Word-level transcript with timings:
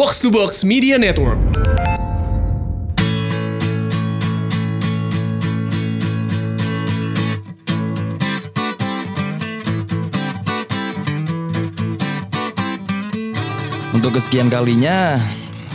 Box 0.00 0.16
to 0.24 0.32
Box 0.32 0.64
Media 0.64 0.96
Network. 0.96 1.36
Untuk 13.92 14.16
kesekian 14.16 14.48
kalinya 14.48 15.20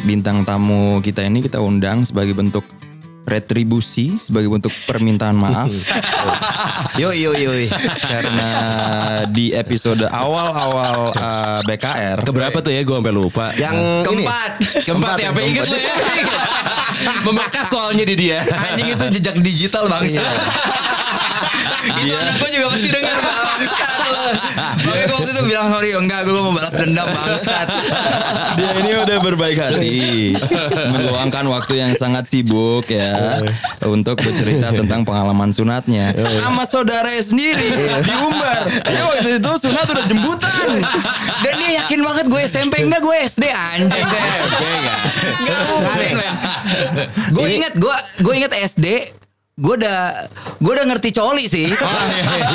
bintang 0.10 0.42
tamu 0.42 1.06
kita 1.06 1.22
ini 1.22 1.46
kita 1.46 1.62
undang 1.62 2.02
sebagai 2.02 2.34
bentuk 2.34 2.66
retribusi, 3.26 4.22
sebagai 4.22 4.48
bentuk 4.48 4.72
permintaan 4.86 5.36
maaf. 5.36 5.74
Yo 6.96 7.12
yo 7.12 7.36
yo. 7.36 7.52
karena 8.08 8.50
di 9.28 9.52
episode 9.52 10.08
awal-awal 10.08 11.12
eh, 11.12 11.60
BKR 11.68 12.24
Keberapa 12.24 12.64
tuh 12.64 12.72
ya 12.72 12.82
gue 12.88 12.96
sampai 12.96 13.14
lupa. 13.14 13.52
Yang 13.60 13.76
ini. 13.76 14.06
Keempat. 14.06 14.52
Keempat 14.86 15.18
ya, 15.20 15.28
apa 15.34 15.42
inget 15.44 15.66
lu 15.68 15.78
ya? 15.78 15.96
Membekas 17.28 17.68
soalnya 17.68 18.06
di 18.08 18.16
dia. 18.16 18.40
Anjing 18.48 18.96
itu 18.96 19.06
jejak 19.20 19.36
digital 19.44 19.92
bangsa. 19.92 20.24
itu 21.86 22.16
anak 22.16 22.36
gue 22.42 22.50
juga 22.50 22.68
pasti 22.74 22.88
denger 22.90 23.18
bangsat 23.22 23.85
Makanya 24.06 25.06
gue 25.06 25.16
waktu 25.16 25.32
itu 25.32 25.44
bilang 25.44 25.68
sorry 25.70 25.90
enggak 25.92 26.20
gue 26.24 26.34
mau 26.36 26.52
balas 26.52 26.74
dendam 26.74 27.08
bangsat. 27.08 27.68
dia 28.56 28.70
ini 28.80 28.92
udah 28.96 29.18
berbaik 29.20 29.58
hati 29.58 30.34
meluangkan 30.90 31.46
waktu 31.46 31.74
yang 31.78 31.92
sangat 31.94 32.26
sibuk 32.26 32.88
ya 32.88 33.42
untuk 33.84 34.18
bercerita 34.18 34.72
tentang 34.72 35.04
pengalaman 35.04 35.50
sunatnya 35.50 36.14
sama 36.40 36.64
saudaranya 36.64 37.20
sendiri 37.20 37.68
diumbar 38.02 38.62
ya 38.86 39.02
waktu 39.06 39.38
itu 39.38 39.52
sunat 39.60 39.86
udah 39.88 40.06
jembutan 40.06 40.70
Dan 41.36 41.54
dia 41.58 41.72
yakin 41.80 42.00
banget 42.02 42.26
gue 42.28 42.42
SMP 42.44 42.74
enggak 42.82 43.00
gue 43.00 43.16
SD 43.28 43.44
anjing. 43.48 43.92
SMP 43.92 44.62
enggak? 44.64 45.00
Enggak. 45.36 46.34
Gue 47.32 47.48
inget 47.52 47.74
gue 47.76 47.96
gue 48.20 48.34
inget 48.36 48.52
SD 48.54 48.86
gue 49.56 49.72
udah 49.80 50.28
gue 50.60 50.68
udah 50.76 50.84
ngerti 50.84 51.16
coli 51.16 51.48
sih. 51.48 51.64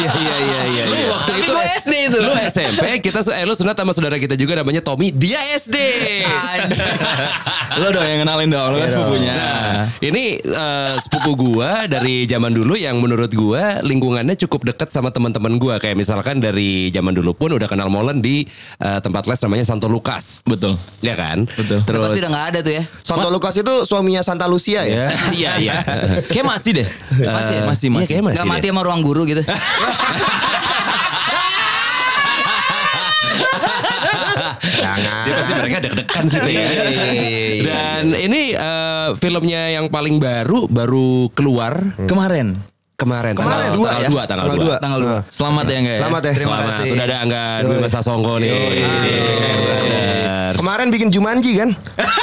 Iya 0.01 0.13
iya 0.21 0.37
iya 0.37 0.63
iya. 0.69 0.83
Lu 0.85 0.97
waktu 1.17 1.33
Tapi 1.33 1.41
itu 1.41 1.53
gue 1.53 1.67
SD 1.81 1.93
itu. 2.13 2.19
Lu 2.21 2.33
SMP, 2.37 2.85
kita 3.01 3.21
eh, 3.33 3.45
lu 3.49 3.57
sunat 3.57 3.73
sama 3.73 3.93
saudara 3.97 4.21
kita 4.21 4.37
juga 4.37 4.61
namanya 4.61 4.85
Tommy. 4.85 5.09
Dia 5.09 5.41
SD. 5.57 5.77
Lo 7.81 7.89
dong 7.89 8.05
yang 8.05 8.21
kenalin 8.27 8.53
dong 8.53 8.75
lo 8.75 8.77
kan 8.83 8.91
sepupunya 8.93 9.33
Nah, 9.33 9.87
ini 10.03 10.43
eh, 10.43 10.95
sepupu 11.01 11.33
gua 11.39 11.87
dari 11.89 12.29
zaman 12.29 12.53
dulu 12.53 12.75
yang 12.77 12.99
menurut 13.01 13.31
gua 13.33 13.81
lingkungannya 13.81 14.37
cukup 14.37 14.69
dekat 14.75 14.93
sama 14.93 15.09
teman-teman 15.09 15.57
gua 15.57 15.79
kayak 15.81 15.97
misalkan 15.97 16.43
dari 16.43 16.91
zaman 16.93 17.15
dulu 17.17 17.33
pun 17.33 17.55
udah 17.57 17.71
kenal 17.71 17.89
Molen 17.89 18.21
di 18.21 18.45
eh, 18.83 18.99
tempat 19.01 19.25
les 19.25 19.41
namanya 19.41 19.65
Santo 19.65 19.89
Lukas. 19.89 20.45
betul 20.45 20.77
Ya 21.01 21.17
kan? 21.17 21.49
Betul. 21.49 21.81
Udah 21.81 21.89
Terus 21.89 22.01
pasti 22.11 22.21
udah 22.21 22.31
gak 22.35 22.47
ada 22.53 22.59
tuh 22.61 22.73
ya. 22.77 22.83
Santo 23.01 23.29
Lukas 23.33 23.55
itu 23.57 23.75
suaminya 23.89 24.21
Santa 24.21 24.45
Lucia 24.51 24.85
ya? 24.85 25.15
Iya 25.33 25.53
iya. 25.65 25.77
kayak 26.29 26.45
masih 26.45 26.73
deh 26.83 26.90
Masih 27.37 27.55
ya? 27.55 27.65
masih 27.65 27.87
Iya, 27.87 27.95
masih 27.95 28.09
kayaknya 28.09 28.25
masih 28.25 28.39
Gak 28.39 28.47
deh. 28.47 28.53
mati 28.53 28.67
sama 28.69 28.83
ruang 28.83 29.03
guru 29.03 29.23
gitu. 29.25 29.43
Jangan. 34.61 35.25
Dia 35.27 35.33
pasti 35.37 35.53
mereka 35.53 35.77
deg-degan 35.81 36.25
sih 36.27 36.39
ya. 36.39 36.49
iya, 36.49 36.65
Dan 37.61 38.03
ini 38.13 38.43
eh, 38.55 39.09
filmnya 39.17 39.63
yang 39.71 39.87
paling 39.89 40.17
baru 40.19 40.67
baru 40.67 41.29
keluar 41.33 41.95
kemarin 42.07 42.57
kemarin, 43.01 43.33
Kemarin, 43.33 43.73
tanggal 43.73 43.73
dua 43.73 43.89
tanggal 43.89 44.05
ya? 44.05 44.09
2 44.13 44.29
tanggal 44.29 44.45
2. 44.45 44.49
Tanggal 44.53 44.61
dua. 44.61 44.77
Tanggal 44.77 45.01
dua. 45.01 45.19
selamat 45.33 45.65
ya 45.65 45.77
enggak 45.81 45.95
ya 45.97 46.01
Selamat 46.05 46.21
ya. 46.21 46.31
Terima 46.31 46.45
Selamat. 46.45 46.69
kasih. 46.69 46.89
Udah 46.93 47.05
ada 47.05 47.17
Angga 47.19 47.43
Dwi 47.65 47.77
Masa 47.81 48.01
Songko 48.01 48.33
nih. 48.37 48.51
Brothers. 48.51 49.99
Kemarin 50.61 50.87
bikin 50.91 51.09
Jumanji 51.09 51.57
kan? 51.57 51.71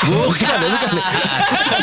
Bukan, 0.05 0.58
bukan. 0.61 0.92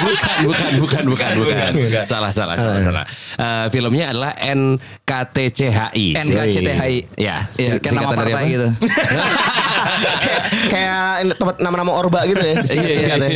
bukan, 0.04 0.36
bukan, 0.44 0.72
bukan, 0.78 1.02
bukan, 1.04 1.30
bukan. 1.74 2.04
Salah, 2.04 2.30
salah, 2.30 2.54
salah, 2.54 2.80
salah. 2.80 3.04
Eh, 3.34 3.66
filmnya 3.68 4.12
adalah 4.12 4.32
NKTCHI. 4.38 6.06
NKCTHI. 6.14 6.96
Ya, 7.16 7.48
Iya, 7.58 7.80
kayak 7.80 7.92
nama 7.92 8.10
partai 8.12 8.32
apa? 8.32 8.42
gitu. 8.46 8.68
Kayak 10.72 11.36
tempat 11.36 11.56
nama-nama 11.60 11.92
orba 11.92 12.24
gitu 12.24 12.40
ya. 12.40 12.54
Singkat-singkat 12.62 13.18
ya. 13.20 13.30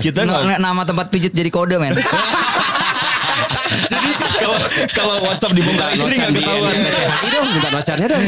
kita 0.00 0.20
nama 0.58 0.82
tempat 0.84 1.06
pijit 1.08 1.32
jadi 1.32 1.48
kode 1.48 1.76
men. 1.80 1.96
jadi 3.92 4.10
kalau 4.44 4.58
kalau 4.92 5.14
WhatsApp 5.24 5.52
dibongkar 5.52 5.88
istri 5.90 6.14
nggak 6.14 6.32
ketahuan 6.36 6.72
NKTCHI 6.74 7.26
dong, 7.30 7.46
minta 7.50 7.68
nocannya 7.70 8.06
dong. 8.06 8.24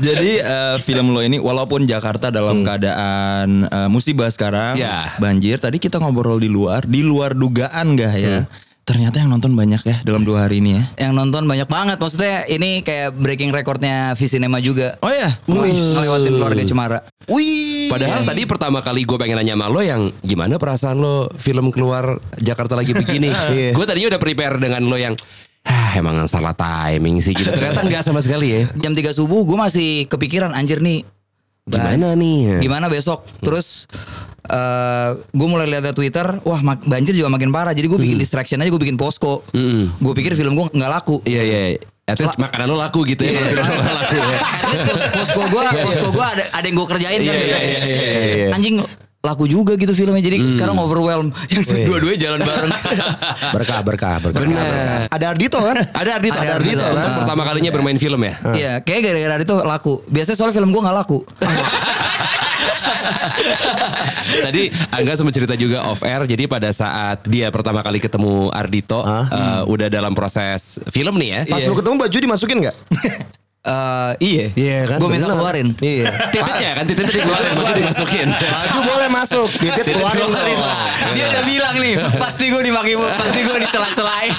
Jadi 0.00 0.30
eh, 0.38 0.76
film 0.80 1.06
lo 1.10 1.20
ini 1.20 1.36
walaupun 1.36 1.84
Jakarta 1.84 2.30
dalam 2.30 2.62
keadaan 2.62 3.66
eh, 3.66 3.88
musibah 3.88 4.30
sekarang, 4.30 4.78
Ya. 4.78 5.14
banjir. 5.18 5.58
Tadi 5.58 5.78
kita 5.78 5.98
ngobrol 5.98 6.38
di 6.38 6.46
luar, 6.46 6.84
di 6.84 7.02
luar 7.02 7.34
dugaan 7.34 7.94
gak 7.94 8.14
ya? 8.14 8.38
Ternyata 8.84 9.16
yang 9.16 9.32
nonton 9.32 9.56
banyak 9.56 9.80
ya 9.80 9.96
dalam 10.04 10.28
dua 10.28 10.44
hari 10.44 10.60
ini 10.60 10.76
ya. 10.76 11.08
Yang 11.08 11.12
nonton 11.16 11.48
banyak 11.48 11.64
banget. 11.64 11.96
Maksudnya 11.96 12.44
ini 12.52 12.84
kayak 12.84 13.16
breaking 13.16 13.48
recordnya 13.48 14.12
Visinema 14.12 14.60
juga. 14.60 15.00
Oh 15.00 15.08
ya, 15.08 15.32
Wih, 15.48 15.72
ngelewatin 15.72 16.32
keluarga 16.36 16.62
Cemara. 16.68 16.98
Wih. 17.32 17.88
Padahal 17.88 18.28
tadi 18.28 18.44
pertama 18.44 18.84
kali 18.84 19.08
gue 19.08 19.16
pengen 19.16 19.40
nanya 19.40 19.56
sama 19.56 19.72
lo 19.72 19.80
yang 19.80 20.12
gimana 20.20 20.60
perasaan 20.60 21.00
lo 21.00 21.32
film 21.40 21.72
keluar 21.72 22.20
Jakarta 22.36 22.76
lagi 22.76 22.92
begini. 22.92 23.32
Iya. 23.54 23.76
gue 23.76 23.86
tadinya 23.86 24.08
udah 24.16 24.22
prepare 24.22 24.56
dengan 24.56 24.82
lo 24.84 24.96
yang 24.96 25.14
ah, 25.68 25.90
emang 25.96 26.28
salah 26.28 26.52
timing 26.52 27.24
sih 27.24 27.32
gitu. 27.32 27.48
Ternyata 27.48 27.80
enggak 27.80 28.04
sama 28.04 28.20
sekali 28.20 28.52
ya. 28.52 28.60
Jam 28.76 28.92
3 28.92 29.16
subuh 29.16 29.48
gue 29.48 29.56
masih 29.56 30.04
kepikiran 30.12 30.52
anjir 30.52 30.84
nih. 30.84 31.04
Gimana 31.64 32.12
nih? 32.12 32.60
Gimana 32.60 32.92
besok? 32.92 33.24
Terus 33.40 33.88
eh 34.44 35.10
gue 35.16 35.48
mulai 35.48 35.64
lihat 35.64 35.92
Twitter, 35.92 36.26
wah 36.42 36.60
banjir 36.84 37.12
juga 37.12 37.28
makin 37.28 37.48
parah. 37.48 37.72
Jadi 37.72 37.86
gue 37.86 37.98
bikin 37.98 38.18
distraction 38.18 38.60
aja, 38.60 38.68
gue 38.68 38.82
bikin 38.82 38.96
posko. 38.96 39.40
Mm. 39.50 39.96
Gue 39.96 40.12
pikir 40.12 40.36
film 40.36 40.52
gue 40.52 40.66
nggak 40.68 40.90
laku. 40.90 41.24
Iya 41.24 41.42
iya. 41.42 41.60
At 42.04 42.20
least 42.20 42.36
makanan 42.36 42.68
lo 42.68 42.76
laku 42.76 43.08
gitu 43.08 43.24
ya. 43.24 43.32
kalau 43.32 43.48
film 43.48 43.80
lo 43.80 43.92
laku 44.04 44.14
ya. 44.14 44.36
At 44.36 44.68
least 44.68 44.84
pos 44.84 45.02
posko 45.08 45.42
gue, 45.48 45.62
posko 45.80 46.08
gue 46.12 46.26
ada 46.26 46.44
ada 46.52 46.64
yang 46.64 46.76
gue 46.76 46.88
kerjain 46.92 47.18
kan. 47.18 47.32
Iya, 47.32 47.40
iya, 47.40 47.58
iya, 47.58 47.78
iya, 47.80 48.34
iya. 48.44 48.48
Anjing 48.52 48.76
laku 49.24 49.48
juga 49.48 49.72
gitu 49.80 49.96
filmnya. 49.96 50.20
Jadi 50.20 50.52
sekarang 50.52 50.76
overwhelm. 50.76 51.32
Yang 51.48 51.88
dua-duanya 51.88 52.18
jalan 52.20 52.40
bareng. 52.44 52.72
Berkah, 53.56 53.80
berkah, 53.80 54.14
berkah. 54.20 54.40
Benar. 54.44 55.08
Ada 55.08 55.24
Ardito 55.32 55.56
kan? 55.56 55.80
Ada 55.80 56.10
Ardito, 56.20 56.36
Ada 56.36 56.44
ada 56.44 56.54
Ardito. 56.60 56.84
Ardito. 56.84 56.92
Untuk 56.92 57.08
Ah. 57.08 57.18
pertama 57.24 57.42
kalinya 57.48 57.70
bermain 57.72 57.96
film 57.96 58.20
ya. 58.20 58.34
Iya, 58.52 58.72
kayak 58.84 59.00
gara-gara 59.00 59.34
itu 59.40 59.56
laku. 59.64 59.94
Biasanya 60.12 60.36
soalnya 60.36 60.56
film 60.60 60.68
gue 60.76 60.82
nggak 60.84 60.96
laku. 61.00 61.18
Tadi 64.48 64.62
Angga 64.92 65.12
sempat 65.16 65.34
cerita 65.34 65.54
juga 65.54 65.86
off 65.88 66.02
air. 66.04 66.24
Jadi 66.24 66.44
pada 66.48 66.70
saat 66.70 67.24
dia 67.28 67.48
pertama 67.48 67.80
kali 67.80 67.98
ketemu 68.00 68.50
Ardito, 68.50 69.00
eh, 69.04 69.62
udah 69.68 69.88
dalam 69.92 70.12
proses 70.16 70.80
film 70.90 71.16
nih 71.20 71.28
ya. 71.28 71.40
Pas 71.48 71.62
lu 71.64 71.74
ketemu 71.76 71.94
baju 72.00 72.16
dimasukin 72.16 72.58
gak? 72.70 72.76
Eh 73.64 74.12
iya. 74.20 74.46
Iya 74.52 74.78
kan? 74.92 74.98
Gue 75.00 75.08
minta 75.08 75.24
bener. 75.24 75.40
keluarin. 75.40 75.68
Iya. 75.80 76.12
Tititnya 76.28 76.70
kan, 76.76 76.84
tititnya 76.84 77.12
dikeluarin, 77.16 77.52
baju 77.58 77.72
dimasukin. 77.72 78.28
Baju 78.28 78.78
boleh 78.84 79.08
masuk, 79.08 79.48
titit 79.60 79.86
keluarin. 79.88 80.58
Dia 81.16 81.24
udah 81.32 81.44
bilang 81.48 81.74
nih, 81.80 81.94
pasti 82.20 82.52
gue 82.52 82.60
dimaki, 82.60 82.92
pasti 83.00 83.40
gue 83.40 83.56
dicela-celain. 83.64 84.32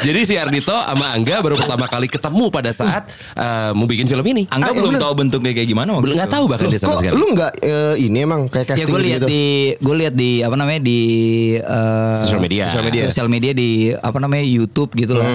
Jadi 0.00 0.20
si 0.22 0.34
Ardito 0.34 0.72
sama 0.72 1.10
Angga 1.10 1.38
baru 1.38 1.56
pertama 1.56 1.84
kali 1.84 2.06
ketemu 2.06 2.48
pada 2.48 2.70
saat 2.70 3.06
eh, 3.32 3.70
mau 3.72 3.84
bikin 3.84 4.04
film 4.04 4.22
ini. 4.22 4.44
Angga 4.46 4.64
Ah, 4.64 4.70
iya 4.70 4.78
belum 4.78 4.92
bener. 4.92 5.02
tahu 5.02 5.12
bentuknya 5.14 5.52
kayak 5.52 5.66
gimana 5.66 5.90
waktu 5.90 6.04
Belum 6.04 6.16
nggak 6.16 6.30
tahu 6.30 6.44
bahkan 6.46 6.66
dia 6.66 6.78
sama 6.78 6.90
Kok 6.90 6.98
sekali. 7.00 7.14
lu 7.14 7.26
gak 7.32 7.52
eh, 7.60 7.94
ini 8.00 8.18
emang 8.20 8.40
kayak 8.46 8.66
ya 8.66 8.70
casting 8.74 8.88
gue 8.90 9.00
lihat 9.02 9.20
gitu? 9.20 9.28
di, 9.28 9.44
gue 9.76 9.94
lihat 9.96 10.14
di 10.14 10.30
apa 10.40 10.54
namanya 10.54 10.80
di 10.80 11.00
eh, 11.56 12.14
Social 12.16 12.38
media. 12.38 12.64
sosial 12.66 12.84
media, 12.84 13.02
sosial 13.06 13.28
media 13.28 13.52
di 13.52 13.70
apa 13.90 14.18
namanya 14.18 14.42
YouTube 14.42 14.92
gitu 14.94 15.14
loh. 15.14 15.26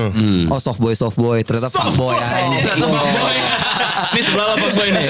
Oh 0.48 0.58
soft 0.58 0.78
boy, 0.78 0.94
soft 0.94 1.16
boy, 1.16 1.40
ternyata 1.40 1.70
fuck 1.70 1.94
boy 1.96 2.14
anjing. 2.14 2.62
Ternyata 2.64 2.86
fuckboy. 2.86 3.38
Ini 4.10 4.22
sebelah 4.22 4.48
apa 4.50 4.68
boy 4.72 4.90
nih? 4.90 5.06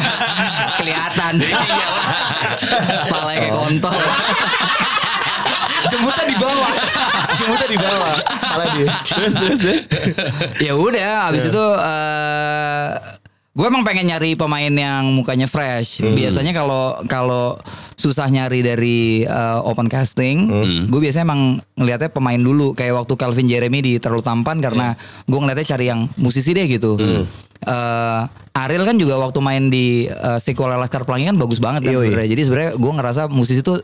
Kelihatan. 0.78 1.34
Kepala 3.00 3.32
kayak 3.32 3.52
kontol. 3.52 3.96
Jemputnya 5.98 6.24
di 6.30 6.36
bawah. 6.38 6.70
Jemputnya 7.38 7.68
di 7.68 7.78
bawah. 7.78 8.14
Salah 8.38 8.66
dia. 8.78 8.86
terus 9.02 9.34
terus 9.34 9.58
terus. 9.58 9.82
ya 10.62 10.72
udah 10.78 11.26
habis 11.26 11.50
itu 11.50 11.64
eh 11.82 12.88
gue 13.58 13.66
emang 13.66 13.82
pengen 13.82 14.06
nyari 14.06 14.38
pemain 14.38 14.70
yang 14.70 15.10
mukanya 15.10 15.50
fresh. 15.50 15.98
Biasanya 15.98 16.54
kalau 16.54 17.02
kalau 17.10 17.58
susah 17.98 18.30
nyari 18.30 18.62
dari 18.62 19.26
eh, 19.26 19.58
open 19.66 19.90
casting 19.90 20.46
gue 20.86 21.00
biasanya 21.02 21.34
emang 21.34 21.58
ngelihatnya 21.74 22.14
pemain 22.14 22.38
dulu. 22.38 22.78
Kayak 22.78 23.02
waktu 23.02 23.18
Calvin 23.18 23.50
Jeremy 23.50 23.82
di 23.82 23.92
terlalu 23.98 24.22
tampan 24.22 24.62
karena 24.62 24.94
gue 25.26 25.38
ngelihatnya 25.42 25.66
cari 25.74 25.90
yang 25.90 26.06
musisi 26.14 26.54
deh 26.54 26.70
gitu. 26.70 26.94
Eh, 27.58 28.22
Ariel 28.58 28.86
kan 28.86 28.94
juga 28.98 29.18
waktu 29.18 29.38
main 29.42 29.66
di 29.66 30.06
eh, 30.06 30.38
sequel 30.38 30.70
Laskar 30.78 31.02
Pelangi 31.02 31.26
kan 31.34 31.38
bagus 31.42 31.58
banget 31.58 31.90
kan 31.90 31.98
sebenarnya. 31.98 32.30
Jadi 32.30 32.42
sebenarnya 32.46 32.70
gue 32.78 32.92
ngerasa 32.94 33.22
musisi 33.26 33.66
tuh 33.66 33.82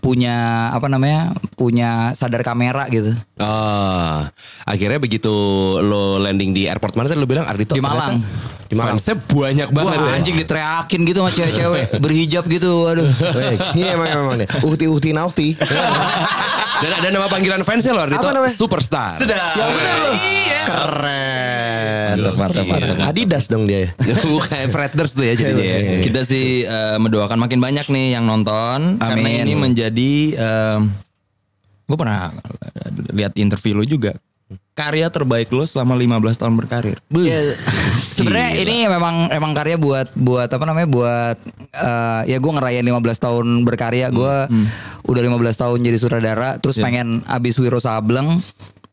punya 0.00 0.36
apa 0.70 0.86
namanya 0.86 1.30
punya 1.54 1.90
sadar 2.12 2.40
kamera 2.40 2.88
gitu 2.88 3.12
Oh, 3.36 4.20
akhirnya 4.64 4.96
begitu 4.96 5.32
lo 5.78 6.16
landing 6.16 6.50
di 6.50 6.64
airport 6.64 6.92
mana 6.92 7.06
tadi 7.06 7.16
lo 7.16 7.24
bilang 7.24 7.44
Ardito 7.44 7.72
Di 7.72 7.80
Malang. 7.80 8.20
Di 8.62 8.74
Malang. 8.74 8.96
Fansnya 8.96 9.16
banyak 9.18 9.68
banget 9.68 9.92
Wah 9.94 10.06
ya. 10.06 10.14
anjing 10.14 10.36
diteriakin 10.36 11.00
gitu 11.02 11.18
sama 11.18 11.30
cewek-cewek 11.30 11.84
berhijab 12.04 12.44
gitu 12.46 12.86
aduh 12.86 13.08
Weh, 13.34 13.56
Ini 13.74 13.82
emang 13.90 14.08
emang 14.08 14.34
deh. 14.38 14.48
Uhti 14.62 14.86
uhti 14.86 15.10
nauti. 15.10 15.48
Dan 16.80 16.90
ada 16.96 17.08
nama 17.10 17.26
panggilan 17.26 17.60
fansnya 17.60 17.92
lo 17.92 18.00
Ardito 18.00 18.22
Apa 18.22 18.32
namanya? 18.32 18.52
Superstar. 18.52 19.10
Sedap. 19.10 19.52
Ya 19.52 19.66
bener 19.66 19.96
loh. 20.00 20.14
Iya. 20.16 20.60
Keren. 20.64 21.49
Mantap, 22.16 22.34
mantap, 22.34 22.64
mantap. 22.66 22.96
Adidas 23.06 23.44
dong 23.46 23.68
dia. 23.70 23.92
Bukan 24.32 24.66
Freders 24.72 25.12
tuh 25.14 25.24
ya 25.28 25.34
jadinya 25.38 25.76
ya. 25.78 26.00
Kita 26.02 26.26
sih 26.26 26.64
eh, 26.66 26.96
mendoakan 26.98 27.38
makin 27.38 27.60
banyak 27.62 27.86
nih 27.86 28.18
yang 28.18 28.24
nonton. 28.26 28.98
Karena 28.98 29.28
Amin. 29.28 29.46
ini 29.46 29.54
menjadi 29.54 30.12
gue 31.90 31.98
pernah 31.98 32.30
lihat 33.10 33.34
interview 33.34 33.74
lo 33.74 33.84
juga. 33.84 34.14
Karya 34.74 35.10
terbaik 35.12 35.50
lo 35.50 35.66
selama 35.66 35.98
15 35.98 36.40
tahun 36.40 36.54
berkarir. 36.56 36.98
Ya, 37.12 37.38
sebenarnya 38.14 38.50
ini 38.64 38.76
memang 38.86 39.28
emang 39.28 39.52
karya 39.52 39.76
buat 39.76 40.08
buat 40.14 40.48
apa 40.48 40.64
namanya 40.64 40.88
buat 40.88 41.36
eh, 41.74 42.22
ya 42.30 42.38
gue 42.38 42.52
ngerayain 42.54 42.86
15 42.86 43.24
tahun 43.26 43.46
berkarya. 43.66 44.08
Gue 44.14 44.48
udah 45.06 45.20
15 45.22 45.62
tahun 45.62 45.78
jadi 45.84 45.98
sutradara 45.98 46.56
terus 46.62 46.78
pengen 46.78 47.26
abis 47.26 47.58
Wiro 47.58 47.82
Sableng. 47.82 48.40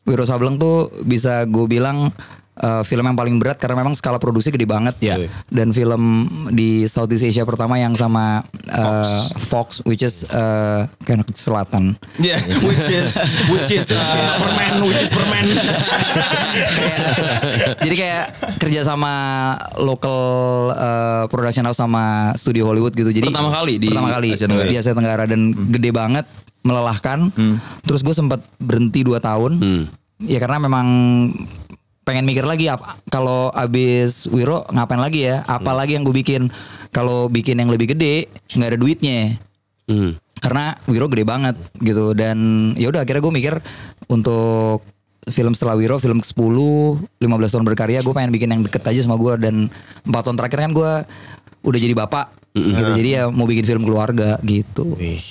Wiro 0.04 0.24
Sableng 0.26 0.58
tuh 0.58 0.90
bisa 1.06 1.46
gue 1.46 1.66
bilang 1.70 2.10
eh, 2.58 2.82
film 2.82 3.02
yang 3.02 3.14
paling 3.14 3.36
berat 3.36 3.56
karena 3.56 3.78
memang 3.78 3.92
skala 3.92 4.16
produksi 4.16 4.50
gede 4.50 4.64
banget 4.64 4.94
Ya. 4.98 5.16
dan 5.46 5.70
film 5.70 6.26
di 6.50 6.84
Southeast 6.84 7.24
Asia 7.24 7.42
pertama 7.42 7.74
yang 7.74 7.92
sama 7.92 8.42
eh, 8.64 9.22
Fox. 9.40 9.80
which 9.82 10.00
is 10.00 10.22
eh, 10.24 10.82
kayak 11.02 11.24
selatan 11.32 11.94
Yeah, 12.16 12.42
which 12.66 12.86
is 12.86 13.14
which 13.48 13.70
is 13.70 13.86
uh, 13.88 14.02
permen, 14.36 14.84
which 14.84 14.98
is 14.98 15.10
permen. 15.10 15.46
kayak 16.76 16.98
jadi 17.78 17.94
kayak 17.96 18.24
kerja 18.58 18.80
sama 18.82 19.12
local 19.78 20.20
uh, 20.70 21.24
production 21.26 21.64
house 21.64 21.78
sama 21.78 22.34
studio 22.34 22.66
Hollywood 22.66 22.92
gitu. 22.92 23.08
Jadi 23.08 23.28
Pertama 23.28 23.50
kali 23.52 23.78
di 23.78 23.88
pertama 23.88 24.10
kali 24.10 24.28
Asia 24.32 24.46
Tenggara. 24.46 24.66
di 24.66 24.76
Asia 24.76 24.92
Tenggara 24.92 25.24
dan 25.24 25.40
gede 25.70 25.90
banget, 25.90 26.26
melelahkan. 26.60 27.30
Terus 27.82 28.00
gue 28.02 28.12
sempat 28.12 28.40
berhenti 28.58 29.00
2 29.00 29.18
tahun. 29.18 29.52
Ya 30.18 30.38
karena 30.38 30.58
memang 30.58 30.86
pengen 32.08 32.24
mikir 32.24 32.48
lagi 32.48 32.72
apa 32.72 32.96
kalau 33.12 33.52
abis 33.52 34.24
Wiro 34.32 34.64
ngapain 34.72 34.96
lagi 34.96 35.28
ya? 35.28 35.44
Apa 35.44 35.76
lagi 35.76 35.92
yang 35.92 36.08
gue 36.08 36.16
bikin? 36.16 36.48
Kalau 36.88 37.28
bikin 37.28 37.60
yang 37.60 37.68
lebih 37.68 37.92
gede 37.92 38.32
nggak 38.56 38.68
ada 38.72 38.78
duitnya 38.80 39.36
Hmm. 39.88 40.20
karena 40.44 40.76
Wiro 40.84 41.08
gede 41.08 41.24
banget 41.24 41.56
gitu 41.80 42.12
dan 42.12 42.36
ya 42.76 42.92
udah 42.92 43.08
akhirnya 43.08 43.24
gue 43.24 43.32
mikir 43.32 43.54
untuk 44.12 44.84
film 45.28 45.56
setelah 45.56 45.80
Wiro 45.80 45.96
film 45.96 46.20
ke 46.20 46.28
10 46.28 47.24
15 47.24 47.24
tahun 47.24 47.64
berkarya 47.64 48.04
gue 48.04 48.12
pengen 48.12 48.28
bikin 48.28 48.52
yang 48.52 48.60
deket 48.60 48.84
aja 48.84 49.00
sama 49.00 49.16
gue 49.16 49.40
dan 49.40 49.72
empat 50.04 50.22
tahun 50.28 50.36
terakhir 50.36 50.58
kan 50.60 50.72
gue 50.76 50.92
udah 51.64 51.80
jadi 51.80 51.94
bapak 51.96 52.26
gitu 52.52 52.90
jadi 53.00 53.08
ya 53.08 53.22
mau 53.32 53.48
bikin 53.48 53.64
film 53.64 53.88
keluarga 53.88 54.36
gitu 54.44 54.92
Wih. 55.00 55.24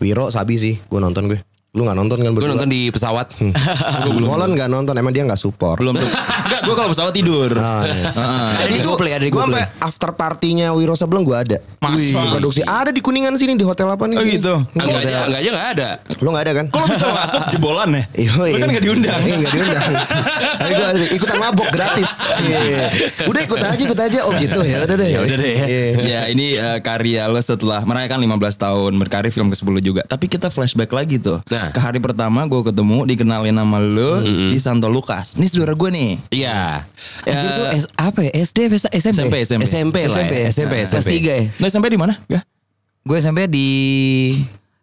Wiro 0.00 0.32
sabi 0.32 0.56
sih. 0.56 0.74
Gue 0.88 0.96
nonton 0.96 1.28
gue. 1.28 1.38
Lu 1.70 1.86
gak 1.86 1.94
nonton 1.94 2.18
kan 2.18 2.34
Gue 2.34 2.42
berdua? 2.42 2.50
nonton 2.58 2.66
di 2.66 2.90
pesawat. 2.90 3.30
Molan 4.26 4.58
gak 4.58 4.66
nonton. 4.66 4.90
Emang 4.90 5.14
dia 5.14 5.22
gak 5.22 5.38
support. 5.38 5.78
Belum 5.78 5.94
tuh. 5.94 6.02
Enggak, 6.02 6.66
gue 6.66 6.74
kalau 6.74 6.90
pesawat 6.90 7.14
tidur. 7.14 7.54
Ah, 7.54 7.86
iya. 7.86 8.10
ada 8.66 8.72
di 8.74 8.82
GoPlay 8.82 9.12
ada 9.14 9.22
di 9.22 9.30
GoPlay 9.30 9.62
sampai 9.62 9.78
after 9.78 10.10
partinya 10.10 10.74
Wiro 10.74 10.98
Sableng 10.98 11.22
gue 11.22 11.36
ada. 11.38 11.56
Masa? 11.78 11.94
Wih, 11.94 12.10
Produksi 12.34 12.66
ada 12.66 12.90
di 12.90 12.98
Kuningan 12.98 13.38
sini 13.38 13.54
di 13.54 13.62
hotel 13.62 13.86
apa 13.86 14.02
nih? 14.10 14.18
Oh 14.18 14.24
gitu. 14.26 14.54
Enggak 14.74 14.98
aja, 14.98 15.16
enggak 15.30 15.40
aja 15.40 15.50
enggak 15.54 15.68
ada. 15.70 15.88
Lu 16.18 16.28
gak 16.34 16.42
ada 16.42 16.52
kan? 16.58 16.64
Kok 16.66 16.78
lo 16.82 16.86
bisa 16.90 17.06
masuk 17.06 17.42
jebolan 17.54 17.88
ya? 17.94 18.02
Iya, 18.18 18.30
Lo 18.34 18.56
kan 18.58 18.68
gak 18.74 18.84
diundang. 18.84 19.20
Iya, 19.22 19.36
gak 19.38 19.52
diundang. 19.54 19.90
Tapi 20.60 20.72
gue 20.74 20.88
ikutan 21.14 21.38
mabok 21.38 21.68
gratis. 21.70 22.10
Iya. 22.42 22.86
Udah 23.30 23.40
ikut 23.46 23.60
aja, 23.62 23.78
ikut 23.78 24.00
aja. 24.10 24.18
Oh 24.26 24.34
gitu 24.34 24.58
ya. 24.66 24.82
Udah 24.82 24.96
deh. 24.98 25.06
Ya 25.06 25.18
udah 25.22 25.36
deh. 25.38 25.54
ya 26.02 26.20
ini 26.26 26.58
eh, 26.58 26.78
karya 26.82 27.30
lo 27.30 27.38
setelah 27.38 27.86
merayakan 27.86 28.18
15 28.18 28.58
tahun 28.58 28.92
berkarir 28.98 29.30
film 29.30 29.54
ke-10 29.54 29.74
juga. 29.78 30.02
Tapi 30.02 30.26
kita 30.26 30.50
flashback 30.50 30.90
lagi 30.90 31.22
tuh. 31.22 31.38
Nah. 31.60 31.70
Ke 31.70 31.80
hari 31.82 32.00
pertama 32.00 32.48
gue 32.48 32.60
ketemu 32.64 33.04
dikenalin 33.04 33.52
nama 33.52 33.76
lo 33.76 34.24
di 34.24 34.56
Santo 34.56 34.88
Lukas. 34.88 35.36
Ini 35.36 35.44
saudara 35.44 35.76
gue 35.76 35.90
nih. 35.92 36.10
Iya. 36.32 36.88
Anjir 37.28 37.48
Eh, 37.48 37.52
tuh 37.52 37.66
S, 37.76 37.84
apa 38.00 38.24
ya 38.24 38.32
SD 38.32 38.58
SMP 38.72 38.88
SMP, 38.96 39.34
SMP. 39.44 39.62
SMP 39.68 39.96
lah 40.08 40.16
SMP 40.16 40.34
ya. 40.40 40.48
SMP, 40.48 40.74
Kelas 40.88 41.04
SMP. 41.04 41.12
3 41.20 41.28
ya 41.28 41.42
Lo 41.60 41.64
SMP 41.68 41.86
di 41.92 41.98
mana? 42.00 42.14
Ya. 42.26 42.40
gue 43.00 43.16
SMP 43.16 43.44
di 43.44 43.68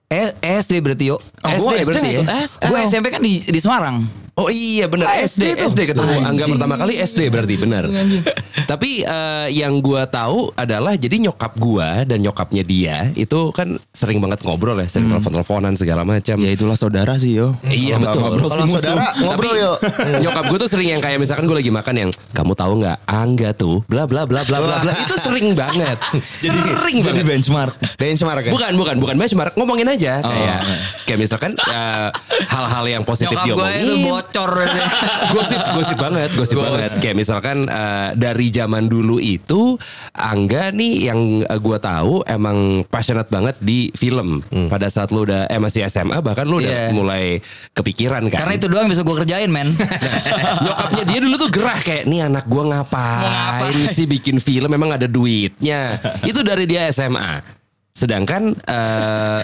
eh, 0.08 0.32
SD 0.40 0.80
berarti 0.80 1.06
yo 1.08 1.18
Oh, 1.38 1.50
SD 1.50 1.62
gua 1.62 1.74
SD 1.74 1.86
berarti 1.86 2.10
ya 2.12 2.24
gue 2.68 2.78
SMP 2.86 3.08
kan 3.08 3.22
di, 3.22 3.40
di 3.40 3.60
Semarang 3.60 4.04
Oh 4.38 4.54
iya 4.54 4.86
bener 4.86 5.10
Ah, 5.10 5.18
SD 5.18 5.50
SD 5.50 5.58
tuh. 5.58 5.66
SD 5.68 5.80
ketemu 5.90 6.14
Angga 6.14 6.30
Anjing. 6.46 6.54
pertama 6.54 6.78
kali 6.78 6.94
SD 7.02 7.34
berarti 7.34 7.56
bener. 7.58 7.90
Tapi 8.70 9.02
eh, 9.02 9.48
yang 9.50 9.82
gua 9.82 10.06
tahu 10.06 10.54
adalah 10.54 10.94
jadi 10.94 11.18
nyokap 11.26 11.58
gua 11.58 12.06
dan 12.06 12.22
nyokapnya 12.22 12.62
dia 12.62 13.10
itu 13.18 13.50
kan 13.50 13.82
sering 13.90 14.22
banget 14.22 14.46
ngobrol 14.46 14.78
ya, 14.78 14.86
sering 14.86 15.10
telepon-teleponan 15.10 15.74
segala 15.74 16.06
macam. 16.06 16.38
Ya 16.38 16.54
itulah 16.54 16.78
saudara 16.78 17.18
sih 17.18 17.34
yo. 17.34 17.58
Iya, 17.66 17.98
betul. 17.98 18.22
ngobrol 18.22 18.46
Kalau 18.46 18.70
saudara 18.70 19.10
ngobrol 19.18 19.58
yuk. 19.58 19.78
Nyokap 20.30 20.44
gue 20.54 20.58
tuh 20.62 20.70
sering 20.70 20.90
yang 20.94 21.02
kayak 21.02 21.18
misalkan 21.18 21.50
gue 21.50 21.58
lagi 21.58 21.74
makan 21.74 21.96
yang 21.98 22.10
kamu 22.38 22.54
tahu 22.54 22.86
nggak 22.86 22.98
Angga 23.10 23.58
tuh 23.58 23.82
bla 23.90 24.06
bla 24.06 24.30
bla 24.30 24.46
bla 24.46 24.62
bla 24.62 24.76
bla 24.86 24.94
itu 25.02 25.18
sering 25.18 25.58
banget. 25.58 25.98
sering 26.38 27.02
Jadi 27.02 27.10
banget. 27.10 27.26
benchmark. 27.26 27.74
Benchmark 27.98 28.44
ya? 28.46 28.52
Bukan, 28.54 28.72
bukan, 28.78 28.96
bukan 29.02 29.16
benchmark. 29.18 29.58
Ngomongin 29.58 29.90
aja 29.90 29.97
Oh, 30.20 30.30
kayak 30.30 30.62
iya. 30.62 30.78
kayak 31.04 31.20
misalkan 31.20 31.52
eh, 31.54 32.10
hal-hal 32.54 32.86
yang 32.88 33.04
positif 33.04 33.34
nyokap 33.34 33.46
gue 33.48 33.54
diomongin. 33.58 33.82
itu 33.82 33.96
bocor 34.04 34.52
gosip 35.34 35.62
gosip 35.74 35.98
banget 35.98 36.30
gosip 36.32 36.56
Gosip. 36.56 36.66
banget 36.70 36.92
kayak 37.00 37.16
misalkan 37.16 37.58
eh, 37.66 38.10
dari 38.14 38.48
zaman 38.50 38.86
dulu 38.86 39.18
itu 39.18 39.76
Angga 40.12 40.70
nih 40.70 40.94
yang 41.06 41.20
eh, 41.42 41.60
gua 41.60 41.78
tahu 41.78 42.22
emang 42.24 42.58
passionate 42.86 43.28
banget 43.28 43.56
di 43.58 43.90
film 43.92 44.40
pada 44.68 44.88
saat 44.88 45.10
lu 45.10 45.24
udah 45.24 45.46
eh 45.46 45.58
masih 45.58 45.86
SMA 45.86 46.18
bahkan 46.20 46.46
lu 46.46 46.58
udah 46.58 46.66
Iya. 46.68 46.92
mulai 46.92 47.40
kepikiran 47.72 48.28
kan 48.28 48.40
karena 48.40 48.54
itu 48.56 48.68
doang 48.68 48.86
bisa 48.86 49.02
gue 49.02 49.16
kerjain 49.16 49.48
men 49.48 49.72
nyokapnya 50.64 51.04
dia 51.06 51.20
dulu 51.20 51.36
tuh 51.38 51.50
gerah 51.50 51.80
kayak 51.80 52.04
nih 52.06 52.22
anak 52.24 52.46
gua 52.46 52.64
ngapain, 52.68 53.24
ngapain? 53.64 53.88
sih 53.88 54.06
bikin 54.06 54.38
film 54.38 54.68
memang 54.68 54.92
ada 54.92 55.08
duitnya 55.08 55.96
itu 56.22 56.40
dari 56.42 56.66
dia 56.66 56.86
SMA 56.88 57.57
sedangkan 57.98 58.54
eh, 58.54 59.42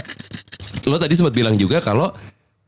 lo 0.86 0.98
tadi 1.02 1.18
sempat 1.18 1.34
bilang 1.34 1.58
juga 1.58 1.82
kalau 1.82 2.14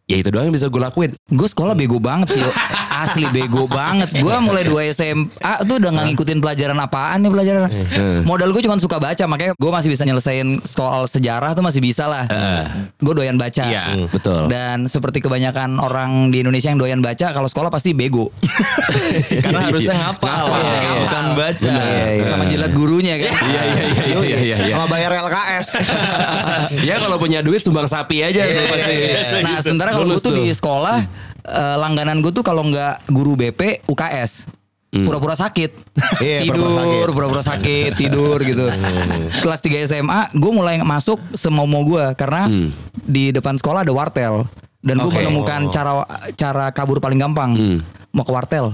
ya 0.06 0.22
itu 0.22 0.30
doang 0.30 0.50
yang 0.50 0.56
bisa 0.56 0.70
gue 0.70 0.82
lakuin. 0.82 1.12
Gue 1.34 1.48
sekolah 1.50 1.74
bego 1.74 1.98
banget 1.98 2.38
sih 2.38 2.42
asli 3.06 3.26
bego 3.34 3.66
banget. 3.68 4.14
Gue 4.16 4.34
mulai 4.40 4.64
2 4.64 4.96
SMA 4.96 5.54
tuh 5.66 5.82
udah 5.82 5.90
nggak 5.92 6.06
ngikutin 6.14 6.40
pelajaran 6.40 6.78
apaan 6.80 7.26
nih 7.26 7.32
pelajaran. 7.34 7.62
Modal 8.24 8.54
gue 8.54 8.62
cuma 8.64 8.78
suka 8.80 9.02
baca 9.02 9.24
makanya 9.28 9.54
gue 9.58 9.72
masih 9.72 9.90
bisa 9.92 10.04
nyelesain 10.08 10.62
soal 10.64 11.10
sejarah 11.10 11.52
tuh 11.58 11.66
masih 11.66 11.82
bisa 11.82 12.06
lah. 12.08 12.26
Gue 13.02 13.14
doyan 13.18 13.36
baca. 13.36 13.66
Iya, 13.66 14.08
betul. 14.14 14.48
dan 14.48 14.86
seperti 14.86 15.20
kebanyakan 15.26 15.82
orang 15.82 16.30
di 16.30 16.46
Indonesia 16.46 16.70
yang 16.70 16.78
doyan 16.80 17.02
baca 17.02 17.34
kalau 17.34 17.50
sekolah 17.50 17.74
pasti 17.74 17.92
bego. 17.98 18.30
Karena 19.44 19.68
harusnya 19.68 19.96
ngapal. 19.98 20.46
Harusnya 20.54 20.80
ngapal. 20.86 21.02
Bukan 21.06 21.26
baca. 21.36 21.74
sama 22.30 22.44
jilat 22.46 22.72
gurunya 22.78 23.16
kan? 23.20 23.34
Iya 23.46 23.62
iya 23.66 23.84
iya 23.86 24.04
iya 24.06 24.38
iya, 24.38 24.58
iya. 24.70 24.74
Sama 24.78 24.86
bayar 24.88 25.12
LKS. 25.18 25.68
ya 26.90 26.96
kalau 27.02 27.18
punya 27.18 27.42
duit 27.42 27.60
sumbang 27.64 27.90
sapi 27.90 28.22
aja 28.22 28.46
pasti. 28.46 28.94
Nah, 29.42 29.60
sementara 29.60 29.95
kalau 29.96 30.06
gue 30.12 30.20
tuh 30.20 30.32
tuh. 30.32 30.38
di 30.38 30.46
sekolah 30.52 30.98
eh, 31.48 31.76
langganan 31.80 32.20
gue 32.20 32.32
tuh 32.36 32.44
kalau 32.44 32.68
nggak 32.68 33.08
guru 33.10 33.40
BP 33.40 33.88
UKS. 33.88 34.52
Pura-pura 34.96 35.36
sakit. 35.36 35.72
Iya, 36.24 36.48
tidur, 36.48 37.12
pura-pura 37.12 37.44
sakit. 37.44 37.96
tidur 38.02 38.40
gitu. 38.40 38.72
Kelas 39.44 39.60
3 39.60 39.92
SMA, 39.92 40.32
gue 40.32 40.52
mulai 40.56 40.80
masuk 40.80 41.20
semau-mau 41.36 41.84
gue 41.84 42.16
karena 42.16 42.48
di 43.04 43.36
depan 43.36 43.60
sekolah 43.60 43.84
ada 43.84 43.92
wartel 43.92 44.48
dan 44.80 44.96
gue 45.04 45.12
Oke. 45.12 45.20
menemukan 45.20 45.68
cara 45.74 46.08
cara 46.40 46.72
kabur 46.72 47.04
paling 47.04 47.20
gampang. 47.20 47.52
Mau 48.16 48.24
ke 48.24 48.32
wartel. 48.32 48.72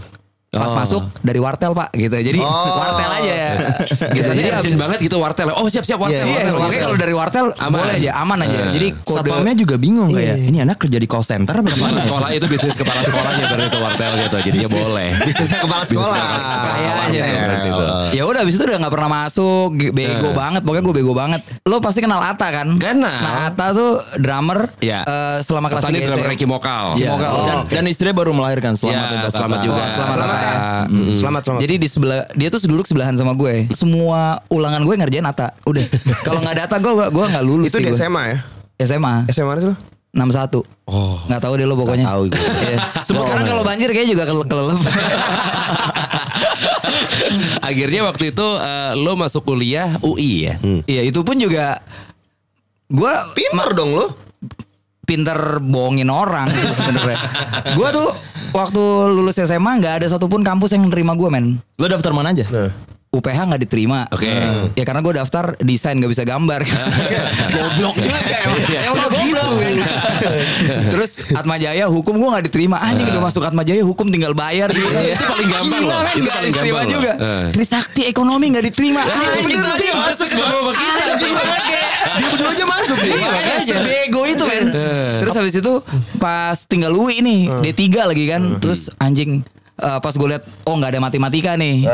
Pas 0.51 0.67
Oh. 0.67 0.75
masuk 0.75 1.03
dari 1.23 1.39
wartel 1.39 1.71
pak 1.71 1.95
gitu 1.95 2.11
jadi 2.11 2.35
Oh. 2.37 2.75
wartel 2.83 3.07
aja 3.09 3.31
gitu 3.31 3.65
Biasanya 4.19 4.35
jadi 4.37 4.49
urgent 4.51 4.77
banget 4.77 4.99
gitu 4.99 5.15
wartel. 5.15 5.47
Oh 5.55 5.63
siap 5.65 5.87
siap 5.87 5.95
Iya, 6.01 6.03
wartel. 6.03 6.19
Iya, 6.19 6.27
wartel, 6.27 6.51
pokoknya 6.51 6.59
wartel. 6.67 6.83
kalau 6.83 6.97
dari 6.99 7.13
wartel 7.15 7.45
Aman. 7.55 7.79
boleh 7.79 7.95
aja, 7.95 8.11
aman 8.19 8.37
aja. 8.41 8.57
Eh. 8.59 8.71
Jadi 8.73 8.87
kode 8.99 9.19
Satpamnya 9.23 9.55
juga 9.55 9.75
bingung 9.77 10.11
kayak 10.11 10.35
ini 10.43 10.57
anak 10.59 10.75
kerja 10.77 10.97
di 10.99 11.07
call 11.07 11.23
center 11.23 11.55
apa 11.55 11.71
gimana? 11.71 12.03
sekolah 12.03 12.29
itu 12.35 12.45
bisnis 12.45 12.75
kepala 12.75 12.99
sekolahnya 12.99 13.45
berarti 13.47 13.63
itu 13.65 13.79
wartel 13.79 14.11
gitu. 14.19 14.37
Jadinya 14.43 14.69
boleh. 14.73 15.09
Bisnisnya 15.23 15.59
kepala 15.61 15.81
Bisnis 15.81 15.95
sekolah. 15.95 16.19
kepala 16.19 16.35
sekolah. 16.35 16.63
Kayaknya. 16.67 17.21
Wartel 17.23 17.39
berarti 17.39 17.69
itu. 17.71 17.85
Ya 18.11 18.23
udah 18.27 18.39
abis 18.43 18.53
itu 18.53 18.63
udah 18.65 18.77
nggak 18.77 18.93
pernah 18.93 19.09
masuk, 19.17 19.69
bego 19.89 20.27
Eh. 20.27 20.33
banget. 20.35 20.61
Pokoknya 20.61 20.83
gue 20.83 20.95
bego 20.97 21.13
banget. 21.15 21.41
Lo 21.63 21.79
pasti 21.79 21.99
kenal 22.01 22.19
Ata 22.19 22.47
kan? 22.51 22.67
Kenal. 22.75 23.07
Nah 23.15 23.47
Ata 23.47 23.71
tuh 23.71 23.91
drummer. 24.17 24.67
Ya. 24.81 24.99
eh, 25.01 25.37
selama 25.39 25.71
kelas 25.71 25.79
Tadi 25.81 25.95
3 25.97 26.07
drummer. 26.09 26.27
Ricky 26.27 26.43
Mokal. 26.43 26.99
Iya. 26.99 27.07
Mokal. 27.09 27.31
Dan, 27.41 27.57
dan 27.71 27.83
istrinya 27.87 28.11
baru 28.13 28.35
melahirkan. 28.35 28.75
Selamat 28.75 28.99
Ya, 28.99 29.15
untuk 29.17 29.31
selamat 29.31 29.59
juga. 29.63 29.79
Oh, 29.79 29.87
selamat, 29.89 30.40
Selamat 30.41 30.49
ya. 30.49 30.57
Ata. 30.57 31.17
Selamat, 31.17 31.41
selamat. 31.45 31.61
Jadi 31.61 31.73
di 31.77 31.87
sebelah 31.87 32.21
dia 32.33 32.47
tuh 32.49 32.59
duduk 32.65 32.85
sebelahan 32.85 33.13
sama 33.13 33.37
gue. 33.37 33.69
Semua 33.71 34.41
ulangan 34.49 34.81
gue 34.81 34.95
ngerjain 34.97 35.25
Ata. 35.25 35.53
Udah. 35.63 35.85
Kalau 36.27 36.41
nggak 36.41 36.53
ada 36.57 36.63
Ata 36.65 36.77
gue 36.81 36.93
gue 36.93 37.25
nggak 37.29 37.43
lulus 37.45 37.69
itu 37.69 37.77
sih 37.77 37.85
di 37.85 37.91
gue. 37.93 37.99
SMA 38.01 38.23
ya? 38.25 38.37
SMA 38.81 39.13
SMA 39.29 39.47
mana 39.47 39.59
sih 39.61 39.69
lo? 39.69 39.77
61. 40.11 40.65
Oh. 40.91 41.17
Nggak 41.29 41.39
tahu 41.39 41.53
deh 41.55 41.67
lo 41.69 41.75
pokoknya. 41.77 42.03
Nggak 42.09 42.15
tahu 42.17 42.23
gue. 42.27 42.41
Iya. 42.41 42.77
Sekarang 43.05 43.45
kalau 43.45 43.63
banjir 43.63 43.89
kayaknya 43.93 44.09
juga 44.11 44.23
ke 44.25 44.33
kelelep. 44.49 44.79
Akhirnya 47.61 48.01
waktu 48.03 48.23
itu 48.33 48.47
eh, 48.59 48.91
lo 48.97 49.13
masuk 49.15 49.45
kuliah 49.45 49.95
UI 50.03 50.51
ya. 50.51 50.55
Iya, 50.83 51.01
itu 51.07 51.21
pun 51.23 51.39
juga 51.39 51.79
gua 52.91 53.29
Pinter 53.31 53.69
dong 53.71 53.93
lo. 53.95 54.07
pinter 55.01 55.59
bohongin 55.59 56.07
orang 56.07 56.47
sih 56.55 56.71
sebenarnya. 56.71 57.19
gua 57.75 57.91
tuh 57.91 58.15
waktu 58.51 58.83
lulus 59.11 59.39
SMA 59.39 59.81
nggak 59.81 60.03
ada 60.03 60.07
satupun 60.07 60.43
kampus 60.45 60.75
yang 60.75 60.87
nerima 60.87 61.15
gua 61.15 61.31
men. 61.31 61.59
Lo 61.79 61.87
daftar 61.87 62.11
mana 62.15 62.35
aja? 62.35 62.45
Nah. 62.51 62.71
UPH 63.11 63.43
nggak 63.43 63.61
diterima. 63.67 64.07
Oke. 64.07 64.31
Ya 64.71 64.87
karena 64.87 65.03
gue 65.03 65.19
daftar 65.19 65.59
desain 65.59 65.99
nggak 65.99 66.15
bisa 66.15 66.23
gambar. 66.23 66.63
goblok 67.59 67.95
juga 67.99 68.23
emang. 68.39 68.59
Emang 68.71 68.95
udah 68.95 69.09
goblok. 69.11 69.51
Terus 70.95 71.11
Atma 71.35 71.59
Jaya 71.59 71.91
hukum 71.91 72.15
gue 72.15 72.29
nggak 72.31 72.47
diterima. 72.47 72.79
Anjing 72.79 73.11
udah 73.11 73.19
masuk 73.19 73.43
Atma 73.43 73.67
Jaya 73.67 73.83
hukum 73.83 74.07
tinggal 74.07 74.31
bayar 74.31 74.71
gitu. 74.71 74.87
Itu- 74.87 75.11
itu 75.11 75.25
paling 75.27 75.49
gampang 75.51 75.81
Gila, 75.83 75.91
loh. 75.91 76.01
Itu 76.07 76.29
paling 76.31 76.53
diterima 76.55 76.79
gampang 76.79 76.95
juga. 76.95 77.11
Eh. 77.19 77.45
Trisakti 77.51 78.01
ekonomi 78.07 78.45
nggak 78.47 78.65
diterima. 78.71 79.01
Anjing 79.03 79.43
kita 79.43 79.69
anjing, 79.75 79.91
masuk 79.91 80.27
ke 80.31 80.39
bawah 80.39 80.71
kita. 80.71 81.03
Anjing 81.11 81.33
banget 81.35 81.63
kayak. 81.67 81.89
Dia 82.01 82.27
berdua 82.31 82.49
aja 82.55 82.65
masuk 82.65 82.97
nih. 82.97 83.11
Makanya 83.11 83.59
sebego 83.67 84.21
itu 84.23 84.43
men 84.47 84.65
Terus 85.19 85.35
habis 85.35 85.55
itu 85.59 85.73
Pas 86.15 86.57
tinggal 86.65 86.95
UI 86.95 87.19
nih 87.19 87.39
D3 87.71 87.83
lagi 88.07 88.23
kan 88.25 88.41
Terus 88.57 88.89
anjing 88.97 89.45
eh, 89.81 89.99
Pas 89.99 90.13
gue 90.13 90.27
liat 90.29 90.43
Oh 90.69 90.77
nggak 90.77 90.93
ada 90.93 91.01
matematika 91.01 91.57
nih. 91.57 91.89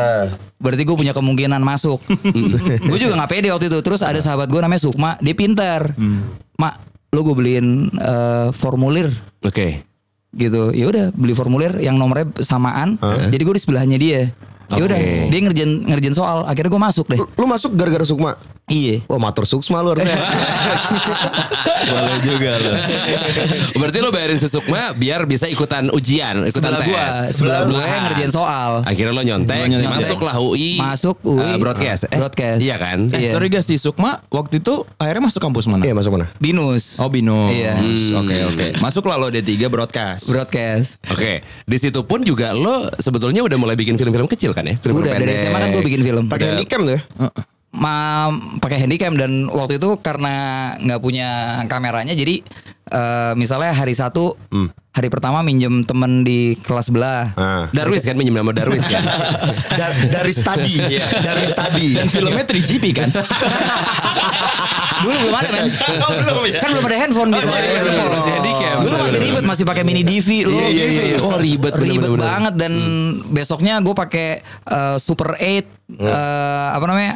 Berarti 0.59 0.83
gue 0.83 0.95
punya 0.97 1.13
kemungkinan 1.13 1.61
masuk. 1.61 2.01
Gue 2.89 2.97
juga 2.97 3.13
gak 3.13 3.29
pede 3.29 3.53
waktu 3.53 3.69
itu. 3.69 3.77
Terus 3.85 4.01
ada 4.01 4.17
sahabat 4.17 4.49
gue 4.49 4.57
namanya 4.57 4.81
Sukma 4.81 5.13
Dia 5.21 5.37
pinter 5.37 5.93
Mak 6.57 6.73
Lo 7.13 7.21
gue 7.21 7.35
beliin 7.37 7.87
eh, 7.93 8.49
formulir. 8.51 9.07
Oke. 9.45 9.85
gitu. 10.33 10.73
Ya 10.73 10.89
udah 10.89 11.13
beli 11.13 11.33
formulir 11.37 11.77
yang 11.77 11.97
nomornya 11.97 12.29
samaan. 12.41 12.97
Jadi 13.29 13.41
gue 13.41 13.55
di 13.57 13.61
sebelahnya 13.61 13.97
dia 14.01 14.33
ya 14.69 14.81
udah 14.81 14.97
dia 15.27 15.39
ngerjain 15.41 15.71
ngerjain 15.85 16.11
soal 16.13 16.43
akhirnya 16.43 16.67
gue 16.67 16.81
masuk 16.81 17.05
deh 17.07 17.15
Lu, 17.15 17.27
lu 17.29 17.45
masuk 17.45 17.71
gara-gara 17.73 18.03
Sukma. 18.03 18.35
iya 18.65 18.99
Oh, 19.05 19.15
matur 19.15 19.43
Suksma 19.43 19.79
lu 19.79 19.91
harusnya. 19.91 20.11
Boleh 21.87 22.19
juga 22.19 22.51
lo. 22.57 22.71
Berarti 23.77 23.97
lo 23.99 24.09
bayarin 24.09 24.35
si 24.35 24.47
Sukma 24.47 24.91
biar 24.91 25.23
bisa 25.23 25.47
ikutan 25.47 25.87
ujian, 25.89 26.43
ikutan 26.43 26.75
sebelah 26.75 26.83
tes. 26.83 26.89
gue 26.89 27.05
sebelah 27.31 27.59
gue 27.63 27.79
ngerjain 27.79 28.27
soal 28.29 28.83
Akhirnya 28.83 29.13
lo 29.13 29.23
nyontek, 29.23 29.55
nyontek. 29.65 29.87
masuklah 29.89 30.35
UI. 30.35 30.75
Masuk 30.75 31.15
UI. 31.23 31.39
eh, 31.45 31.55
broadcast. 31.55 32.01
Eh, 32.05 32.17
Broadcast. 32.17 32.59
Iya 32.59 32.75
kan? 32.75 33.07
Eh, 33.07 33.23
Iya. 33.23 33.29
sorry 33.29 33.47
guys, 33.47 33.63
si 33.63 33.77
Sukma 33.77 34.19
waktu 34.27 34.59
itu 34.59 34.83
akhirnya 34.97 35.23
masuk 35.23 35.39
kampus 35.39 35.63
mana? 35.65 35.83
Iya, 35.83 35.93
masuk 35.93 36.11
mana? 36.13 36.27
Oh 36.27 36.35
binus 36.37 36.99
Binus. 37.07 37.49
Iya. 37.49 37.79
Oke 38.17 38.35
oke. 38.45 38.65
Masuklah 38.77 39.15
lo 39.15 39.31
D3 39.31 39.47
broadcast. 39.65 40.27
broadcast 40.27 40.99
Oke, 41.07 41.39
di 41.63 41.77
situ 41.77 42.03
pun 42.03 42.19
juga 42.21 42.51
lo 42.51 42.91
sebetulnya 42.95 43.39
udah 43.41 43.55
mulai 43.55 43.73
bikin 43.73 43.95
film-film 43.95 44.27
kecil 44.27 44.51
kan 44.57 44.65
ya? 44.65 44.75
Film 44.81 44.97
udah 44.97 45.13
dari 45.13 45.37
SMA 45.37 45.57
kan 45.61 45.69
gue 45.69 45.83
bikin 45.85 46.01
film 46.01 46.23
Pakai 46.25 46.57
handycam 46.57 46.81
tuh 46.89 46.93
ya? 46.97 47.01
Ma 47.75 48.27
pakai 48.57 48.79
handycam 48.79 49.13
dan 49.15 49.51
waktu 49.51 49.77
itu 49.77 49.99
karena 49.99 50.35
nggak 50.79 51.01
punya 51.03 51.29
kameranya 51.67 52.15
jadi 52.15 52.41
eh, 52.89 53.33
misalnya 53.35 53.75
hari 53.75 53.91
satu 53.93 54.33
hari 54.91 55.11
pertama 55.11 55.43
minjem 55.43 55.83
temen 55.83 56.23
di 56.23 56.55
kelas 56.57 56.89
sebelah 56.89 57.35
Ah. 57.37 57.67
Darwis 57.69 58.01
kan 58.01 58.17
minjem 58.17 58.33
nama 58.33 58.49
Darwis 58.49 58.87
kan? 58.87 59.03
Dari, 59.79 60.09
dari 60.09 60.33
study. 60.33 60.73
dari 61.21 61.45
study. 61.45 61.87
Filmnya 62.09 62.41
3GP 62.41 62.85
kan? 62.97 63.09
dulu 64.97 65.13
belum 65.29 65.35
ada 65.37 65.49
men 65.53 65.65
kan 66.57 66.69
belum 66.73 66.85
ada 66.89 66.97
handphone 66.97 67.29
bisa 67.29 67.49
iya, 67.53 67.61
iya, 67.61 67.81
iya, 67.85 68.05
masih 68.09 68.31
handycam. 68.33 68.75
dulu 68.81 68.95
masih 68.97 69.19
ribet 69.21 69.43
masih 69.45 69.63
pakai 69.69 69.83
mini 69.85 70.01
DV 70.01 70.29
Iya, 70.47 70.67
iya, 70.73 70.85
iya. 70.89 71.17
Oh, 71.21 71.37
ribet, 71.37 71.73
bener, 71.75 71.85
ribet 71.85 72.09
bener, 72.09 72.17
bener. 72.17 72.25
banget 72.25 72.53
dan 72.57 72.73
besoknya 73.29 73.77
gue 73.85 73.93
pakai 73.93 74.27
eh, 74.41 74.95
Super 74.97 75.37
8 75.37 75.37
eh, 75.37 75.63
apa 76.73 76.85
namanya 76.89 77.13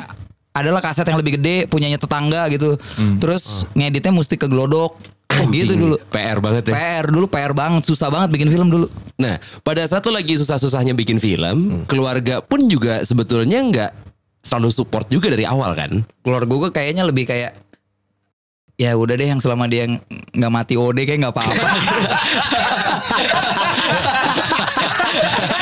adalah 0.51 0.83
kaset 0.83 1.03
yang 1.03 1.17
lebih 1.17 1.39
gede 1.39 1.65
punyanya 1.65 1.95
tetangga 1.95 2.47
gitu. 2.49 2.75
Terus 3.17 3.65
ngeditnya 3.71 4.11
mesti 4.11 4.35
ke 4.35 4.45
glodok. 4.45 4.99
Gitu 5.47 5.79
dulu. 5.79 5.95
PR 6.11 6.43
banget 6.43 6.69
ya. 6.69 6.73
PR 6.75 7.05
dulu 7.07 7.25
PR 7.25 7.55
banget 7.55 7.87
susah 7.87 8.11
banget 8.11 8.35
bikin 8.35 8.51
film 8.51 8.67
dulu. 8.67 8.91
Nah, 9.15 9.39
pada 9.63 9.79
saat 9.87 10.03
lo 10.03 10.11
lagi 10.11 10.35
susah-susahnya 10.35 10.91
bikin 10.91 11.23
film, 11.23 11.87
keluarga 11.87 12.43
pun 12.43 12.67
juga 12.67 12.99
sebetulnya 13.01 13.63
nggak 13.63 13.91
selalu 14.41 14.69
support 14.69 15.07
juga 15.07 15.29
dari 15.29 15.45
awal 15.45 15.71
kan? 15.71 16.03
keluarga 16.19 16.49
gue 16.49 16.69
kayaknya 16.73 17.05
lebih 17.05 17.29
kayak 17.29 17.53
ya 18.73 18.97
udah 18.97 19.13
deh 19.13 19.29
yang 19.29 19.37
selama 19.37 19.69
dia 19.69 19.85
ng- 19.85 20.01
nggak 20.33 20.51
mati 20.51 20.73
OD 20.73 21.05
kayak 21.05 21.19
nggak 21.21 21.33
apa-apa. 21.37 21.53
apa 21.53 21.77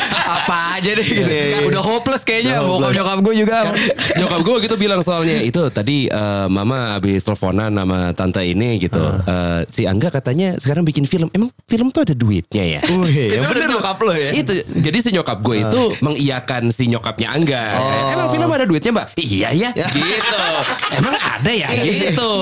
aja 0.79 0.91
deh 0.95 1.05
gitu 1.05 1.31
udah 1.69 1.83
hopeless 1.83 2.23
kayaknya 2.23 2.63
bokap 2.63 2.91
nyokap 2.95 3.19
gue 3.21 3.33
juga 3.43 3.57
Nyokap 4.19 4.41
gue 4.43 4.55
gitu 4.67 4.75
bilang 4.79 5.01
soalnya 5.03 5.39
itu 5.43 5.61
tadi 5.71 6.07
eh, 6.09 6.47
mama 6.47 6.97
habis 6.97 7.21
teleponan 7.23 7.71
sama 7.71 8.11
tante 8.15 8.41
ini 8.43 8.79
gitu. 8.81 8.99
Eh, 8.99 9.61
si 9.69 9.83
Angga 9.85 10.09
katanya 10.09 10.55
sekarang 10.57 10.83
bikin 10.87 11.05
film. 11.05 11.27
Emang 11.31 11.51
film 11.67 11.91
tuh 11.93 12.07
ada 12.07 12.15
duitnya 12.15 12.79
ya? 12.79 12.81
Wih, 12.89 13.31
Yang 13.31 13.43
bener 13.51 13.67
nyokap 13.77 13.97
lo 14.01 14.13
ya. 14.15 14.31
Itu 14.33 14.51
jadi 14.67 14.97
si 14.99 15.09
nyokap 15.15 15.39
gue 15.43 15.55
itu 15.67 15.81
mengiyakan 16.03 16.71
si 16.73 16.87
nyokapnya 16.89 17.27
Angga. 17.31 17.63
Emang 18.15 18.27
film 18.31 18.49
ada 18.49 18.65
duitnya 18.65 18.91
mbak? 18.95 19.07
Iya 19.19 19.49
ya, 19.53 19.69
gitu. 19.75 20.39
Emang 20.95 21.15
ada 21.15 21.51
ya, 21.51 21.69
gitu. 21.75 22.33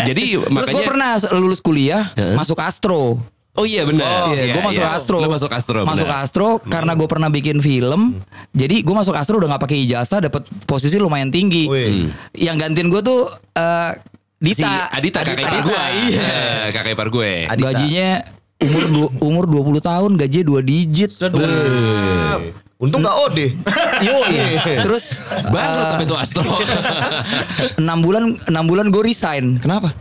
Jadi 0.00 0.24
terus 0.40 0.52
makanya. 0.52 0.74
gue 0.74 0.82
pernah 0.86 1.10
lulus 1.36 1.60
kuliah 1.60 2.10
Heeh. 2.16 2.36
masuk 2.36 2.58
Astro 2.60 3.20
Oh 3.58 3.66
iya 3.66 3.82
benar. 3.82 4.30
Iya, 4.30 4.54
gue 4.54 4.62
masuk 4.62 4.78
iya. 4.78 4.94
Astro. 4.94 5.18
Lo 5.18 5.26
masuk 5.26 5.50
Astro. 5.50 5.82
Masuk 5.82 6.06
benar. 6.06 6.22
Astro 6.22 6.48
karena 6.62 6.92
gue 6.94 7.08
pernah 7.10 7.28
bikin 7.28 7.58
film. 7.58 8.22
Jadi 8.54 8.86
gue 8.86 8.94
masuk 8.94 9.12
Astro 9.12 9.42
udah 9.42 9.50
nggak 9.50 9.62
pakai 9.66 9.78
ijazah, 9.84 10.22
dapat 10.22 10.46
posisi 10.64 10.96
lumayan 11.02 11.34
tinggi. 11.34 11.66
Wih. 11.66 12.14
Yang 12.32 12.56
gantiin 12.62 12.88
gue 12.88 13.02
tuh 13.02 13.26
eh, 13.58 13.92
Si 14.40 14.64
Dita. 14.64 14.88
Adita 14.88 15.20
kakak 15.20 15.44
ipar 15.44 15.60
gue. 15.66 15.80
Iya. 16.08 16.32
kakak 16.72 16.92
ipar 16.96 17.08
gue. 17.12 17.30
Adita. 17.44 17.64
Gajinya 17.76 18.10
umur 18.60 18.84
du- 18.88 19.12
umur 19.20 19.44
20 19.44 19.84
tahun, 19.84 20.10
gajinya 20.16 20.44
2 20.56 20.64
digit. 20.64 21.10
Untung 22.80 23.04
gak 23.04 23.12
OD. 23.28 23.38
Yo, 24.00 24.16
Terus 24.80 25.20
Bangkrut 25.52 25.86
tapi 25.92 26.04
itu 26.08 26.16
Astro. 26.16 26.40
6 27.76 27.84
bulan 28.00 28.40
6 28.40 28.70
bulan 28.70 28.86
gue 28.88 29.02
resign. 29.04 29.60
Kenapa? 29.60 29.92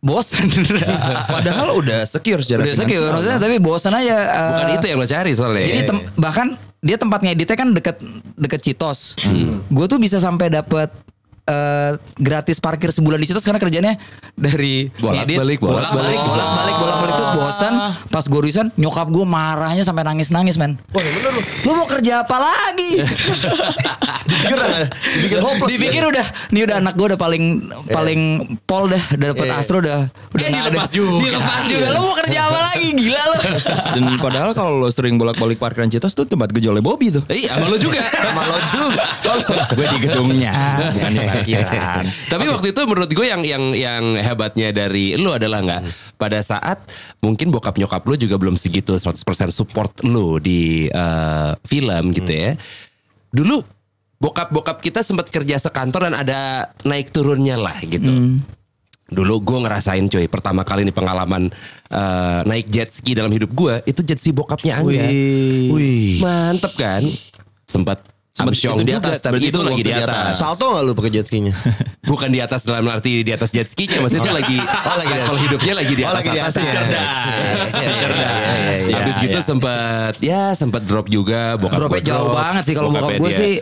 Bosan. 0.00 0.48
Padahal 1.34 1.76
udah 1.76 2.04
secure 2.04 2.40
secara 2.40 2.64
Udah 2.64 2.72
finansial. 2.72 3.12
maksudnya 3.12 3.38
tapi 3.38 3.56
bosan 3.56 3.92
aja. 3.92 4.16
eh, 4.16 4.48
Bukan 4.48 4.68
itu 4.74 4.86
yang 4.86 4.98
lo 4.98 5.06
cari 5.06 5.30
soalnya. 5.32 5.60
Jadi 5.62 5.82
tem- 5.84 6.04
bahkan 6.16 6.46
dia 6.80 6.96
tempat 6.96 7.20
ngeditnya 7.20 7.52
kan 7.54 7.68
deket 7.70 7.96
deket 8.34 8.60
Citos. 8.62 9.20
Hmm. 9.20 9.60
Gue 9.68 9.84
tuh 9.84 9.96
bisa 9.96 10.16
sampai 10.16 10.48
dapet 10.48 10.88
eh, 11.50 11.90
gratis 12.14 12.56
parkir 12.56 12.88
sebulan 12.88 13.18
di 13.18 13.26
Citos 13.26 13.42
karena 13.42 13.58
kerjanya 13.58 13.98
dari 14.32 14.86
Bolak-balik, 14.92 15.26
ngedit, 15.26 15.36
bolak-balik, 15.36 15.58
bolak-balik. 15.60 16.20
bolak-balik, 16.22 16.76
bolak-balik 16.78 17.14
terus 17.16 17.32
bosan. 17.32 17.72
Pas 18.06 18.24
gue 18.24 18.40
resign, 18.40 18.68
nyokap 18.76 19.08
gue 19.08 19.24
marahnya 19.24 19.82
sampai 19.82 20.02
nangis-nangis 20.02 20.54
men. 20.54 20.78
Wah, 20.90 21.02
bener 21.02 21.30
lu. 21.30 21.42
Lu 21.66 21.72
mau 21.74 21.86
kerja 21.86 22.22
apa 22.22 22.36
lagi? 22.38 22.90
Dipikir, 24.30 24.58
dipikir 25.16 25.38
hopeless. 25.40 25.70
Dipikir 25.70 26.02
udah, 26.04 26.26
nih 26.50 26.62
udah 26.62 26.76
anak 26.78 26.94
gue 26.94 27.06
udah 27.08 27.18
paling 27.18 27.44
paling 27.84 28.20
pol 28.62 28.86
dah, 28.86 29.02
udah 29.10 29.28
dapet 29.28 29.42
Iya. 29.42 29.58
Astro 29.58 29.78
udah 29.80 30.06
udah 30.06 30.38
Eh, 30.40 30.52
dilepas 30.52 30.90
juga. 30.90 31.18
Dilepas 31.20 31.62
juga. 31.66 31.86
Lu 31.90 32.00
mau 32.00 32.14
kerja 32.14 32.38
apa 32.46 32.58
lagi? 32.64 32.88
Gila 32.94 33.22
lu. 33.26 33.38
Dan 33.96 34.02
padahal 34.18 34.50
kalau 34.52 34.78
lo 34.78 34.88
sering 34.88 35.18
bolak-balik 35.18 35.58
parkiran 35.58 35.90
Citos 35.90 36.14
tuh 36.14 36.24
tempat 36.24 36.52
gejolnya 36.52 36.78
Bobby 36.78 37.10
tuh. 37.10 37.26
Iya, 37.26 37.58
sama 37.58 37.66
lo 37.66 37.76
juga. 37.76 38.00
Sama 38.06 38.42
lo 38.46 38.58
juga. 38.64 39.02
gue 39.70 39.86
di 39.88 39.98
gedungnya, 40.00 40.52
bukan 40.92 41.10
di 41.10 41.20
parkiran. 41.40 42.04
Tapi 42.32 42.44
waktu 42.52 42.66
itu 42.76 42.80
menurut 42.84 43.10
gue 43.10 43.26
yang 43.26 43.42
yang 43.42 43.64
yang 43.72 44.04
hebatnya 44.20 44.70
dari 44.70 45.16
lu 45.16 45.32
adalah 45.32 45.64
nggak 45.64 45.82
pada 46.20 46.38
saat 46.44 46.78
mungkin 47.24 47.48
bokap 47.48 47.80
nyokap 47.80 48.04
lu 48.04 48.14
juga 48.20 48.36
belum 48.36 48.54
segitu 48.60 48.94
100% 48.96 49.16
support 49.50 50.04
lu 50.04 50.36
di 50.38 50.86
eh, 50.86 51.52
film 51.64 52.12
gitu 52.12 52.32
ya. 52.32 52.52
Dulu 53.30 53.62
bokap-bokap 54.20 54.84
kita 54.84 55.00
sempat 55.00 55.32
kerja 55.32 55.56
sekantor 55.56 56.12
dan 56.12 56.14
ada 56.14 56.70
naik 56.84 57.08
turunnya 57.08 57.56
lah 57.56 57.80
gitu. 57.80 58.38
Dulu 59.10 59.42
gue 59.42 59.58
ngerasain 59.66 60.06
cuy 60.06 60.30
pertama 60.30 60.62
kali 60.62 60.86
nih 60.86 60.94
pengalaman 60.94 61.50
eh, 61.90 62.40
naik 62.46 62.70
jet 62.70 62.94
ski 62.94 63.18
dalam 63.18 63.32
hidup 63.34 63.50
gue 63.50 63.82
itu 63.88 64.00
jet 64.06 64.20
ski 64.20 64.30
bokapnya 64.30 64.78
Angga. 64.78 65.08
Wih. 65.74 66.22
Mantep 66.22 66.76
kan? 66.78 67.02
Sempat 67.66 68.02
Amsyong 68.30 68.78
itu 68.78 68.84
di 68.84 68.94
atas, 68.94 69.18
tapi 69.18 69.36
berarti 69.36 69.46
itu 69.46 69.52
itu 69.52 69.60
lagi 69.60 69.82
di 69.82 69.84
di 69.84 69.92
atas. 69.92 70.06
atas. 70.06 70.34
Salto 70.38 70.66
gak 70.70 70.82
lu 70.82 70.92
pakai 70.94 71.10
jet 71.10 71.26
ski-nya? 71.26 71.50
Bukan 72.10 72.28
di 72.30 72.38
atas 72.38 72.62
dalam 72.62 72.86
arti 72.86 73.20
di 73.20 73.32
atas 73.34 73.50
jet 73.50 73.66
ski-nya, 73.66 73.98
maksudnya 73.98 74.22
itu 74.22 74.32
lagi 74.32 74.58
Oh, 74.62 74.96
lagi 74.96 75.10
di 75.10 75.16
level 75.16 75.26
atas. 75.28 75.42
hidupnya 75.42 75.72
lagi 75.74 75.92
di 75.92 76.02
Oh, 76.02 76.08
atas. 76.08 76.16
lagi 76.16 76.30
di 76.30 76.38
atas. 76.38 76.52
atasnya. 76.54 76.70
Cerdas. 76.70 77.70
Cerdas. 77.98 78.78
Habis 78.88 79.16
Iya, 79.16 79.24
gitu 79.24 79.34
iya. 79.36 79.44
sempat 79.44 80.12
ya 80.20 80.42
sempat 80.54 80.82
drop 80.84 81.06
juga 81.06 81.56
bokap 81.56 81.78
Dropnya 81.80 82.02
jauh 82.06 82.28
drop, 82.28 82.38
banget 82.38 82.62
sih 82.64 82.74
kalau 82.74 82.88
bokap 82.90 83.12
gue 83.16 83.30
sih 83.30 83.52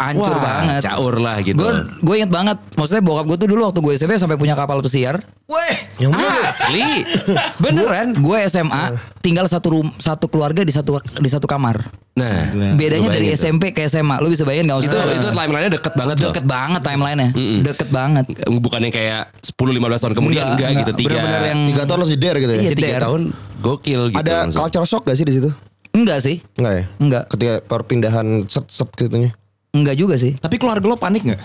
hancur 0.00 0.32
Wah, 0.32 0.40
banget. 0.40 0.80
caur 0.82 1.14
lah 1.16 1.36
gitu. 1.40 1.60
Gue 1.60 1.72
gue 2.00 2.14
inget 2.16 2.32
banget. 2.32 2.56
Maksudnya 2.72 3.04
bokap 3.04 3.24
gue 3.26 3.36
tuh 3.36 3.48
dulu 3.48 3.60
waktu 3.62 3.78
gue 3.78 3.92
SMP 3.94 4.16
sampai 4.16 4.34
punya 4.34 4.54
kapal 4.54 4.80
pesiar. 4.80 5.20
Weh, 5.44 5.74
yang 5.98 6.10
mana? 6.10 6.48
Asli. 6.48 7.04
Beneran. 7.62 8.16
Gue 8.16 8.40
SMA 8.46 8.96
tinggal 9.20 9.44
satu 9.44 9.68
rum, 9.72 9.88
satu 9.94 10.24
keluarga 10.26 10.62
di 10.62 10.70
satu 10.70 10.96
di 11.14 11.28
satu 11.28 11.44
kamar. 11.44 11.84
Nah, 12.10 12.52
Bedanya 12.74 13.08
dari 13.08 13.28
tuh. 13.28 13.36
SMP 13.38 13.70
ke 13.70 13.84
SMA. 13.86 14.18
Lu 14.18 14.28
bisa 14.28 14.42
bayangin 14.42 14.68
gak 14.68 14.82
Itu 14.82 14.92
maksudnya? 14.92 15.16
itu 15.16 15.28
timelinenya 15.30 15.72
deket 15.72 15.94
banget 15.94 16.16
loh. 16.16 16.24
deket 16.28 16.44
banget 16.44 16.80
timelinenya. 16.82 17.28
Deket 17.62 17.88
banget. 17.88 18.24
Bukan 18.50 18.80
yang 18.80 18.94
kayak 18.94 19.22
10-15 19.38 19.54
tahun 20.00 20.14
kemudian 20.14 20.42
Enggak, 20.42 20.48
enggak, 20.50 20.68
enggak. 20.68 20.80
gitu. 20.82 20.92
Tiga, 20.96 21.08
Bener-bener 21.14 21.42
yang- 21.46 21.62
Tiga 21.66 21.82
tahun 21.84 21.98
langsung 21.98 22.14
jeder 22.14 22.34
gitu 22.36 22.52
ya? 22.52 22.60
iya, 22.60 22.70
tiga 22.72 22.98
tahun 23.00 23.20
gokil 23.58 24.00
gitu. 24.10 24.18
Ada 24.18 24.32
langsung. 24.42 24.60
culture 24.60 24.86
shock 24.86 25.02
gak 25.04 25.16
sih 25.16 25.24
di 25.24 25.34
situ? 25.34 25.50
Enggak 25.90 26.18
sih. 26.20 26.36
Enggak 26.54 26.72
ya? 26.72 26.84
Enggak. 26.98 27.24
Ketika 27.28 27.54
perpindahan 27.62 28.26
set-set 28.44 28.88
gitunya. 28.94 29.30
Enggak 29.70 29.94
juga 29.94 30.14
sih. 30.14 30.34
Tapi 30.34 30.56
keluarga 30.56 30.84
lo 30.84 30.96
panik 30.96 31.24
nggak? 31.24 31.40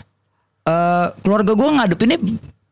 eh 0.66 1.08
keluarga 1.22 1.54
gue 1.54 1.70
ngadepinnya 1.72 2.18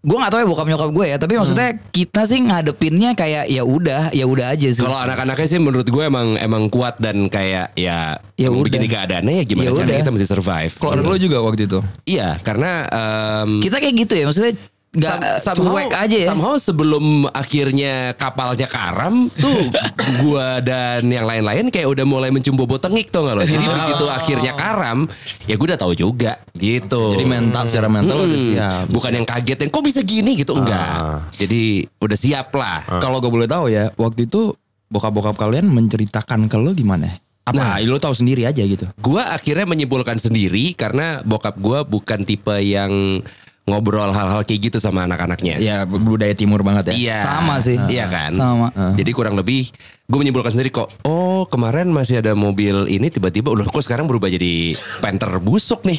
gue 0.03 0.17
nggak 0.17 0.31
tahu 0.33 0.41
ya 0.41 0.47
bokap 0.49 0.65
nyokap 0.65 0.89
gue 0.91 1.05
ya 1.07 1.15
tapi 1.15 1.37
maksudnya 1.37 1.69
kita 1.93 2.25
sih 2.25 2.41
ngadepinnya 2.41 3.13
kayak 3.13 3.47
ya 3.47 3.61
udah 3.61 4.09
ya 4.09 4.25
udah 4.25 4.49
aja 4.49 4.67
sih 4.67 4.81
Kalau 4.81 4.97
anak-anaknya 4.99 5.47
sih 5.47 5.61
menurut 5.61 5.85
gue 5.85 6.03
emang 6.03 6.33
emang 6.35 6.67
kuat 6.67 6.97
dan 6.97 7.29
kayak 7.29 7.69
ya, 7.73 8.17
Ya 8.33 8.49
udah. 8.49 8.65
begini 8.65 8.89
keadaannya 8.89 9.33
ya 9.39 9.43
gimana 9.45 9.63
Ya 9.63 9.71
caranya 9.71 9.87
udah. 9.87 10.01
kita 10.01 10.11
mesti 10.11 10.27
survive. 10.27 10.73
Keluarga 10.73 11.05
lo 11.05 11.15
juga 11.15 11.37
waktu 11.39 11.61
itu. 11.63 11.79
Iya, 12.03 12.35
karena 12.41 12.71
em, 12.89 13.61
kita 13.61 13.77
kayak 13.77 13.95
gitu 13.95 14.13
ya 14.17 14.25
maksudnya 14.25 14.53
nggak 14.93 15.41
Sam- 15.41 15.57
cuek 15.57 15.89
aja 15.89 16.17
ya 16.21 16.29
Somehow 16.29 16.53
sebelum 16.61 17.25
akhirnya 17.33 18.13
kapalnya 18.13 18.69
karam 18.69 19.25
tuh 19.33 19.73
gua 20.21 20.61
dan 20.61 21.09
yang 21.09 21.25
lain-lain 21.25 21.73
kayak 21.73 21.89
udah 21.89 22.05
mulai 22.05 22.29
mencium 22.29 22.53
bobo 22.53 22.77
tengik 22.77 23.09
tuh 23.09 23.25
nggak 23.25 23.35
lo. 23.35 23.41
Jadi 23.41 23.65
begitu 23.81 24.05
akhirnya 24.05 24.53
karam, 24.53 25.09
ya 25.49 25.57
gue 25.57 25.67
udah 25.73 25.81
tahu 25.81 25.93
juga 25.97 26.37
gitu. 26.53 27.17
Jadi 27.17 27.25
mental 27.25 27.65
secara 27.65 27.89
mental 27.89 28.21
lo 28.21 28.25
udah 28.29 28.41
siap. 28.45 28.85
Bukan 28.93 29.11
yang 29.17 29.25
kaget 29.25 29.57
yang 29.65 29.71
kok 29.73 29.83
bisa 29.83 30.01
gini 30.05 30.37
gitu 30.37 30.53
enggak. 30.53 31.25
Jadi 31.41 31.89
udah 31.97 32.17
siap 32.17 32.53
lah. 32.53 32.85
Kalau 33.01 33.17
gue 33.17 33.31
boleh 33.33 33.49
tahu 33.49 33.73
ya, 33.73 33.89
waktu 33.97 34.29
itu 34.29 34.53
bokap-bokap 34.93 35.33
kalian 35.41 35.73
menceritakan 35.73 36.45
ke 36.45 36.57
lo 36.61 36.77
gimana? 36.77 37.17
Apa 37.43 37.81
lo 37.83 37.99
tahu 37.99 38.15
sendiri 38.15 38.47
aja 38.47 38.63
gitu? 38.63 38.87
Gua 39.03 39.35
akhirnya 39.35 39.67
menyimpulkan 39.67 40.15
sendiri 40.15 40.71
karena 40.79 41.19
bokap 41.27 41.59
gua 41.59 41.83
bukan 41.83 42.23
tipe 42.23 42.55
yang 42.63 43.19
ngobrol 43.63 44.11
hal-hal 44.11 44.43
kayak 44.43 44.71
gitu 44.71 44.77
sama 44.83 45.07
anak-anaknya. 45.07 45.55
Ya 45.59 45.87
budaya 45.87 46.35
timur 46.35 46.61
banget 46.67 46.91
ya. 46.91 46.93
Iya. 46.93 47.17
Sama 47.23 47.55
sih. 47.63 47.79
Iya 47.87 48.05
kan? 48.11 48.31
Sama. 48.35 48.67
Jadi 48.99 49.11
kurang 49.15 49.39
lebih 49.39 49.71
gue 50.03 50.19
menyimpulkan 50.19 50.51
sendiri 50.51 50.69
kok. 50.69 50.91
Oh 51.07 51.47
kemarin 51.47 51.87
masih 51.89 52.19
ada 52.19 52.35
mobil 52.35 52.85
ini 52.91 53.07
tiba-tiba 53.07 53.55
udah 53.55 53.63
kok 53.63 53.81
sekarang 53.87 54.03
berubah 54.05 54.27
jadi 54.27 54.75
panther 54.99 55.31
busuk 55.39 55.87
nih. 55.87 55.95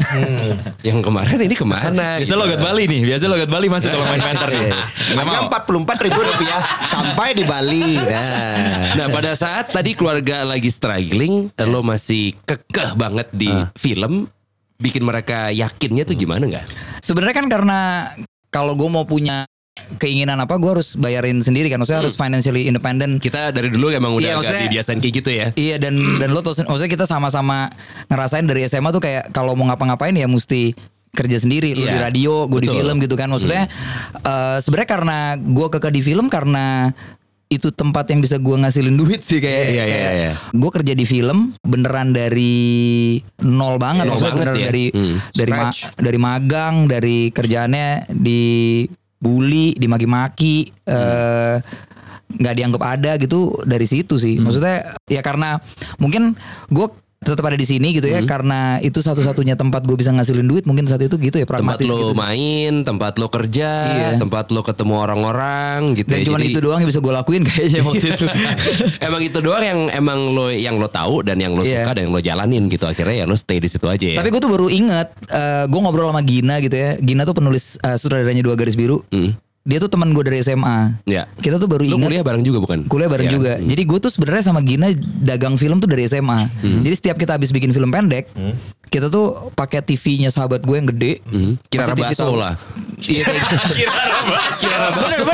Yang 0.85 1.09
kemarin 1.09 1.39
ini 1.41 1.55
ke 1.57 1.65
mana? 1.65 1.91
Biasa 2.21 2.29
gitu. 2.29 2.37
logat 2.37 2.61
Bali 2.61 2.85
nih, 2.85 3.01
biasa 3.09 3.25
logat 3.33 3.49
Bali 3.49 3.67
masih 3.73 3.89
kalau 3.89 4.05
main 4.05 4.21
penter 4.21 4.49
nih. 4.53 4.71
Hanya 5.17 5.25
mau. 5.25 5.45
empat 5.49 5.63
puluh 5.65 5.81
empat 5.83 5.99
ribu 6.05 6.21
rupiah 6.21 6.61
sampai 6.93 7.33
di 7.33 7.45
Bali. 7.49 7.97
Nah. 7.97 8.85
Nah 8.95 9.07
pada 9.09 9.33
saat 9.35 9.73
tadi 9.73 9.97
keluarga 9.97 10.45
lagi 10.45 10.69
struggling, 10.69 11.49
lo 11.65 11.81
masih 11.81 12.37
kekeh 12.45 12.93
banget 13.01 13.33
di 13.33 13.49
film, 13.75 14.29
bikin 14.77 15.03
mereka 15.03 15.49
yakinnya 15.49 16.03
tuh 16.03 16.15
gimana 16.15 16.45
nggak? 16.45 16.67
sebenarnya 16.99 17.37
kan 17.37 17.47
karena 17.47 17.79
kalau 18.49 18.73
gue 18.73 18.89
mau 18.89 19.05
punya 19.05 19.45
keinginan 19.99 20.39
apa 20.39 20.55
gue 20.57 20.71
harus 20.71 20.95
bayarin 20.95 21.43
sendiri 21.43 21.67
kan. 21.67 21.77
Maksudnya 21.77 22.01
harus 22.01 22.15
financially 22.15 22.71
independent. 22.71 23.19
Kita 23.19 23.51
dari 23.51 23.69
dulu 23.69 23.91
emang 23.91 24.15
udah 24.15 24.25
Iya, 24.25 24.35
agak 24.39 24.61
dibiasain 24.71 24.99
kayak 25.03 25.15
gitu 25.19 25.31
ya. 25.35 25.47
Iya 25.53 25.77
dan 25.77 25.95
dan 26.17 26.31
lo 26.31 26.41
tau 26.41 26.55
sen- 26.55 26.65
maksudnya 26.65 26.89
kita 26.89 27.05
sama-sama 27.05 27.69
ngerasain 28.07 28.47
dari 28.47 28.65
SMA 28.65 28.89
tuh 28.89 29.03
kayak 29.03 29.35
kalau 29.35 29.53
mau 29.53 29.67
ngapa-ngapain 29.67 30.15
ya 30.15 30.25
mesti 30.25 30.73
kerja 31.11 31.37
sendiri. 31.37 31.75
Lu 31.75 31.85
Iya, 31.85 31.91
di 31.91 31.99
radio 32.01 32.47
gue 32.47 32.63
di 32.63 32.71
film 32.71 32.97
gitu 33.03 33.19
kan. 33.19 33.29
Maksudnya 33.29 33.67
eh, 34.17 34.57
sebenarnya 34.63 34.89
karena 34.89 35.19
gue 35.37 35.67
kekeh 35.69 35.93
di 35.93 36.01
film 36.01 36.27
karena 36.31 36.95
itu 37.55 37.69
tempat 37.69 38.07
yang 38.07 38.19
bisa 38.19 38.37
gue 38.37 38.57
ngasilin 38.57 38.93
duit 38.93 39.21
sih 39.21 39.39
kayak, 39.39 39.63
Iya, 39.65 39.73
iya, 39.73 39.85
kayak 39.87 40.13
iya. 40.13 40.33
gue 40.51 40.71
kerja 40.73 40.93
di 40.93 41.05
film 41.05 41.39
beneran 41.61 42.11
dari 42.11 43.19
nol 43.41 43.77
banget 43.77 44.05
Nol 44.05 44.13
maksudnya 44.13 44.33
banget 44.33 44.41
beneran 44.45 44.57
ya. 44.57 44.67
dari 44.67 44.85
Hmm. 44.91 45.17
dari 45.31 45.51
ma- 45.51 45.73
dari 45.97 46.19
magang 46.19 46.75
dari 46.85 47.19
kerjaannya 47.29 47.89
di 48.11 48.43
bully 49.17 49.73
dimaki-maki 49.75 50.55
eh 50.85 51.57
nggak 52.27 52.55
dianggap 52.57 52.83
ada 52.83 53.15
gitu 53.17 53.63
dari 53.63 53.85
situ 53.85 54.17
sih 54.17 54.37
maksudnya 54.37 54.99
ya 55.07 55.21
karena 55.21 55.61
mungkin 55.97 56.35
gue 56.67 56.87
tetap 57.25 57.45
ada 57.45 57.57
di 57.57 57.65
sini 57.65 57.97
gitu 57.97 58.07
ya 58.07 58.21
karena 58.23 58.77
itu 58.79 59.01
satu-satunya 59.01 59.57
tempat 59.57 59.83
gue 59.83 59.97
bisa 59.97 60.13
ngasilin 60.13 60.45
duit 60.45 60.65
mungkin 60.65 60.85
saat 60.85 61.01
itu 61.01 61.17
gitu 61.17 61.41
ya 61.41 61.49
tempat 61.49 61.81
pragmatis 61.81 61.89
lo 61.89 61.97
gitu 61.99 62.15
main, 62.15 62.85
tempat 62.85 63.17
lo 63.17 63.27
kerja, 63.27 63.71
Iya. 63.85 64.09
tempat 64.21 64.53
lo 64.53 64.61
ketemu 64.61 64.95
orang-orang 64.95 65.97
gitu 65.97 66.09
dan 66.13 66.21
ya. 66.21 66.27
cuma 66.29 66.39
itu 66.39 66.61
doang 66.61 66.79
yang 66.79 66.91
bisa 66.91 67.01
gue 67.01 67.13
lakuin 67.13 67.43
kayaknya 67.49 67.81
waktu 67.81 68.07
itu 68.13 68.25
emang 69.09 69.23
itu 69.25 69.39
doang 69.41 69.65
yang 69.65 69.81
emang 69.91 70.19
lo 70.31 70.53
yang 70.53 70.77
lo 70.77 70.87
tahu 70.87 71.25
dan 71.25 71.41
yang 71.41 71.57
lo 71.57 71.65
Iya. 71.65 71.83
suka 71.83 71.97
dan 71.97 72.03
yang 72.07 72.13
lo 72.13 72.21
jalanin 72.21 72.69
gitu 72.69 72.85
akhirnya 72.85 73.15
ya 73.15 73.27
lo 73.27 73.35
stay 73.35 73.57
di 73.57 73.67
situ 73.67 73.89
aja 73.89 74.05
ya. 74.05 74.19
Tapi 74.21 74.29
gue 74.29 74.41
tuh 74.41 74.53
baru 74.53 74.69
inget, 74.69 75.09
gue 75.67 75.81
ngobrol 75.81 76.13
sama 76.13 76.21
Gina 76.21 76.61
gitu 76.61 76.77
ya. 76.77 77.01
Gina 77.01 77.25
tuh 77.25 77.33
penulis 77.33 77.81
uh, 77.81 77.97
sutradaranya 77.97 78.45
dua 78.45 78.55
garis 78.55 78.77
biru. 78.77 79.01
Dia 79.65 79.81
tuh 79.81 79.89
teman 79.89 80.13
gue 80.13 80.21
dari 80.21 80.45
SMA. 80.45 80.93
Ya. 81.09 81.25
Kita 81.41 81.57
tuh 81.57 81.65
baru 81.65 81.89
lo 81.89 81.97
inget. 81.97 82.05
kuliah 82.05 82.21
bareng 82.21 82.45
juga 82.45 82.61
bukan? 82.61 82.85
Kuliah 82.85 83.09
bareng 83.09 83.33
Iya. 83.33 83.35
juga. 83.35 83.53
Jadi 83.57 83.83
gue 83.83 83.99
tuh 83.99 84.13
sebenarnya 84.13 84.45
sama 84.45 84.61
Gina 84.61 84.93
dagang 85.19 85.57
film 85.57 85.81
tuh 85.81 85.89
dari 85.89 86.05
SMA. 86.05 86.53
Hmm. 86.61 86.85
Jadi 86.85 86.95
setiap 86.95 87.17
kita 87.17 87.33
habis 87.33 87.49
bikin 87.49 87.73
film 87.73 87.89
pendek, 87.89 88.29
kita 88.93 89.09
tuh 89.09 89.49
pakai 89.57 89.81
TV-nya 89.81 90.29
sahabat 90.29 90.61
gue 90.61 90.77
yang 90.77 90.89
gede. 90.93 91.25
Hmm. 91.25 91.57
Kira 91.65 91.89
tahun- 91.89 92.37
lah. 92.37 92.55
Iya 93.01 93.25
kayak 93.25 93.41
gitu. 93.41 93.57
Kira 94.61 94.77
Rabaso. 94.85 95.25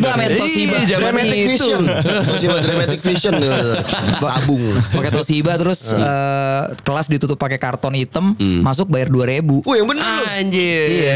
Toshiba 0.00 0.16
men, 0.16 0.30
Toshiba. 0.34 0.76
Dramatic 0.88 1.40
Vision. 1.46 1.82
Toshiba 2.24 2.58
Dramatic 2.60 3.00
Vision. 3.00 3.34
Tabung. 4.22 4.64
Pakai 4.90 5.10
Toshiba 5.10 5.52
terus 5.54 5.80
eh, 5.90 6.62
kelas 6.78 7.06
ditutup 7.06 7.36
pakai 7.36 7.56
karton 7.56 7.92
hitam, 7.92 8.26
Hmm. 8.30 8.62
masuk 8.62 8.86
bayar 8.86 9.08
2000 9.08 9.62
Wah 9.62 9.74
yang 9.74 9.86
bener. 9.86 10.04
Anjir. 10.30 10.86
Iya. 10.86 11.14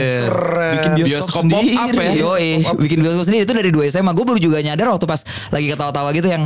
Bikin 0.72 0.92
bioskop 1.04 1.42
pop 1.44 1.62
up 1.62 1.88
sendiri. 1.88 2.06
ya. 2.08 2.12
Yo, 2.16 2.32
bikin 2.76 2.98
bioskop 3.00 3.24
sendiri 3.24 3.42
itu 3.42 3.52
dari 3.52 3.70
dua 3.70 3.84
SMA. 3.86 4.12
Gue 4.12 4.24
baru 4.24 4.38
juga 4.38 4.58
nyadar 4.58 4.90
waktu 4.90 5.06
pas 5.06 5.20
lagi 5.48 5.66
ketawa-tawa 5.68 6.08
gitu 6.10 6.26
yang 6.26 6.44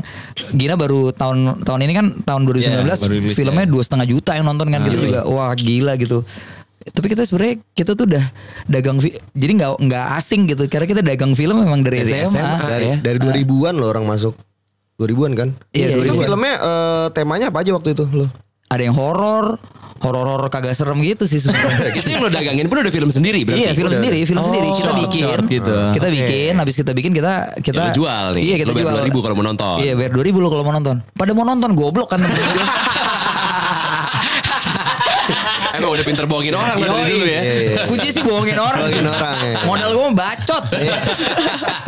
Gina 0.52 0.74
baru 0.74 1.10
tahun 1.10 1.62
tahun 1.62 1.80
ini 1.82 1.92
kan 1.92 2.06
tahun 2.22 2.42
2019 2.44 2.66
Iya, 2.66 2.96
baru 2.96 3.12
rilis 3.12 3.34
filmnya 3.34 3.64
ya. 3.64 3.70
dua 3.70 3.82
setengah 3.82 4.06
juta 4.06 4.30
yang 4.32 4.44
nonton 4.44 4.68
kan 4.68 4.80
gitu 4.84 4.98
juga. 5.02 5.20
Wah 5.24 5.52
gila 5.52 5.94
gitu. 5.96 6.22
Tapi 6.86 7.06
kita 7.08 7.22
sebenarnya 7.22 7.58
kita 7.72 7.92
tuh 7.92 8.06
udah 8.06 8.24
dagang 8.64 9.02
jadi 9.32 9.52
nggak 9.54 9.70
nggak 9.80 10.04
asing 10.16 10.46
gitu 10.46 10.66
karena 10.66 10.86
kita 10.86 11.02
dagang 11.02 11.32
film 11.32 11.58
memang 11.58 11.82
dari, 11.82 12.00
Dari 12.00 12.22
SMA. 12.22 12.30
SMA. 12.30 12.58
Dari 12.64 12.86
ya. 12.86 12.96
dari 13.02 13.18
2000-an 13.18 13.74
loh 13.74 13.88
orang 13.88 14.04
masuk. 14.04 14.38
2000-an 14.96 15.32
kan? 15.34 15.48
Iya, 15.70 15.98
Itu 15.98 16.14
2000-an. 16.14 16.24
filmnya 16.24 16.54
eh, 16.56 17.06
temanya 17.12 17.46
apa 17.50 17.58
aja 17.60 17.70
waktu 17.72 17.90
itu 17.90 18.06
lo? 18.08 18.30
Ada 18.66 18.82
yang 18.82 18.94
horor, 18.94 19.62
horor-horor 20.00 20.46
kagak 20.46 20.74
serem 20.74 20.98
gitu 21.00 21.22
sih 21.22 21.38
sebenarnya. 21.38 21.90
itu 21.98 22.08
yang 22.08 22.18
lo 22.18 22.30
dagangin 22.30 22.66
pun 22.66 22.80
udah 22.80 22.90
film 22.90 23.10
sendiri 23.10 23.42
berarti. 23.42 23.62
Iya 23.62 23.70
film 23.72 23.90
Udah, 23.90 23.98
sendiri, 23.98 24.18
film 24.22 24.38
Oh, 24.38 24.46
sendiri 24.46 24.66
kita 24.68 24.80
short, 24.80 24.96
bikin, 25.02 25.22
short 25.22 25.44
gitu. 25.46 25.76
kita 25.92 26.06
bikin, 26.08 26.52
habis 26.56 26.74
kita 26.74 26.90
bikin 26.90 27.12
kita 27.12 27.32
kita 27.60 27.76
Ya, 27.76 27.84
lo 27.84 27.90
jual 27.92 28.24
nih. 28.34 28.42
Iya 28.42 28.56
kita 28.56 28.70
Lo 28.70 28.74
bayar 28.74 28.86
jual. 28.88 29.10
2.000 29.10 29.22
kalau 29.22 29.34
mau 29.34 29.44
nonton. 29.44 29.76
Iya 29.78 29.92
bayar 29.94 30.12
2000 30.14 30.38
lo 30.38 30.48
kalau 30.48 30.62
mau 30.62 30.74
nonton. 30.74 30.96
Pada 31.12 31.30
mau 31.30 31.44
nonton 31.44 31.70
goblok 31.72 32.08
kan. 32.08 32.20
Udah 35.96 36.04
pinter 36.04 36.28
bohongin 36.28 36.52
orang 36.52 36.76
lah 36.76 36.88
dari 36.92 37.08
dulu 37.08 37.24
ya. 37.24 37.40
Kunci 37.88 38.12
sih 38.12 38.20
bohongin 38.20 38.60
orang. 38.60 38.84
Bohongin 38.84 39.08
orang, 39.08 39.36
ya. 39.40 39.52
Modal 39.64 39.88
gue 39.90 40.04
mah 40.04 40.14
bacot. 40.14 40.64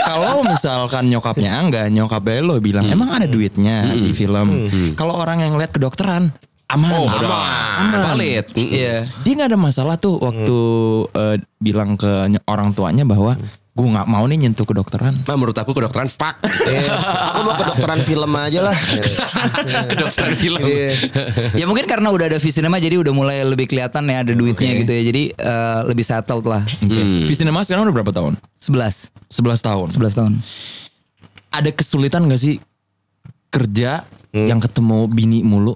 Kalau 0.00 0.40
misalkan 0.40 1.04
nyokapnya 1.06 1.50
Angga, 1.52 1.82
nyokapnya 1.86 2.40
lo 2.40 2.56
bilang 2.58 2.88
emang 2.88 3.12
ada 3.12 3.26
duitnya 3.26 3.97
di 4.04 4.12
film. 4.14 4.68
Kalau 4.94 5.18
orang 5.18 5.42
yang 5.42 5.58
lihat 5.58 5.74
kedokteran 5.74 6.30
aman. 6.68 6.90
Oh, 6.92 7.08
aman. 7.08 8.00
Valid. 8.12 8.46
Iya. 8.54 9.08
Dia 9.24 9.32
nggak 9.32 9.48
ada 9.56 9.58
masalah 9.58 9.96
tuh 9.96 10.20
waktu 10.20 10.58
eh, 11.16 11.36
bilang 11.58 11.96
ke 11.96 12.28
orang 12.44 12.76
tuanya 12.76 13.08
bahwa 13.08 13.34
gue 13.78 13.86
nggak 13.94 14.10
mau 14.10 14.26
nih 14.26 14.38
nyentuh 14.42 14.66
kedokteran. 14.66 15.14
Nah, 15.22 15.36
menurut 15.38 15.54
aku 15.54 15.70
kedokteran 15.70 16.10
fuck. 16.10 16.36
Iya. 16.44 16.92
Aku 17.32 17.40
mau 17.46 17.54
kedokteran 17.56 18.00
film 18.02 18.32
aja 18.34 18.60
lah. 18.66 18.76
kedokteran 19.94 20.34
film. 20.34 20.60
Iya. 20.66 20.92
Ya 21.56 21.64
mungkin 21.64 21.86
karena 21.86 22.10
udah 22.10 22.26
ada 22.36 22.38
Visinema 22.42 22.82
jadi 22.82 22.98
udah 23.00 23.14
mulai 23.14 23.46
lebih 23.46 23.70
kelihatan 23.70 24.04
ya 24.10 24.26
ada 24.26 24.34
duitnya 24.34 24.82
gitu 24.84 24.92
ya. 24.92 25.02
Jadi 25.08 25.22
eh, 25.32 25.80
lebih 25.88 26.04
settled 26.04 26.44
lah. 26.44 26.66
Okay. 26.66 27.24
Visinema 27.24 27.64
sekarang 27.64 27.88
udah 27.88 27.94
berapa 28.02 28.12
tahun? 28.12 28.36
11. 28.60 29.14
11 29.30 29.62
tahun. 29.62 29.88
11 29.94 30.18
tahun. 30.20 30.32
Ada 31.48 31.70
kesulitan 31.72 32.28
gak 32.28 32.42
sih 32.44 32.60
kerja 33.48 34.04
yang 34.30 34.58
ketemu 34.58 35.08
bini 35.08 35.40
mulu? 35.42 35.74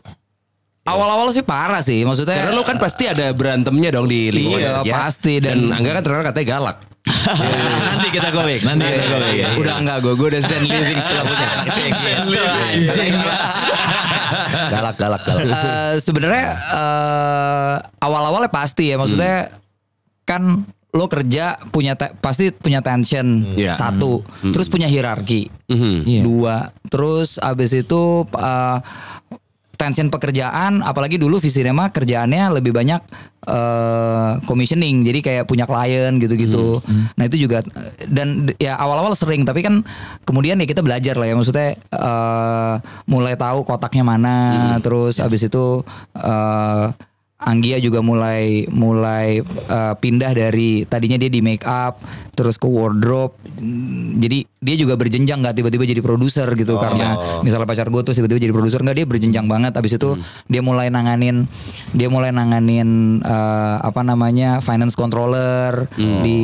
Awal-awal 0.83 1.31
sih 1.31 1.47
parah 1.47 1.79
sih. 1.79 2.03
Maksudnya 2.03 2.43
Karena 2.43 2.53
lo 2.53 2.67
kan 2.67 2.75
pasti 2.77 3.07
ada 3.07 3.31
berantemnya 3.31 3.95
dong 3.95 4.11
di 4.11 4.35
lingkungan 4.35 4.59
Iya, 4.59 4.71
kerja. 4.83 4.93
pasti. 4.99 5.33
Dan, 5.39 5.71
Dan- 5.71 5.79
Angga 5.79 5.91
kan 5.95 6.03
terkenal 6.03 6.25
katanya 6.27 6.49
galak. 6.51 6.77
nanti 7.91 8.09
kita 8.15 8.29
golik, 8.31 8.63
nanti 8.63 8.83
kita 8.83 9.07
golik. 9.11 9.35
Udah 9.59 9.75
enggak 9.79 9.99
gue, 10.01 10.15
gue 10.15 10.29
udah 10.33 10.43
zen 10.43 10.63
living 10.63 10.99
setelah 10.99 11.25
punya 11.27 11.47
cek 11.67 11.91
gitu. 11.93 12.41
Anjing. 12.43 13.15
Galak, 14.71 14.97
galak, 14.97 15.23
galak. 15.23 15.43
Eh, 15.45 15.93
Sebenarnya 15.99 16.47
eh, 16.55 17.75
awal-awalnya 17.99 18.51
pasti 18.51 18.91
ya, 18.91 18.97
maksudnya 18.99 19.51
kan 20.23 20.63
lo 20.93 21.09
kerja 21.09 21.57
punya 21.73 21.97
te- 21.97 22.13
pasti 22.15 22.53
punya 22.53 22.85
tension 22.85 23.25
Iya. 23.57 23.73
satu, 23.73 24.21
terus 24.53 24.69
punya 24.69 24.85
hierarki. 24.85 25.49
Mhm. 25.67 25.95
Iya. 26.05 26.21
dua, 26.23 26.57
terus 26.87 27.41
abis 27.41 27.73
itu 27.75 28.03
eh, 28.29 28.79
tension 29.75 30.07
pekerjaan, 30.07 30.79
apalagi 30.79 31.17
dulu 31.17 31.41
Visinema 31.41 31.89
kerjaannya 31.89 32.55
lebih 32.55 32.71
banyak 32.71 33.01
eh, 33.43 34.33
commissioning, 34.45 35.03
jadi 35.03 35.19
kayak 35.19 35.45
punya 35.49 35.65
klien 35.65 36.15
gitu-gitu. 36.15 36.79
Nah 37.17 37.25
itu 37.25 37.41
juga 37.41 37.65
dan 38.07 38.53
ya 38.55 38.77
awal-awal 38.77 39.17
sering, 39.17 39.43
tapi 39.43 39.65
kan 39.65 39.81
kemudian 40.23 40.55
ya 40.57 40.67
kita 40.69 40.79
belajar 40.79 41.17
lah 41.17 41.25
ya, 41.25 41.35
maksudnya 41.35 41.75
eh, 41.75 42.75
mulai 43.05 43.35
tahu 43.35 43.65
kotaknya 43.65 44.05
mana, 44.05 44.37
terus 44.79 45.19
abis 45.19 45.49
itu 45.49 45.81
eh, 46.15 46.87
Anggia 47.43 47.83
juga 47.83 47.99
mulai 47.99 48.71
mulai 48.71 49.43
uh, 49.67 49.95
pindah 49.99 50.31
dari 50.31 50.87
tadinya 50.87 51.19
dia 51.19 51.31
di 51.33 51.43
make 51.43 51.67
up 51.67 51.99
terus 52.39 52.57
ke 52.57 52.71
wardrobe. 52.71 53.35
Jadi 54.19 54.52
dia 54.63 54.79
juga 54.79 54.95
berjenjang 54.95 55.43
nggak 55.43 55.59
tiba-tiba 55.59 55.85
jadi 55.85 55.99
produser 55.99 56.47
gitu 56.55 56.79
karena 56.79 57.43
misalnya 57.43 57.67
pacar 57.67 57.91
gue 57.91 58.03
terus 58.07 58.17
tiba-tiba 58.23 58.39
jadi 58.39 58.55
produser 58.55 58.81
nggak 58.87 58.97
dia 59.03 59.07
berjenjang 59.11 59.47
banget. 59.51 59.75
Abis 59.75 59.99
itu 59.99 60.15
dia 60.47 60.63
mulai 60.63 60.87
nanganin 60.89 61.51
dia 61.91 62.07
mulai 62.07 62.31
nanganin 62.31 63.19
uh, 63.27 63.83
apa 63.83 64.07
namanya 64.07 64.63
finance 64.63 64.95
controller 64.95 65.91
di 65.99 66.41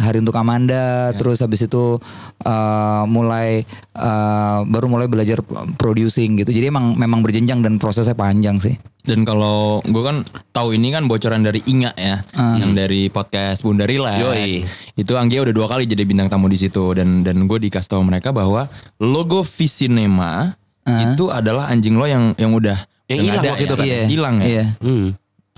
Hari 0.00 0.24
Untuk 0.24 0.34
Amanda. 0.40 1.12
Terus 1.12 1.44
habis 1.44 1.68
itu 1.68 2.00
uh, 2.48 3.04
mulai 3.04 3.68
uh, 3.92 4.64
baru 4.64 4.88
mulai 4.88 5.06
belajar 5.06 5.44
producing 5.76 6.40
gitu. 6.40 6.50
Jadi 6.56 6.72
emang 6.72 6.96
memang 6.96 7.20
berjenjang 7.20 7.60
dan 7.60 7.76
prosesnya 7.76 8.16
panjang 8.16 8.56
sih. 8.56 8.80
Dan 9.08 9.24
kalau 9.24 9.80
gue 9.88 10.02
kan 10.04 10.20
tahu 10.52 10.76
ini 10.76 10.92
kan 10.92 11.08
bocoran 11.08 11.40
dari 11.40 11.64
Inga 11.64 11.96
ya, 11.96 12.20
yang 12.60 12.76
dari 12.76 13.08
podcast 13.08 13.64
Bunda. 13.64 13.88
Yoi. 13.88 14.68
Itu 15.00 15.16
Anggia 15.16 15.40
udah 15.48 15.54
dua 15.56 15.64
kali 15.64 15.88
jadi 15.88 16.04
bintang 16.04 16.28
tamu 16.28 16.44
di 16.44 16.60
situ 16.60 16.92
dan 16.92 17.24
dan 17.24 17.48
gue 17.48 17.57
dikasih 17.58 17.90
tahu 17.90 18.02
mereka 18.06 18.30
bahwa 18.30 18.70
logo 18.96 19.42
Visinema 19.42 20.54
itu 20.88 21.28
adalah 21.28 21.68
anjing 21.68 22.00
lo 22.00 22.08
yang 22.08 22.32
yang 22.40 22.56
udah 22.56 22.78
Yang 23.04 23.18
yang 23.18 23.24
hilang 23.24 23.40
ada 23.44 23.50
waktu 23.52 23.64
itu 23.64 23.74
ya. 23.74 23.76
kan? 23.76 23.86
Iya. 23.86 24.02
Hilang 24.08 24.34
ya. 24.40 24.46
Iya. 24.48 24.64
Hmm. 24.80 25.06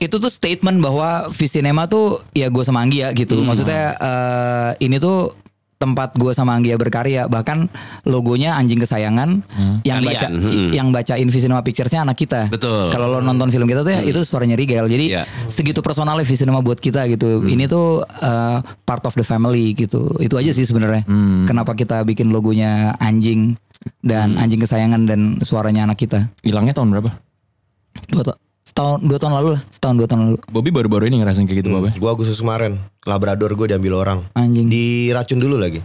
Itu 0.00 0.16
tuh 0.16 0.32
statement 0.32 0.78
bahwa 0.80 1.28
Visinema 1.30 1.84
tuh 1.86 2.18
ya 2.32 2.50
gue 2.50 2.64
sama 2.64 2.82
Anggia 2.82 3.12
gitu. 3.12 3.38
Hmm. 3.38 3.46
Maksudnya 3.46 3.94
eh, 3.94 4.70
ini 4.82 4.96
tuh 4.98 5.30
tempat 5.80 6.12
gue 6.12 6.28
sama 6.36 6.52
Anggia 6.52 6.76
berkarya. 6.76 7.24
Bahkan 7.24 7.72
logonya 8.04 8.60
anjing 8.60 8.84
kesayangan 8.84 9.40
yang 9.80 10.04
Kalian, 10.04 10.12
baca 10.12 10.26
hmm. 10.28 10.70
yang 10.76 10.88
bacain 10.92 11.24
Visinema 11.32 11.64
Pictures-nya 11.64 12.04
anak 12.04 12.20
kita. 12.20 12.52
Betul. 12.52 12.92
Kalau 12.92 13.08
lo 13.08 13.24
nonton 13.24 13.48
film 13.48 13.64
kita 13.64 13.80
tuh 13.80 13.96
ya 13.96 14.04
itu 14.04 14.20
suaranya 14.20 14.60
Rigel. 14.60 14.84
Jadi 14.84 15.16
Iya. 15.16 15.24
segitu 15.48 15.80
personalnya 15.80 16.28
Visinema 16.28 16.60
buat 16.60 16.76
kita 16.76 17.08
gitu. 17.08 17.40
Ini 17.48 17.64
tuh 17.64 18.04
eh, 18.04 18.58
part 18.84 19.00
of 19.08 19.16
the 19.16 19.24
family 19.24 19.72
gitu. 19.72 20.12
Itu 20.20 20.36
aja 20.36 20.52
sih 20.52 20.68
sebenarnya. 20.68 21.08
Kenapa 21.48 21.72
kita 21.72 22.04
bikin 22.04 22.28
logonya 22.28 22.92
anjing 23.00 23.56
dan 24.04 24.36
anjing 24.36 24.60
kesayangan 24.60 25.08
dan 25.08 25.40
suaranya 25.40 25.88
anak 25.88 26.04
kita. 26.04 26.28
Hilangnya 26.44 26.76
tahun 26.76 26.92
berapa? 26.92 27.10
Dua 28.12 28.36
setahun 28.70 29.02
dua 29.02 29.18
tahun 29.18 29.34
lalu 29.34 29.48
lah. 29.52 29.62
Setahun 29.68 29.94
dua 29.98 30.06
tahun 30.06 30.20
lalu. 30.24 30.38
Bobby 30.46 30.70
baru-baru 30.70 31.04
ini 31.06 31.18
ngerasain 31.18 31.44
kayak 31.44 31.58
gitu, 31.60 31.68
Bob. 31.68 31.84
ya? 31.84 31.92
Gue 31.92 32.06
Agustus 32.08 32.38
kemarin, 32.38 32.78
Labrador 33.02 33.50
gue 33.52 33.66
diambil 33.68 33.98
orang. 33.98 34.18
Anjing. 34.32 34.70
Diracun 34.70 35.36
dulu 35.36 35.58
lagi. 35.58 35.82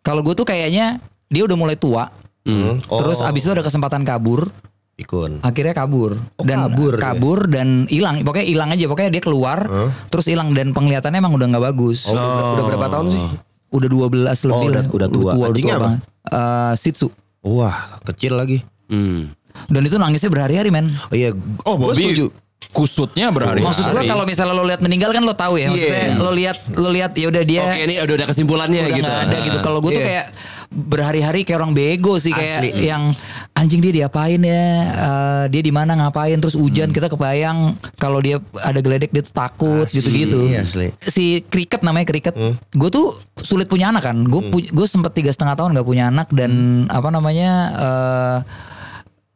Kalau 0.00 0.20
gue 0.20 0.32
tuh 0.32 0.42
kayaknya 0.42 0.96
dia 1.28 1.42
udah 1.42 1.54
mulai 1.54 1.76
tua, 1.76 2.08
Hmm. 2.42 2.82
Oh, 2.88 2.98
terus 2.98 3.22
abis 3.22 3.46
itu 3.46 3.52
ada 3.52 3.62
kesempatan 3.62 4.02
kabur, 4.02 4.50
pikun. 4.92 5.38
akhirnya 5.40 5.70
kabur 5.72 6.18
Oh, 6.34 6.42
dan 6.42 6.66
kabur 6.66 6.92
dia? 6.92 7.02
kabur 7.04 7.38
dan 7.46 7.86
hilang. 7.86 8.18
Pokoknya 8.20 8.42
hilang 8.44 8.68
aja. 8.68 8.84
Pokoknya 8.84 9.10
dia 9.10 9.22
keluar, 9.22 9.62
terus 10.08 10.26
hilang 10.26 10.50
dan 10.50 10.72
penglihatannya 10.72 11.18
emang 11.18 11.30
udah 11.32 11.46
nggak 11.46 11.64
bagus. 11.64 12.02
Oh, 12.04 12.12
udah, 12.12 12.26
udah 12.52 12.64
berapa 12.66 12.86
tahun 12.90 13.06
sih? 13.08 13.22
Udah 13.70 13.88
12 13.88 14.38
lebih 14.42 14.58
Oh, 14.58 14.66
udah- 14.66 14.82
lah. 14.82 14.90
udah 14.90 15.08
tua. 15.08 15.30
Anjingnya 15.38 15.74
apa? 15.76 15.90
Eh, 16.24 16.72
Shih 16.76 16.92
Tzu. 16.92 17.08
Wah, 17.42 17.76
kecil 18.02 18.34
lagi. 18.34 18.58
Hmm. 18.90 19.30
Dan 19.66 19.82
itu 19.82 19.96
nangisnya 19.96 20.28
berhari-hari 20.28 20.68
men. 20.68 20.92
Oh 21.08 21.14
iya, 21.14 21.30
Oh, 21.62 21.76
gue 21.76 21.92
setuju. 21.92 22.26
kusutnya 22.70 23.28
berhari-hari. 23.28 23.62
Maksud 23.62 23.84
gue 23.86 24.02
kalau 24.06 24.24
misalnya 24.24 24.54
lo 24.54 24.64
lihat 24.64 24.80
meninggal 24.80 25.10
kan 25.10 25.20
lo 25.20 25.34
tahu 25.34 25.56
ya. 25.56 25.68
Maksudnya 25.68 26.04
Iya. 26.08 26.16
lo 26.16 26.30
lihat 26.30 26.56
lo 26.72 26.88
lihat 26.88 27.12
ya 27.12 27.26
udah 27.28 27.42
dia 27.42 27.62
Oke 27.66 27.80
ini 27.82 27.94
udah 27.98 28.14
ada 28.14 28.26
kesimpulannya 28.26 28.80
udah 28.80 28.90
gitu. 28.90 29.04
nggak 29.04 29.20
ada 29.22 29.36
gitu. 29.42 29.58
Kalau 29.60 29.78
gue 29.78 29.90
tuh 29.90 30.00
Iya. 30.00 30.08
kayak 30.08 30.26
berhari-hari 30.72 31.44
kayak 31.44 31.58
orang 31.58 31.72
bego 31.72 32.16
sih 32.16 32.32
kayak 32.32 32.64
Asli. 32.64 32.88
yang 32.88 33.12
anjing 33.52 33.78
dia 33.78 33.92
diapain 33.92 34.40
ya, 34.40 34.64
eh, 34.88 35.44
dia 35.46 35.60
di 35.60 35.68
mana 35.68 35.92
ngapain, 35.94 36.40
terus 36.40 36.56
hujan 36.56 36.88
Hmm. 36.88 36.96
kita 36.96 37.06
kebayang 37.06 37.76
kalau 37.94 38.18
dia 38.18 38.40
ada 38.56 38.80
geledek 38.80 39.12
dia 39.12 39.20
tuh 39.20 39.36
takut 39.36 39.84
Asli, 39.84 40.00
gitu-gitu. 40.00 40.40
asli. 40.50 40.88
Hmm. 40.88 40.96
Si 41.04 41.24
cricket 41.44 41.84
namanya 41.84 42.08
cricket, 42.08 42.32
gue 42.72 42.88
tuh 42.88 43.12
sulit 43.38 43.68
punya 43.68 43.92
anak 43.92 44.00
kan. 44.02 44.16
Gue 44.24 44.40
gue 44.48 44.86
sempet 44.86 45.12
tiga 45.12 45.28
setengah 45.28 45.54
tahun 45.54 45.76
nggak 45.76 45.84
punya 45.84 46.08
anak 46.08 46.32
dan 46.32 46.50
Hmm. 46.82 46.88
apa 46.88 47.08
namanya. 47.10 47.50
eh, 47.74 48.38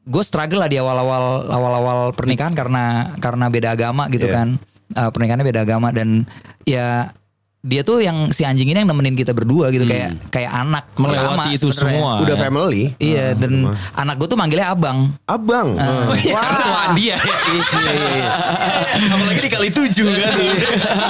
gue 0.06 0.22
struggle 0.22 0.62
lah 0.62 0.70
di 0.70 0.78
awal-awal 0.78 1.50
awal-awal 1.50 1.98
pernikahan 2.14 2.54
karena 2.54 3.14
karena 3.18 3.50
beda 3.50 3.74
agama 3.74 4.06
gitu 4.06 4.26
Iya. 4.26 4.34
kan 4.34 4.48
Eh, 4.86 5.10
pernikahannya 5.10 5.42
beda 5.42 5.66
agama 5.66 5.90
dan 5.90 6.22
ya 6.62 7.10
dia 7.58 7.82
tuh 7.82 7.98
yang 7.98 8.30
si 8.30 8.46
anjing 8.46 8.70
ini 8.70 8.78
yang 8.78 8.86
nemenin 8.86 9.18
kita 9.18 9.34
berdua 9.34 9.74
gitu 9.74 9.82
kayak 9.82 10.14
kayak 10.30 10.54
anak 10.54 10.86
Melewati 10.94 11.18
pertama 11.18 11.42
itu 11.50 11.66
sebenarnya. 11.68 11.98
semua. 11.98 12.12
Udah 12.22 12.36
ya. 12.38 12.42
family. 12.46 12.82
Iya 13.02 13.26
dan 13.34 13.52
anak 13.92 14.14
gue 14.22 14.28
tuh 14.30 14.38
manggilnya 14.38 14.70
abang. 14.70 15.10
Abang. 15.26 15.74
Ah. 15.74 16.14
Karena 16.14 16.60
tuaan 16.62 16.90
dia. 16.94 17.18
Apalagi 19.10 19.40
di 19.42 19.50
kali 19.50 19.68
tujuh 19.74 20.06
kan. 20.06 20.32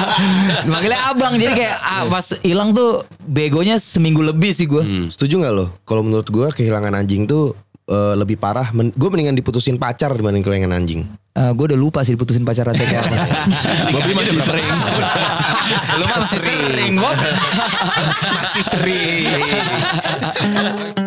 manggilnya 0.73 1.01
abang 1.07 1.37
jadi 1.37 1.53
kayak 1.53 1.77
ah, 1.77 2.03
pas 2.09 2.27
hilang 2.41 2.73
tuh 2.73 3.05
begonya 3.21 3.77
seminggu 3.77 4.25
lebih 4.25 4.57
sih 4.57 4.65
gue. 4.65 5.13
Setuju 5.13 5.45
nggak 5.45 5.53
lo? 5.53 5.77
Kalau 5.85 6.01
menurut 6.01 6.25
gue 6.25 6.49
kehilangan 6.53 6.97
anjing 6.97 7.29
tuh 7.29 7.53
eh, 7.87 8.15
lebih 8.19 8.37
parah. 8.37 8.71
Men, 8.75 8.91
gue 8.93 9.09
mendingan 9.09 9.39
diputusin 9.39 9.79
pacar 9.79 10.15
dibanding 10.15 10.43
kelingan 10.43 10.75
anjing. 10.75 11.07
Eh, 11.37 11.51
gue 11.55 11.65
udah 11.73 11.79
lupa 11.79 12.03
sih 12.03 12.15
diputusin 12.19 12.43
pacar 12.43 12.67
rasanya 12.67 12.89
kayak 12.91 13.03
apa. 13.07 13.17
Bobby 13.95 14.13
masih 14.15 14.41
sering. 14.43 14.69
Lu 16.01 16.05
masih 16.07 16.41
sering, 16.41 16.93
Bob. 16.99 17.17
Masih 18.35 18.65
sering. 18.65 19.27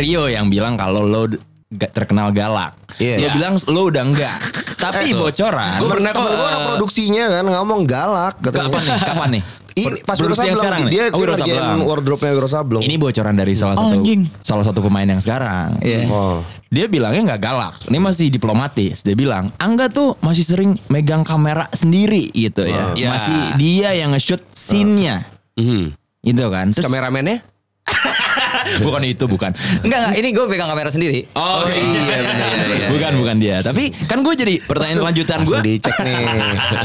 Rio 0.00 0.24
yang 0.26 0.48
bilang 0.48 0.74
kalau 0.74 1.04
lo 1.04 1.28
gak 1.68 1.92
terkenal 1.92 2.32
galak. 2.32 2.74
Iya. 2.96 3.16
Lo 3.16 3.22
Iya. 3.22 3.30
bilang 3.30 3.54
lo 3.60 3.80
udah 3.86 4.02
enggak. 4.02 4.36
Tapi 4.74 5.12
bocoran. 5.12 5.76
Gue 5.76 5.90
pernah 5.92 6.10
kok. 6.10 6.24
Gue 6.24 6.48
eh, 6.48 6.60
produksinya 6.66 7.24
kan 7.30 7.44
ngomong 7.46 7.80
galak 7.84 8.34
katanya. 8.40 8.64
Kapan 8.66 8.80
nih? 8.82 8.98
Kapan 8.98 9.30
nih? 9.30 9.42
Ini 9.70 10.02
pas 10.02 10.18
Wiro 10.18 10.34
sekarang 10.34 10.90
nih? 10.90 10.92
dia, 10.92 11.04
Oh, 11.08 11.22
dia 11.22 11.30
ngerjain 11.30 11.56
Sableng. 11.56 11.80
wardrobe-nya 11.86 12.32
Wiro 12.34 12.48
Sableng. 12.50 12.82
Ini 12.82 12.94
bocoran 12.98 13.32
dari 13.32 13.54
salah 13.54 13.78
satu 13.78 13.94
Anjing. 13.94 14.26
salah 14.42 14.64
satu 14.66 14.82
pemain 14.82 15.06
yang 15.06 15.22
sekarang. 15.22 15.78
Iya. 15.78 16.10
Oh. 16.10 16.42
Dia 16.68 16.90
bilangnya 16.90 17.32
nggak 17.32 17.40
galak. 17.40 17.74
Ini 17.86 17.98
masih 17.98 18.26
diplomatis. 18.28 19.00
Dia 19.00 19.14
bilang, 19.14 19.54
Angga 19.56 19.86
tuh 19.86 20.18
masih 20.20 20.42
sering 20.42 20.74
megang 20.90 21.22
kamera 21.22 21.70
sendiri 21.70 22.28
gitu 22.30 22.66
ya. 22.66 22.92
Ya. 22.92 23.14
Masih 23.14 23.38
dia 23.56 23.88
yang 23.94 24.10
nge-shoot 24.10 24.42
scene-nya. 24.50 25.22
mhm. 25.54 25.94
Gitu 26.20 26.44
kan. 26.50 26.66
Terus 26.68 26.84
Kameramennya? 26.84 27.38
bukan 28.86 29.02
itu, 29.06 29.24
bukan. 29.26 29.50
Enggak, 29.84 29.98
enggak. 30.04 30.14
Ini 30.20 30.28
gue 30.34 30.44
pegang 30.50 30.68
kamera 30.70 30.90
sendiri. 30.92 31.20
Oh, 31.34 31.66
iya, 31.68 32.22
benar, 32.26 32.48
iya, 32.54 32.64
iya. 32.66 32.88
Bukan, 32.92 33.12
bukan 33.20 33.36
dia. 33.40 33.56
Tapi 33.60 33.92
kan 34.06 34.20
gue 34.20 34.34
jadi 34.34 34.54
pertanyaan 34.64 35.12
lanjutan 35.12 35.38
gue. 35.44 35.58
Dicek 35.60 35.96
nih. 36.02 36.16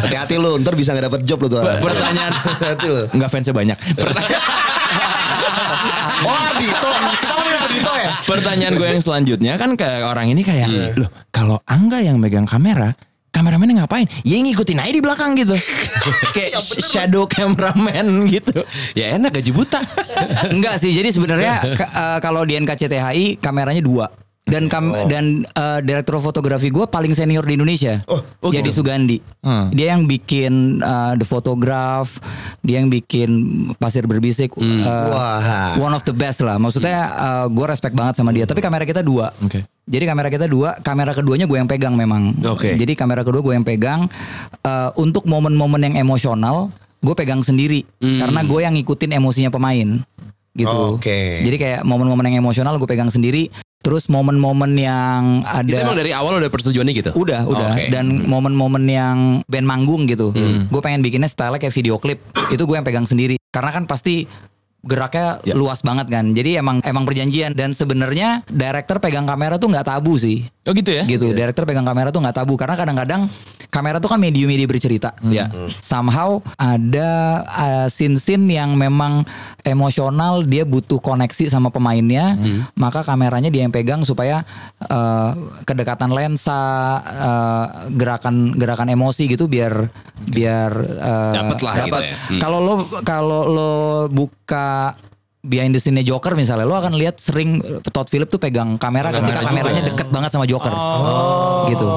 Hati-hati 0.05 0.35
lu, 0.38 0.59
ntar 0.61 0.73
bisa 0.75 0.95
gak 0.95 1.11
dapet 1.11 1.21
job 1.27 1.39
lu 1.43 1.47
tuh. 1.47 1.61
Pertanyaan. 1.61 2.31
Hati-hati 2.33 2.88
lu. 2.88 3.03
Enggak 3.15 3.29
fansnya 3.31 3.53
banyak. 3.55 3.77
Pertanyaan, 3.95 4.43
Oh 6.25 6.31
Ardito, 6.33 6.91
kita 7.21 7.33
mau 7.38 7.45
Ardito 7.45 7.93
ya? 7.93 8.11
pertanyaan 8.25 8.73
gue 8.73 8.88
yang 8.88 9.03
selanjutnya 9.03 9.53
kan 9.59 9.77
ke 9.77 9.85
orang 10.01 10.31
ini 10.31 10.41
kayak, 10.41 10.97
loh 10.97 11.09
kalau 11.29 11.61
Angga 11.69 12.01
yang 12.01 12.17
megang 12.17 12.47
kamera, 12.49 12.95
kameramennya 13.36 13.84
ngapain? 13.84 14.08
Ya 14.24 14.39
ngikutin 14.39 14.80
aja 14.80 14.91
di 14.95 15.04
belakang 15.04 15.36
gitu. 15.36 15.52
kayak 16.36 16.56
shadow 16.80 17.28
cameraman 17.28 18.32
gitu. 18.32 18.63
Ya 18.95 19.12
enak 19.19 19.36
gaji 19.36 19.52
buta. 19.52 19.84
Enggak 20.56 20.80
sih. 20.80 20.95
Jadi 20.95 21.12
sebenarnya 21.12 21.60
eh, 21.76 22.19
kalau 22.24 22.48
di 22.48 22.56
NKCTHI 22.56 23.43
kameranya 23.43 23.84
dua. 23.84 24.08
Dan 24.45 24.69
kam 24.69 24.93
dan 25.10 25.41
eh, 25.41 25.80
direktur 25.82 26.21
fotografi 26.21 26.69
gue 26.69 26.86
paling 26.86 27.17
senior 27.17 27.41
di 27.41 27.58
Indonesia. 27.58 27.98
Oh, 28.06 28.21
oh 28.45 28.54
Jadi 28.54 28.69
gitu. 28.69 28.86
Sugandi. 28.86 29.17
Hmm. 29.41 29.74
Dia 29.74 29.98
yang 29.98 30.06
bikin 30.06 30.86
eh, 30.86 31.13
The 31.17 31.26
Photograph, 31.26 32.21
dia 32.62 32.78
yang 32.78 32.93
bikin 32.93 33.30
Pasir 33.82 34.06
Berbisik. 34.06 34.54
eh, 34.54 34.86
Wah. 34.86 35.74
One 35.82 35.98
of 35.98 36.06
the 36.06 36.13
best 36.13 36.45
lah. 36.45 36.62
Maksudnya 36.62 37.10
gue 37.50 37.65
respect 37.65 37.98
banget 37.98 38.21
sama 38.21 38.30
dia. 38.30 38.45
Tapi 38.45 38.62
kamera 38.62 38.86
kita 38.86 39.02
dua. 39.02 39.34
Oke. 39.41 39.65
Jadi 39.86 40.04
kamera 40.10 40.34
kita 40.34 40.50
dua, 40.50 40.82
kamera 40.82 41.13
keduanya 41.13 41.45
gue 41.45 41.62
yang 41.62 41.69
pegang 41.69 41.93
memang. 41.93 42.34
Oke. 42.50 42.74
Jadi 42.74 42.98
kamera 42.98 43.21
kedua 43.21 43.45
gue 43.45 43.54
yang 43.54 43.65
pegang. 43.65 44.10
Eh, 44.65 44.89
untuk 44.98 45.30
momen-momen 45.30 45.78
yang 45.78 45.95
emosional, 46.02 46.74
gue 47.06 47.13
pegang 47.13 47.45
sendiri. 47.45 47.86
Karena 48.02 48.41
gue 48.41 48.60
yang 48.65 48.74
ngikutin 48.74 49.13
emosinya 49.13 49.54
pemain. 49.54 50.02
Gitu. 50.56 50.80
Oke. 50.98 51.45
Jadi 51.45 51.58
kayak 51.60 51.82
momen-momen 51.86 52.34
yang 52.34 52.41
emosional 52.41 52.82
gue 52.82 52.89
pegang 52.89 53.13
sendiri. 53.13 53.54
Terus 53.86 54.10
momen-momen 54.10 54.74
yang 54.82 55.45
ada 55.45 55.69
Itu 55.69 55.78
emang 55.86 55.93
dari 55.93 56.10
awal 56.10 56.41
udah 56.41 56.50
persetujuannya 56.50 56.93
gitu? 57.06 57.12
Udah, 57.13 57.45
udah. 57.45 57.78
Oke. 57.78 57.93
Dan 57.93 58.26
momen-momen 58.26 58.82
yang 58.89 59.17
band 59.45 59.67
manggung 59.69 60.10
gitu. 60.10 60.34
Hmm. 60.34 60.65
Gue 60.74 60.82
pengen 60.82 61.06
bikinnya 61.06 61.30
style 61.30 61.62
kayak 61.62 61.69
video 61.69 62.02
klip. 62.02 62.17
Itu 62.50 62.65
gue 62.65 62.82
yang 62.82 62.88
pegang 62.88 63.06
sendiri. 63.06 63.38
Karena 63.54 63.69
kan 63.69 63.86
pasti 63.86 64.26
geraknya 64.86 65.41
Ya. 65.43 65.54
luas 65.58 65.82
banget 65.82 66.08
kan. 66.08 66.32
Jadi 66.32 66.62
emang 66.62 66.80
emang 66.86 67.04
perjanjian 67.04 67.58
dan 67.58 67.74
sebenarnya 67.74 68.45
director 68.48 69.02
pegang 69.02 69.26
kamera 69.26 69.58
tuh 69.58 69.74
nggak 69.74 69.89
tabu 69.89 70.15
sih. 70.15 70.45
Oh 70.65 70.73
gitu 70.73 70.89
ya? 70.89 71.04
Gitu. 71.06 71.30
Director 71.30 71.63
pegang 71.69 71.86
kamera 71.86 72.10
tuh 72.10 72.25
nggak 72.25 72.41
tabu 72.41 72.58
karena 72.58 72.73
kadang-kadang 72.73 73.30
kamera 73.69 74.01
tuh 74.01 74.10
kan 74.10 74.17
medium-media 74.17 74.65
bercerita. 74.65 75.13
Ya. 75.30 75.51
Somehow 75.84 76.41
ada 76.58 77.43
uh, 77.45 77.88
scene-scene 77.91 78.49
yang 78.49 78.73
memang 78.73 79.28
emosional, 79.62 80.41
dia 80.41 80.65
butuh 80.65 80.97
koneksi 80.97 81.54
sama 81.54 81.69
pemainnya, 81.69 82.34
maka 82.73 83.06
kameranya 83.06 83.54
dia 83.54 83.62
yang 83.62 83.73
pegang 83.73 84.01
supaya 84.01 84.41
uh, 84.89 85.38
kedekatan 85.69 86.10
lensa, 86.10 86.62
uh, 87.04 87.65
gerakan 87.93 88.58
gerakan 88.58 88.89
emosi 88.89 89.30
gitu 89.30 89.45
biar 89.45 89.91
biar 90.34 90.71
uh, 90.82 91.34
Dapet 91.36 91.60
lah 91.62 91.73
gitu 91.78 91.93
dapet. 91.93 92.04
ya. 92.10 92.15
Hmm. 92.15 92.39
Kalau 92.41 92.60
lo 92.63 92.73
kalau 93.06 93.41
lo 93.45 93.73
buka 94.10 94.97
behind 95.45 95.71
the 95.71 95.81
scene 95.81 96.01
Joker 96.01 96.34
misalnya 96.34 96.65
lo 96.65 96.75
akan 96.75 96.97
lihat 96.97 97.21
sering 97.21 97.62
Todd 97.93 98.10
Phillips 98.10 98.34
tuh 98.34 98.41
pegang 98.41 98.75
kamera 98.81 99.13
ketika 99.13 99.45
kameranya 99.45 99.81
deket 99.93 100.08
banget 100.10 100.29
sama 100.34 100.45
Joker. 100.49 100.73
Gitu. 101.69 101.88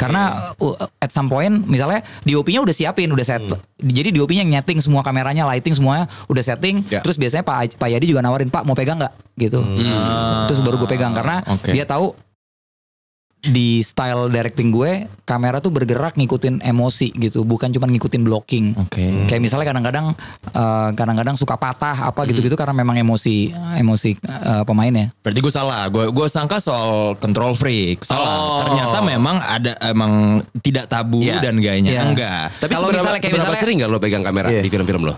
Karena 0.00 0.52
uh, 0.56 0.76
at 0.98 1.12
some 1.12 1.28
point 1.28 1.62
misalnya 1.68 2.00
DOP-nya 2.24 2.64
udah 2.64 2.74
siapin 2.74 3.12
udah 3.12 3.24
set. 3.24 3.44
Jadi 3.76 4.08
DOP-nya 4.10 4.42
yang 4.42 4.60
nyeting 4.60 4.80
semua 4.80 5.04
kameranya 5.04 5.44
lighting 5.44 5.76
semuanya 5.76 6.08
udah 6.26 6.42
setting. 6.42 6.82
Ya. 6.88 7.04
terus 7.04 7.20
biasanya 7.20 7.44
Pak 7.44 7.76
Pak 7.76 7.88
Yadi 7.92 8.10
juga 8.10 8.24
nawarin 8.24 8.48
Pak 8.48 8.64
mau 8.64 8.74
pegang 8.74 8.96
nggak? 8.98 9.12
Gitu. 9.36 9.60
Terus 10.48 10.60
baru 10.64 10.80
gue 10.80 10.90
pegang 10.90 11.12
karena 11.12 11.44
Oke. 11.46 11.70
dia 11.76 11.84
tahu 11.84 12.25
di 13.46 13.80
style 13.80 14.28
directing 14.28 14.70
gue 14.70 15.06
kamera 15.22 15.58
tuh 15.58 15.70
bergerak 15.70 16.14
ngikutin 16.14 16.62
emosi 16.62 17.14
gitu 17.14 17.42
bukan 17.42 17.70
cuma 17.70 17.86
ngikutin 17.86 18.22
blocking 18.22 18.74
Oke. 18.76 19.26
Kayak 19.26 19.42
misalnya 19.42 19.66
kadang-kadang 19.70 20.06
eh, 20.50 20.88
kadang-kadang 20.92 21.34
suka 21.34 21.54
patah 21.54 22.08
apa 22.08 22.26
gitu-gitu 22.26 22.54
karena 22.54 22.74
memang 22.74 22.98
emosi 22.98 23.50
emosi 23.78 24.10
eh, 24.18 24.62
pemainnya. 24.62 25.10
Berarti 25.22 25.40
gue 25.40 25.52
salah. 25.52 25.86
Gue 25.88 26.10
gue 26.10 26.26
sangka 26.26 26.58
soal 26.58 27.14
control 27.16 27.54
freak. 27.54 28.02
Salah. 28.02 28.26
Oh. 28.36 28.58
Ternyata 28.66 28.98
memang 29.02 29.36
ada 29.40 29.72
emang 29.82 30.42
tidak 30.60 30.86
tabu 30.86 31.22
Iya. 31.22 31.38
dan 31.40 31.58
gayanya 31.58 31.90
Iya. 31.92 32.02
enggak. 32.06 32.44
Tapi 32.58 32.72
Kalau 32.74 32.88
misalnya 32.90 33.20
kayak 33.22 33.34
misalnya- 33.34 33.62
sering 33.62 33.76
gak 33.82 33.90
lo 33.90 33.98
pegang 33.98 34.22
kamera 34.22 34.48
Iya. 34.50 34.62
di 34.62 34.70
film-film 34.70 35.02
lo? 35.06 35.14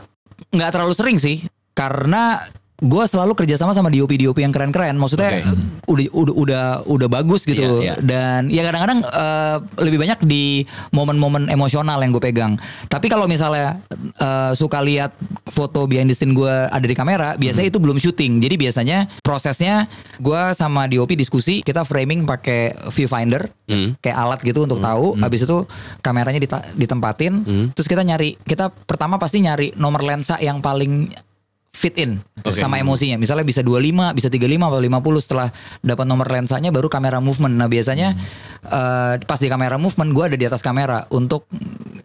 Nggak 0.55 0.71
terlalu 0.71 0.95
sering 0.95 1.17
sih 1.19 1.45
karena 1.75 2.41
gue 2.79 3.05
selalu 3.11 3.35
kerjasama 3.35 3.75
sama 3.75 3.91
DOP 3.91 4.15
DOP 4.15 4.39
yang 4.39 4.55
keren-keren. 4.55 4.95
Maksudnya 4.95 5.43
udah 5.91 6.07
udah 6.15 6.35
udah 6.35 6.65
udah 6.87 7.09
bagus 7.11 7.43
gitu. 7.43 7.83
Iya, 7.83 7.83
iya. 7.83 7.95
Dan 7.99 8.47
ya 8.55 8.63
kadang-kadang 8.63 9.03
eh, 9.03 9.57
lebih 9.83 9.99
banyak 9.99 10.23
di 10.23 10.63
momen-momen 10.95 11.51
emosional 11.51 11.99
yang 11.99 12.15
gue 12.15 12.23
pegang. 12.23 12.55
Tapi 12.87 13.11
kalau 13.11 13.27
misalnya 13.27 13.83
eh, 14.23 14.53
suka 14.55 14.79
lihat 14.79 15.11
foto 15.51 15.91
behind 15.91 16.07
the 16.07 16.15
scene 16.15 16.31
gue 16.39 16.55
ada 16.71 16.87
di 16.87 16.95
kamera, 16.95 17.35
biasanya 17.35 17.67
itu 17.67 17.83
belum 17.83 17.99
syuting. 17.99 18.39
Jadi 18.39 18.55
biasanya 18.55 19.11
prosesnya 19.27 19.91
gue 20.23 20.43
sama 20.55 20.87
DOP 20.87 21.19
diskusi, 21.19 21.67
kita 21.67 21.83
framing 21.83 22.31
pakai 22.31 22.79
viewfinder, 22.95 23.51
kayak 23.99 24.17
alat 24.17 24.39
gitu 24.47 24.71
untuk 24.71 24.79
tahu. 24.79 25.19
Habis 25.19 25.51
itu 25.51 25.67
kameranya 25.99 26.39
ditempatin, 26.79 27.43
terus 27.75 27.91
kita 27.91 28.07
nyari, 28.07 28.39
kita 28.47 28.71
pertama 28.71 29.19
pasti 29.19 29.43
nyari 29.43 29.75
nomor 29.75 30.07
lensa 30.07 30.39
yang 30.39 30.63
paling 30.63 31.11
fit 31.73 31.95
in 32.01 32.19
sama 32.59 32.81
emosinya. 32.83 33.21
Misalnya 33.21 33.47
bisa 33.47 33.63
25, 33.63 34.17
bisa 34.17 34.29
35 34.29 34.59
atau 34.59 34.81
50 34.83 35.25
setelah 35.25 35.49
dapat 35.85 36.07
nomor 36.09 36.27
lensanya 36.27 36.75
baru 36.75 36.91
kamera 36.91 37.23
movement. 37.23 37.55
Nah, 37.55 37.71
biasanya 37.71 38.19
eh, 38.67 39.15
pas 39.23 39.39
di 39.39 39.47
kamera 39.47 39.79
movement 39.79 40.11
gue 40.11 40.25
ada 40.35 40.37
di 40.37 40.47
atas 40.49 40.65
kamera 40.65 41.07
untuk 41.15 41.47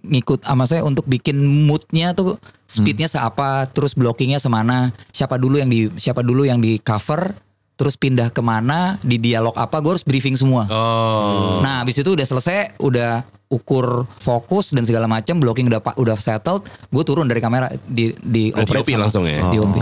ngikut 0.04 0.46
ah, 0.46 0.54
maksudnya 0.54 0.84
untuk 0.86 1.08
bikin 1.08 1.40
moodnya 1.42 2.14
tuh 2.14 2.38
speednya 2.68 3.06
seapa, 3.06 3.70
terus 3.70 3.94
blockingnya 3.94 4.42
semana, 4.42 4.90
siapa 5.14 5.38
dulu 5.38 5.62
yang 5.62 5.70
di 5.70 5.90
siapa 5.98 6.26
dulu 6.26 6.44
yang 6.46 6.58
di 6.58 6.82
cover, 6.82 7.34
terus 7.84 8.00
pindah 8.00 8.32
ke 8.32 8.40
mana, 8.40 8.96
di 9.04 9.20
dialog 9.20 9.52
apa, 9.60 9.84
gue 9.84 10.00
harus 10.00 10.08
briefing 10.08 10.40
semua. 10.40 10.64
Oh. 10.72 11.60
Nah, 11.60 11.84
habis 11.84 12.00
itu 12.00 12.16
udah 12.16 12.24
selesai, 12.24 12.80
udah 12.80 13.28
ukur 13.52 14.08
fokus 14.24 14.72
dan 14.72 14.88
segala 14.88 15.04
macam, 15.06 15.44
blocking 15.44 15.68
udah 15.68 15.84
udah 16.00 16.16
settled, 16.16 16.64
gue 16.64 17.04
turun 17.04 17.28
dari 17.28 17.44
kamera 17.44 17.68
di 17.84 18.16
di 18.24 18.56
operate 18.56 18.88
DOP 18.88 18.90
sama- 18.96 19.04
langsung 19.04 19.24
ya? 19.28 19.44
Di 19.52 19.58
OP. 19.60 19.76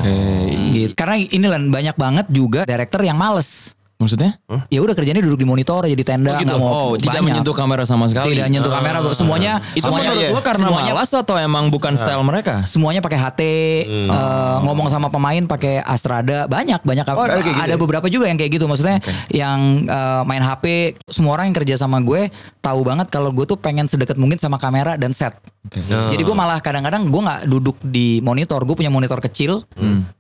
Gitu. 0.74 0.94
Karena 0.98 1.16
ini 1.22 1.46
lah 1.46 1.62
banyak 1.62 1.96
banget 1.96 2.26
juga 2.34 2.66
director 2.66 3.06
yang 3.06 3.22
males. 3.22 3.78
Maksudnya? 4.02 4.42
Ya 4.68 4.82
udah 4.82 4.92
kerjanya 4.92 5.22
duduk 5.22 5.38
di 5.38 5.46
monitor 5.46 5.86
aja 5.86 5.94
di 5.94 6.02
tenda 6.02 6.34
Oh 6.34 6.40
gitu. 6.42 6.56
mau 6.58 6.66
Oh, 6.66 6.90
tidak 6.98 7.16
banyak. 7.16 7.26
menyentuh 7.30 7.54
kamera 7.54 7.84
sama 7.86 8.10
sekali. 8.10 8.34
Tidak 8.34 8.50
menyentuh 8.50 8.74
kamera, 8.74 8.98
semuanya 9.14 9.52
Itu 9.72 9.86
semuanya 9.86 10.10
menurut 10.12 10.34
lo 10.34 10.42
karena 10.42 10.66
semuanya, 10.66 10.92
malas 10.92 11.12
atau 11.14 11.36
emang 11.38 11.70
bukan 11.70 11.94
style 11.94 12.24
mereka? 12.24 12.66
semuanya 12.66 13.00
pakai 13.00 13.20
HT, 13.20 13.42
eh, 13.86 14.58
ngomong 14.62 14.90
sama 14.90 15.08
pemain 15.08 15.46
pakai 15.46 15.80
Astrada, 15.80 16.50
banyak 16.50 16.82
banyak 16.82 17.06
Oh, 17.08 17.22
ada 17.22 17.38
gitu 17.40 17.54
ada 17.54 17.70
ya? 17.70 17.78
beberapa 17.78 18.08
juga 18.08 18.26
yang 18.26 18.36
kayak 18.36 18.58
gitu. 18.58 18.66
Maksudnya 18.66 18.98
yang 19.30 19.60
eh, 19.86 20.22
main 20.26 20.42
HP, 20.42 20.66
semua 21.06 21.36
orang 21.36 21.54
yang 21.54 21.58
kerja 21.58 21.76
sama 21.78 22.02
gue 22.02 22.34
tahu 22.58 22.82
banget 22.82 23.08
kalau 23.08 23.30
gue 23.30 23.46
tuh 23.46 23.56
pengen 23.56 23.86
sedekat 23.86 24.18
mungkin 24.18 24.36
sama 24.36 24.58
kamera 24.58 24.98
dan 24.98 25.14
set. 25.14 25.38
Jadi 25.72 26.18
gue 26.18 26.34
malah 26.34 26.58
kadang-kadang 26.58 27.06
gue 27.06 27.22
nggak 27.22 27.42
duduk 27.46 27.78
di 27.80 28.18
monitor, 28.20 28.66
gue 28.66 28.74
punya 28.74 28.90
monitor 28.90 29.22
kecil 29.22 29.62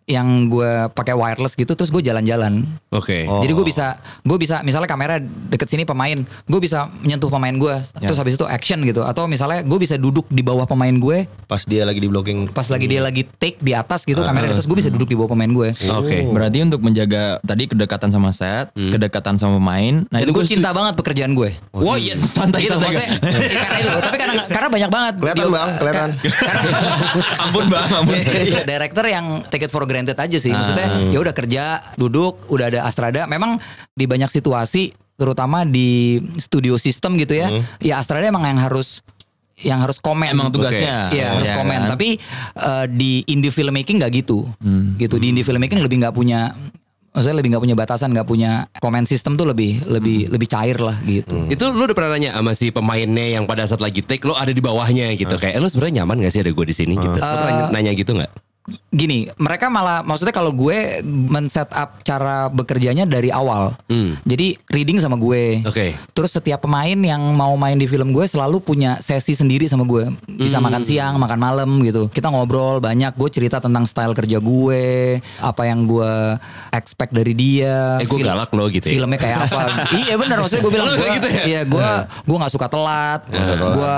yang 0.05 0.27
gue 0.45 0.91
pakai 0.91 1.15
wireless 1.15 1.55
gitu, 1.55 1.71
terus 1.71 1.87
gue 1.87 2.03
jalan-jalan. 2.03 2.61
Oke. 2.91 3.25
Oh. 3.25 3.39
Jadi 3.39 3.51
gue 3.51 3.65
bisa, 3.71 3.85
gue 4.21 4.37
bisa 4.37 4.55
misalnya 4.61 4.85
kamera 4.85 5.15
deket 5.21 5.67
sini 5.67 5.83
pemain, 5.83 6.17
gue 6.21 6.59
bisa 6.59 6.91
menyentuh 6.99 7.27
pemain 7.27 7.51
gue, 7.51 7.75
terus 7.97 8.17
habis 8.17 8.35
itu 8.35 8.45
action 8.45 8.79
gitu. 8.81 9.01
Atau 9.01 9.25
misalnya 9.25 9.61
gue 9.61 9.77
bisa 9.77 9.95
duduk 9.95 10.27
di 10.27 10.41
bawah 10.41 10.65
pemain 10.65 10.91
gue, 10.91 11.25
Pas 11.45 11.63
dia 11.63 11.83
lagi 11.83 11.97
di 11.97 12.07
blocking. 12.07 12.47
pas 12.49 12.65
lagi 12.65 12.85
dia 12.85 12.99
lagi 12.99 13.23
take 13.33 13.57
di 13.57 13.71
atas 13.71 14.03
gitu 14.03 14.19
kamera, 14.19 14.51
terus 14.51 14.65
gue 14.65 14.75
bisa 14.75 14.89
duduk 14.89 15.07
di 15.07 15.15
bawah 15.15 15.31
pemain 15.31 15.49
gue. 15.49 15.71
Oke. 15.89 16.27
Berarti 16.27 16.57
untuk 16.61 16.81
menjaga 16.81 17.39
tadi 17.41 17.65
kedekatan 17.65 18.09
sama 18.09 18.31
set, 18.31 18.69
kedekatan 18.73 19.35
sama 19.35 19.57
pemain. 19.57 20.03
Nah 20.07 20.19
itu 20.19 20.29
gue 20.29 20.43
cinta 20.43 20.71
banget 20.71 20.93
pekerjaan 20.93 21.31
gue. 21.31 21.55
Wah 21.71 21.95
iya 21.95 22.13
santai 22.13 22.61
Gitu, 22.61 22.73
santai. 22.73 22.93
maksudnya, 22.93 23.09
ya, 23.47 23.59
karena 23.59 23.77
itu. 23.79 23.89
Tapi 24.05 24.17
karena 24.17 24.33
karena 24.45 24.67
banyak 24.69 24.89
banget. 24.89 25.13
Kelihatan, 25.17 25.41
Di- 25.41 25.53
Bang, 25.53 25.69
kelihatan. 25.77 26.09
ampun 27.43 27.65
bang, 27.67 27.87
ampun. 27.89 28.15
Iya, 28.51 28.61
director 28.65 29.05
yang 29.05 29.25
take 29.47 29.65
it 29.65 29.71
for 29.71 29.85
granted 29.85 30.17
aja 30.17 30.37
sih. 30.37 30.49
Maksudnya 30.49 30.87
ya 31.09 31.19
udah 31.19 31.31
kerja, 31.31 31.63
duduk, 31.95 32.47
udah 32.47 32.65
ada 32.67 32.79
Astrada. 32.83 33.25
Memang 33.25 33.60
di 33.91 34.05
banyak 34.05 34.27
situasi 34.27 34.91
terutama 35.15 35.61
di 35.63 36.17
studio 36.37 36.75
system 36.75 37.13
gitu 37.15 37.37
ya. 37.37 37.47
Ya 37.77 38.01
Astrada 38.01 38.25
emang 38.25 38.41
yang 38.41 38.57
harus 38.57 39.05
yang 39.61 39.77
harus 39.77 40.01
komen. 40.01 40.33
Emang 40.33 40.49
tugasnya. 40.49 41.13
Iya 41.13 41.37
harus 41.37 41.49
Ya 41.49 41.57
komen. 41.57 41.85
kan? 41.85 41.93
Tapi 41.93 42.17
eh, 42.57 42.85
di 42.89 43.21
indie 43.29 43.53
filmmaking 43.53 44.01
nggak 44.01 44.25
gitu. 44.25 44.49
Gitu 44.97 45.15
di 45.21 45.29
indie 45.29 45.45
filmmaking 45.45 45.81
lebih 45.81 46.01
nggak 46.01 46.15
punya 46.17 46.53
Maksudnya 47.11 47.43
lebih 47.43 47.51
nggak 47.51 47.63
punya 47.67 47.75
batasan, 47.75 48.15
nggak 48.15 48.23
punya 48.23 48.71
comment 48.79 49.03
system 49.03 49.35
tuh 49.35 49.43
lebih 49.43 49.83
lebih 49.83 50.31
lebih 50.31 50.47
cair 50.47 50.79
lah 50.79 50.95
gitu. 51.03 51.43
Itu 51.51 51.67
lu 51.75 51.83
udah 51.83 51.91
pernah 51.91 52.15
nanya 52.15 52.39
sama 52.39 52.55
si 52.55 52.71
pemainnya 52.71 53.35
yang 53.35 53.43
pada 53.43 53.67
saat 53.67 53.83
lagi 53.83 53.99
take 53.99 54.23
lu 54.23 54.31
ada 54.31 54.55
di 54.55 54.63
bawahnya 54.63 55.11
gitu 55.19 55.35
kayak 55.35 55.59
"Eh, 55.59 55.61
lu 55.61 55.67
sebenarnya 55.67 56.01
nyaman 56.07 56.23
gak 56.23 56.31
sih 56.31 56.39
ada 56.39 56.55
gue 56.55 56.65
di 56.65 56.71
sini 56.71 56.95
gitu. 56.95 57.11
Lu 57.11 57.19
pernah 57.19 57.67
nanya 57.67 57.91
gitu 57.91 58.15
nggak? 58.15 58.31
Gini, 58.87 59.25
mereka 59.35 59.67
malah 59.67 59.99
maksudnya 60.01 60.31
kalau 60.31 60.51
gue 60.51 61.01
men-set 61.03 61.67
up 61.71 61.99
cara 62.01 62.45
bekerjanya 62.47 63.03
dari 63.03 63.27
awal. 63.27 63.73
Hmm. 63.87 64.15
Jadi 64.21 64.53
reading 64.67 64.97
sama 64.97 65.17
gue. 65.17 65.65
Oke. 65.65 65.97
Terus 66.11 66.31
setiap 66.31 66.61
pemain 66.61 66.93
yang 66.93 67.33
mau 67.33 67.55
main 67.55 67.73
di 67.73 67.83
film 67.83 68.11
gue 68.11 68.23
selalu 68.23 68.61
punya 68.61 69.01
sesi 69.01 69.33
sendiri 69.33 69.65
sama 69.65 69.83
gue. 69.83 70.13
Bisa 70.29 70.57
Hmm. 70.57 70.69
makan 70.69 70.83
siang, 70.83 71.13
makan 71.17 71.39
malam 71.39 71.69
gitu. 71.81 72.07
Kita 72.07 72.29
ngobrol 72.29 72.77
banyak, 72.77 73.11
gue 73.11 73.29
cerita 73.29 73.57
tentang 73.57 73.83
style 73.83 74.13
kerja 74.13 74.37
gue, 74.37 74.83
apa 75.41 75.61
yang 75.63 75.83
gue 75.83 76.13
expect 76.71 77.11
dari 77.11 77.33
dia. 77.33 77.97
Eh, 77.97 78.05
gue 78.05 78.13
Film- 78.13 78.29
galak 78.29 78.51
loh 78.51 78.67
gitu 78.67 78.85
ya. 78.85 78.93
Filmnya 78.93 79.17
kayak 79.17 79.37
apa? 79.47 79.61
iya 80.01 80.13
bener 80.15 80.37
maksudnya 80.37 80.61
gue 80.61 80.73
bilang 80.73 80.87
gue 80.91 81.07
gitu 81.11 81.27
ya? 81.27 81.43
Iya 81.43 81.61
gue 81.65 81.87
gue 82.23 82.37
nggak 82.37 82.53
suka 82.53 82.67
telat. 82.67 83.25
Gue 83.73 83.95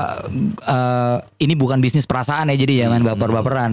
eh, 0.64 1.18
ini 1.40 1.54
bukan 1.54 1.78
bisnis 1.78 2.08
perasaan 2.08 2.48
ya 2.48 2.56
jadi 2.56 2.88
jangan 2.88 3.04
baper-baperan. 3.04 3.72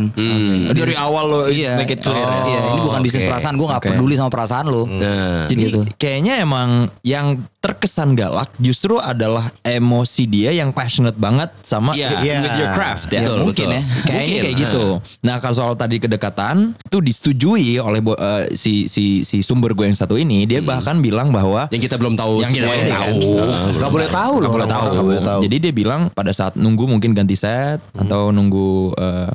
Dari 0.90 0.98
awal 0.98 1.24
lo 1.24 1.40
Iya, 1.46 1.72
make 1.74 1.92
it 1.92 2.00
clear. 2.00 2.18
oh, 2.18 2.26
ya. 2.26 2.40
iya, 2.44 2.60
ini 2.68 2.80
bukan 2.80 3.00
bisnis 3.00 3.22
oke. 3.22 3.30
perasaan. 3.30 3.54
Gue 3.54 3.66
nggak 3.66 3.80
Oke. 3.80 3.90
peduli 3.90 4.14
sama 4.14 4.28
perasaan 4.28 4.66
lo. 4.66 4.82
Nah. 4.84 5.46
Jadi 5.46 5.62
Gitu. 5.62 5.80
kayaknya 5.96 6.34
emang 6.38 6.68
yang 7.00 7.26
terkesan 7.56 8.12
galak 8.12 8.48
justru 8.56 8.96
adalah 8.96 9.52
emosi 9.60 10.24
dia 10.24 10.50
yang 10.50 10.70
passionate 10.70 11.14
banget 11.14 11.52
sama 11.60 11.92
Iya. 11.92 12.16
with, 12.16 12.24
with 12.24 12.56
your 12.56 12.66
Iya. 12.66 12.74
craft 12.74 13.08
ya. 13.08 13.20
Betul, 13.20 13.36
mungkin 13.38 13.66
betul. 13.66 13.76
ya. 13.76 13.82
Kayaknya 14.00 14.16
Mungkin. 14.20 14.40
kayak 14.40 14.56
gitu. 14.58 14.84
Nah 15.20 15.36
kalau 15.38 15.54
soal 15.54 15.72
tadi 15.74 15.96
kedekatan 15.96 16.56
itu 16.74 16.98
disetujui 16.98 17.76
oleh 17.78 18.00
eh, 18.00 18.44
si 18.54 18.86
si 18.86 19.04
si 19.22 19.40
sumber 19.40 19.72
gue 19.72 19.84
yang 19.84 19.94
satu 19.94 20.16
ini 20.16 20.44
dia 20.44 20.58
bahkan 20.60 20.98
bilang 20.98 21.30
bahwa 21.30 21.68
Yang 21.68 21.86
kita 21.86 21.96
belum 21.96 22.16
tahu 22.16 22.40
Yang 22.40 22.50
kita 22.50 22.64
semua 22.64 22.74
ya 22.74 22.80
kan? 22.80 22.90
tahu. 22.96 23.20
Nah, 23.36 23.44
Gak 23.44 23.70
belum 23.76 23.90
boleh 23.92 24.08
tahu 24.10 24.34
loh. 24.34 24.40
Nggak 24.40 24.56
boleh 24.56 24.68
tahu. 24.68 24.88
nggak 24.90 25.06
boleh 25.06 25.22
tahu. 25.22 25.40
Jadi 25.44 25.56
dia 25.60 25.72
bilang 25.72 26.00
pada 26.10 26.32
saat 26.32 26.52
nunggu 26.56 26.84
mungkin 26.86 27.10
ganti 27.12 27.36
set 27.36 27.78
atau 27.92 28.32
nunggu 28.32 28.70
eh, 28.96 29.30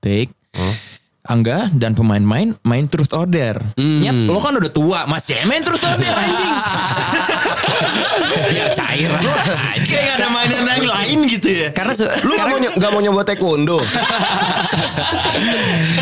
take. 0.00 0.34
Angga 1.22 1.70
dan 1.70 1.94
pemain-main 1.94 2.58
main 2.66 2.84
truth 2.90 3.14
order. 3.14 3.54
Nyet, 3.78 4.26
lo 4.26 4.42
kan 4.42 4.58
udah 4.58 4.72
tua, 4.74 5.06
masih 5.06 5.38
main 5.46 5.62
truth 5.62 5.78
order 5.86 6.02
anjing. 6.02 6.54
Ya 8.52 8.66
cair 8.74 9.10
Kayak 9.86 10.02
gak 10.02 10.16
ada 10.18 10.28
mainan 10.34 10.66
yang 10.66 10.90
lain 10.90 11.18
gitu 11.30 11.48
ya. 11.48 11.68
Karena 11.70 11.94
Lu 12.26 12.34
gak 12.34 12.48
mau, 12.50 12.58
nggak 12.58 12.90
mau 12.90 13.00
nyoba 13.00 13.22
taekwondo? 13.22 13.78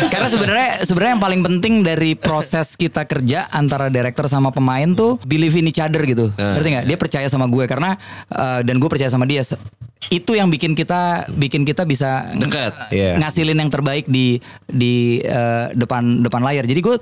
Karena 0.09 0.27
sebenarnya 0.27 0.69
sebenarnya 0.89 1.11
yang 1.13 1.23
paling 1.23 1.41
penting 1.45 1.73
dari 1.85 2.17
proses 2.17 2.73
kita 2.73 3.05
kerja 3.05 3.45
antara 3.53 3.93
director 3.93 4.25
sama 4.25 4.49
pemain 4.49 4.89
tuh 4.97 5.21
believe 5.29 5.53
in 5.53 5.69
each 5.69 5.79
other 5.79 6.01
gitu. 6.01 6.33
Ngerti 6.33 6.67
nggak? 6.81 6.85
Dia 6.89 6.97
percaya 6.97 7.27
sama 7.29 7.45
gue 7.45 7.69
karena 7.69 7.93
eh, 8.25 8.65
dan 8.65 8.81
gue 8.81 8.89
percaya 8.89 9.13
sama 9.13 9.29
dia. 9.29 9.45
Itu 10.09 10.33
yang 10.33 10.49
bikin 10.49 10.73
kita 10.73 11.29
bikin 11.29 11.61
kita 11.61 11.85
bisa 11.85 12.33
Dekat. 12.33 12.73
Iya. 12.89 13.21
ngasilin 13.21 13.53
yang 13.53 13.69
terbaik 13.69 14.09
di 14.09 14.41
di 14.65 15.21
eh, 15.21 15.69
depan 15.77 16.25
depan 16.25 16.41
layar. 16.41 16.65
Jadi 16.65 16.81
gue 16.81 16.97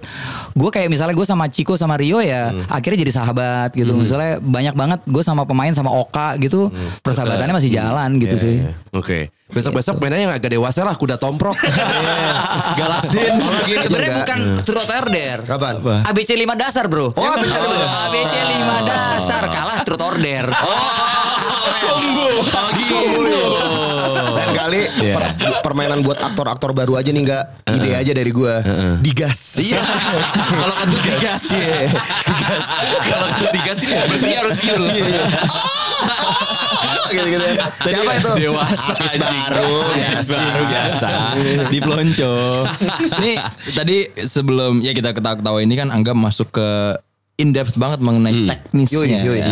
gue 0.54 0.70
kayak 0.70 0.92
misalnya 0.92 1.16
gue 1.16 1.24
sama 1.24 1.48
Chico 1.48 1.80
sama 1.80 1.96
Rio 1.96 2.20
ya 2.20 2.52
akhirnya 2.68 3.08
jadi 3.08 3.14
sahabat 3.16 3.72
gitu. 3.72 3.96
Misalnya 3.96 4.44
banyak 4.44 4.76
banget 4.76 5.00
gue 5.08 5.24
sama 5.24 5.48
pemain 5.48 5.72
sama 5.72 5.96
Oka 5.96 6.36
gitu 6.38 6.68
persahabatannya 7.00 7.56
masih 7.56 7.72
jalan 7.72 8.20
gitu 8.20 8.36
sih. 8.36 8.56
Oke. 8.92 9.32
Besok-besok 9.50 9.98
mainnya 9.98 10.30
yang 10.30 10.34
agak 10.36 10.54
dewasa 10.54 10.86
lah 10.86 10.94
kuda 10.94 11.18
tomprok. 11.18 11.58
Galasin. 12.80 13.34
Kalau 13.42 13.64
gini 13.66 13.82
Sebenarnya 13.82 14.14
bukan 14.22 14.40
truth 14.62 14.86
order. 14.86 15.38
Kapan? 15.42 15.74
ABC 16.06 16.38
5 16.38 16.54
dasar 16.54 16.86
bro 16.86 17.10
Oh, 17.10 17.26
ABC 17.26 17.54
Oh, 17.58 17.66
5 17.66 18.06
ABC 18.06 18.34
5 18.46 18.92
dasar 18.92 19.44
Kalah 19.50 19.80
truth 19.82 20.04
order 20.06 20.46
Lain 22.90 24.52
kali 24.52 24.82
per- 25.16 25.34
permainan 25.62 26.00
buat 26.00 26.18
aktor-aktor 26.18 26.72
baru 26.72 26.96
aja 26.96 27.10
nih 27.10 27.22
nggak 27.22 27.44
ide 27.72 27.90
aja 27.96 28.12
dari 28.12 28.32
gua. 28.32 28.60
Digas. 29.00 29.58
Iya. 29.58 29.82
Kalau 30.34 30.76
kentut 30.78 31.02
digas. 31.10 31.44
Digas. 31.46 32.68
Kalau 33.04 33.26
kentut 33.30 33.52
digas 33.52 33.78
berarti 33.80 34.32
harus 34.34 34.58
yul. 34.62 34.84
gitu-gitu 37.10 37.42
ya. 37.44 37.66
Siapa 37.82 38.12
itu? 38.16 38.32
Dewasa 38.40 38.84
Artis 38.88 39.12
anjing. 39.12 39.42
baru. 39.42 39.74
Yes, 39.98 40.26
baru 40.30 40.64
biasa 40.64 41.10
di 41.68 41.78
pelonco. 41.80 42.36
Nih 43.24 43.36
tadi 43.74 43.98
sebelum 44.16 44.80
ya 44.80 44.94
kita 44.94 45.12
ketawa-ketawa 45.12 45.60
ini 45.60 45.74
kan 45.74 45.90
Angga 45.90 46.14
masuk 46.14 46.54
ke 46.54 46.70
in 47.40 47.56
depth 47.56 47.80
banget 47.80 48.04
mengenai 48.04 48.36
teknisnya. 48.46 49.00
Yoi, 49.00 49.16
yoi. 49.24 49.40
ya. 49.40 49.50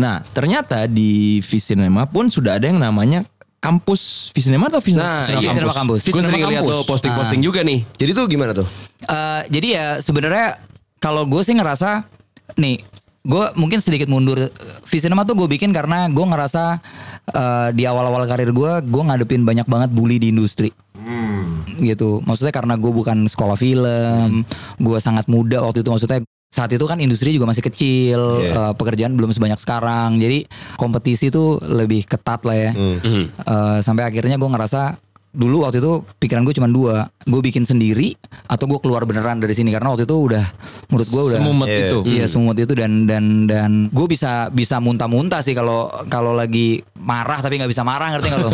Nah 0.00 0.24
ternyata 0.32 0.88
di 0.88 1.38
Visinema 1.44 2.08
pun 2.08 2.32
sudah 2.32 2.56
ada 2.56 2.66
yang 2.66 2.80
namanya 2.80 3.22
kampus 3.60 4.32
Visinema 4.32 4.72
atau 4.72 4.80
Visinema, 4.80 5.22
Nah, 5.22 5.28
iya. 5.28 5.50
Visinema 5.50 5.74
Kampus. 5.76 6.08
Gue 6.08 6.22
sering 6.24 6.46
lihat 6.46 6.64
tuh 6.64 6.86
posting-posting 6.86 7.42
juga 7.42 7.60
nih. 7.66 7.84
Jadi 7.98 8.10
tuh 8.16 8.24
gimana 8.30 8.54
tuh? 8.54 8.66
Eh, 8.98 9.42
Jadi 9.50 9.78
ya 9.78 10.02
sebenarnya 10.02 10.58
Kalau 10.98 11.22
gue 11.30 11.38
sih 11.46 11.54
ngerasa 11.54 12.02
Nih 12.58 12.82
Gue 13.22 13.46
mungkin 13.54 13.78
sedikit 13.78 14.10
mundur 14.10 14.50
Visinema 14.82 15.22
tuh 15.22 15.38
gue 15.38 15.46
bikin 15.46 15.70
karena 15.70 16.10
Gue 16.10 16.26
ngerasa 16.26 16.82
eh, 17.30 17.68
Di 17.78 17.86
awal-awal 17.86 18.26
karir 18.26 18.50
gue 18.50 18.72
Gue 18.82 19.02
ngadepin 19.06 19.46
banyak 19.46 19.70
banget 19.70 19.90
bully 19.94 20.18
di 20.18 20.34
industri 20.34 20.74
gitu 21.78 22.18
maksudnya 22.26 22.50
karena 22.50 22.74
gue 22.74 22.90
bukan 22.90 23.30
sekolah 23.30 23.54
film 23.54 24.42
gue 24.76 24.98
sangat 24.98 25.30
muda 25.30 25.62
waktu 25.62 25.86
itu 25.86 25.94
maksudnya 25.94 26.20
saat 26.48 26.72
itu 26.72 26.80
kan 26.84 26.96
industri 26.96 27.30
juga 27.30 27.44
masih 27.44 27.60
kecil 27.60 28.40
Iya. 28.40 28.52
eh, 28.52 28.72
pekerjaan 28.72 29.12
belum 29.12 29.30
sebanyak 29.30 29.60
sekarang. 29.60 30.16
Jadi 30.16 30.48
kompetisi 30.74 31.28
tuh 31.28 31.60
lebih 31.60 32.04
ketat 32.04 32.40
lah 32.42 32.56
ya. 32.56 32.70
Eh, 32.72 33.78
sampai 33.78 34.08
akhirnya 34.08 34.34
gue 34.34 34.48
ngerasa 34.48 34.96
dulu 35.38 35.62
waktu 35.62 35.78
itu 35.78 35.92
pikiran 36.18 36.42
gue 36.42 36.50
cuma 36.52 36.66
dua 36.66 36.96
gue 37.22 37.38
bikin 37.40 37.62
sendiri 37.62 38.18
atau 38.44 38.66
gue 38.66 38.78
keluar 38.78 39.04
beneran 39.04 39.38
dari 39.38 39.52
sini 39.52 39.70
karena 39.70 39.88
waktu 39.88 40.02
itu 40.02 40.16
udah 40.18 40.42
menurut 40.88 41.06
gue 41.06 41.22
udah 41.24 41.38
Semumet 41.38 41.68
Iya. 41.68 41.78
itu. 41.84 41.98
Iya 42.04 42.24
semut 42.26 42.56
itu 42.56 42.72
dan 42.72 43.04
dan 43.04 43.24
dan 43.44 43.70
gue 43.88 44.06
bisa 44.06 44.50
bisa 44.50 44.76
muntah-muntah 44.78 45.38
sih 45.38 45.52
kalau 45.52 45.86
kalau 46.08 46.32
lagi 46.32 46.80
marah 46.96 47.38
tapi 47.38 47.54
nggak 47.56 47.68
bisa 47.68 47.80
marah 47.82 48.10
ngerti 48.10 48.26
nggak 48.26 48.42
lo? 48.42 48.50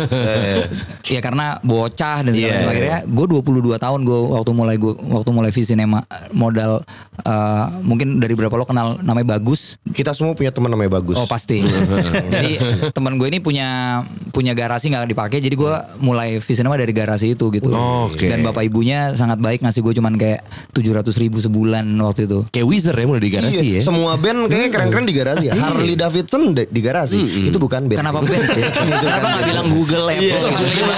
ya 1.09 1.19
karena 1.19 1.57
bocah 1.59 2.21
dan 2.21 2.31
segala 2.31 2.45
Iya, 2.45 2.59
macam. 2.59 2.69
akhirnya 2.69 2.97
gue 3.03 3.25
22 3.65 3.79
tahun 3.79 3.99
gue 4.03 4.19
waktu 4.31 4.51
mulai 4.51 4.75
gue 4.75 4.93
waktu 5.01 5.29
mulai 5.31 5.49
Visinema 5.49 5.99
modal 6.31 6.85
eh, 7.19 7.65
mungkin 7.81 8.19
dari 8.19 8.33
berapa 8.33 8.53
lo 8.53 8.63
kenal 8.63 8.99
namanya 8.99 9.33
bagus 9.33 9.81
Kita 9.87 10.11
semua 10.11 10.35
punya 10.35 10.51
teman 10.51 10.67
namanya 10.67 10.91
bagus. 10.93 11.15
Oh 11.15 11.25
pasti. 11.25 11.63
jadi 12.35 12.59
teman 12.91 13.15
gue 13.15 13.25
ini 13.25 13.39
punya 13.39 14.01
punya 14.29 14.51
garasi 14.51 14.91
nggak 14.91 15.07
dipakai, 15.07 15.39
jadi 15.39 15.55
gue 15.55 15.73
mulai 15.97 16.37
Visinema 16.37 16.74
dari 16.77 16.91
garasi 16.91 17.33
itu 17.33 17.45
gitu. 17.49 17.71
Oke. 17.71 18.27
Dan 18.27 18.41
bapak 18.41 18.63
ibunya 18.63 19.13
sangat 19.13 19.37
baik 19.37 19.59
ngasih 19.59 19.81
gue 19.81 19.93
cuman 19.95 20.13
kayak 20.15 20.41
tujuh 20.71 20.91
ratus 20.91 21.15
ribu 21.15 21.37
sebulan 21.37 21.83
waktu 21.99 22.25
itu. 22.25 22.43
Kayak 22.49 22.67
Wizard 22.67 22.95
ya 22.95 23.05
mulai 23.05 23.21
di 23.21 23.31
garasi 23.31 23.55
Iya, 23.57 23.77
ya. 23.77 23.81
semua 23.81 24.15
band 24.15 24.47
kayaknya 24.47 24.69
keren-keren 24.71 25.05
di 25.05 25.13
garasi. 25.13 25.45
ya. 25.45 25.53
Harley 25.55 25.95
Davidson 25.95 26.41
di 26.53 26.79
garasi. 26.79 27.17
Itu 27.47 27.57
bukan 27.57 27.87
band. 27.87 27.99
Kenapa 27.99 28.19
sih. 28.23 28.35
band? 28.35 28.45
Itu 28.55 28.79
Kenapa 29.01 29.17
kan 29.17 29.31
nggak 29.31 29.45
bilang 29.49 29.67
Google 29.69 30.05
Apple? 30.07 30.25
Itu 30.25 30.47
gitu? 30.47 30.65
lima 30.75 30.93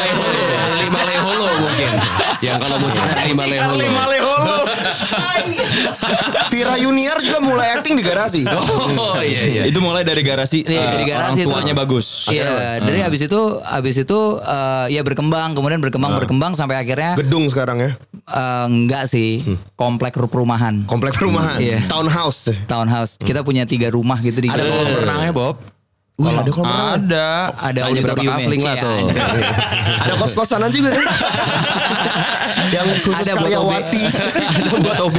leholo, 1.78 1.94
leholo 1.94 2.08
mungkin. 2.08 2.42
yang 2.42 2.58
kalau 2.58 2.78
musiknya 2.78 3.14
dari 3.14 3.34
Maleholo. 3.34 3.84
Maleholo. 3.88 4.58
Vira 6.48 6.76
Junior 6.78 7.18
juga 7.20 7.40
mulai 7.40 7.68
acting 7.74 7.96
di 7.96 8.04
garasi. 8.04 8.42
Oh 8.48 9.20
iya 9.20 9.42
iya. 9.46 9.64
Itu 9.66 9.80
mulai 9.80 10.02
dari 10.02 10.22
garasi. 10.22 10.64
Iya, 10.64 10.80
eh, 10.80 10.90
dari 10.92 11.06
garasi 11.06 11.40
orang 11.42 11.52
tuanya 11.52 11.66
terus- 11.68 11.82
bagus. 11.82 12.08
Iya, 12.28 12.50
dari 12.80 13.00
habis 13.02 13.22
itu 13.22 13.42
habis 13.62 13.96
itu 13.96 14.20
eh, 14.38 14.86
ya 14.92 15.02
berkembang, 15.02 15.54
kemudian 15.54 15.80
berkembang 15.80 16.18
berkembang 16.18 16.54
sampai 16.54 16.78
akhirnya 16.78 17.16
Gedung 17.16 17.48
sekarang 17.48 17.78
ya. 17.80 17.92
eh, 18.28 18.66
enggak 18.68 19.08
sih, 19.08 19.44
komplek 19.76 20.16
perumahan, 20.18 20.84
Komplek 20.86 21.16
perumahan. 21.16 21.58
Iya. 21.60 21.80
Townhouse. 21.88 22.50
townhouse. 22.66 23.18
Kita 23.18 23.42
punya 23.42 23.64
tiga 23.64 23.90
rumah 23.90 24.18
gitu 24.20 24.40
di 24.40 24.48
Ada 24.48 24.62
kolam 24.64 24.88
renangnya 24.98 25.34
Bob. 25.34 25.56
Wih, 26.18 26.34
ada 26.34 26.50
kolam 26.50 26.66
renang. 26.66 26.98
Ada. 26.98 27.28
ada 27.62 27.80
Hanya 27.86 28.02
berapa 28.02 28.22
kafling 28.26 28.62
lah 28.66 28.74
Iya, 28.74 28.82
tuh. 28.82 28.98
ada. 30.02 30.14
Kos-kosanan 30.26 30.70
juga 30.74 30.90
kan? 30.90 31.08
Yang 32.74 32.88
khusus 33.06 33.22
Ada 33.22 33.34
buat 33.38 33.46
karyawati. 33.46 34.04
ada 34.58 34.72
buat 34.82 34.98
OB. 34.98 35.18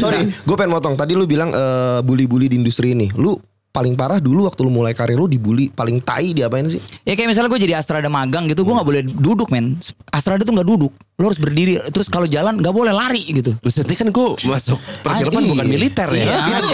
Sorry, 0.00 0.20
gue 0.24 0.56
pengen 0.56 0.72
motong. 0.72 0.96
Tadi 0.96 1.12
lu 1.12 1.28
bilang 1.28 1.52
eh, 1.52 2.00
bully-bully 2.00 2.48
di 2.48 2.56
industri 2.56 2.96
ini. 2.96 3.12
Lu 3.12 3.36
paling 3.74 3.98
parah 3.98 4.22
dulu 4.22 4.46
waktu 4.46 4.62
lu 4.62 4.70
mulai 4.70 4.94
karir 4.94 5.18
lu 5.18 5.26
dibully 5.26 5.66
paling 5.66 5.98
tai 5.98 6.30
diapain 6.30 6.62
sih? 6.70 6.78
Ya 7.02 7.18
kayak 7.18 7.34
misalnya 7.34 7.50
gue 7.50 7.58
jadi 7.58 7.74
Astrada 7.74 8.06
magang 8.06 8.46
gitu, 8.46 8.62
gue 8.62 8.70
nggak 8.70 8.86
boleh 8.86 9.02
duduk 9.02 9.50
men. 9.50 9.74
Astrada 10.14 10.46
tuh 10.46 10.54
nggak 10.54 10.68
duduk, 10.70 10.94
lo 11.18 11.26
harus 11.26 11.42
berdiri. 11.42 11.82
Terus 11.90 12.06
kalau 12.06 12.30
jalan 12.30 12.62
nggak 12.62 12.70
boleh 12.70 12.94
lari 12.94 13.26
gitu. 13.34 13.50
Ini 13.58 13.94
kan 13.98 14.08
gue 14.14 14.26
masuk 14.46 14.78
perfilman 15.02 15.42
Ah, 15.42 15.48
bukan 15.50 15.66
iya. 15.66 15.72
militer 15.74 16.08
ya. 16.14 16.22
Iya. 16.22 16.38
Itu 16.38 16.64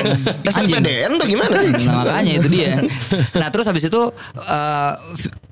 Anjing. 0.53 0.76
SNPDN 0.76 1.11
tuh 1.16 1.26
gimana 1.32 1.55
sih? 1.64 1.72
Nah 1.88 1.94
makanya 2.05 2.32
itu 2.36 2.48
dia. 2.53 2.72
Nah 3.40 3.48
terus 3.48 3.64
habis 3.64 3.88
itu 3.88 4.03
uh, 4.36 4.92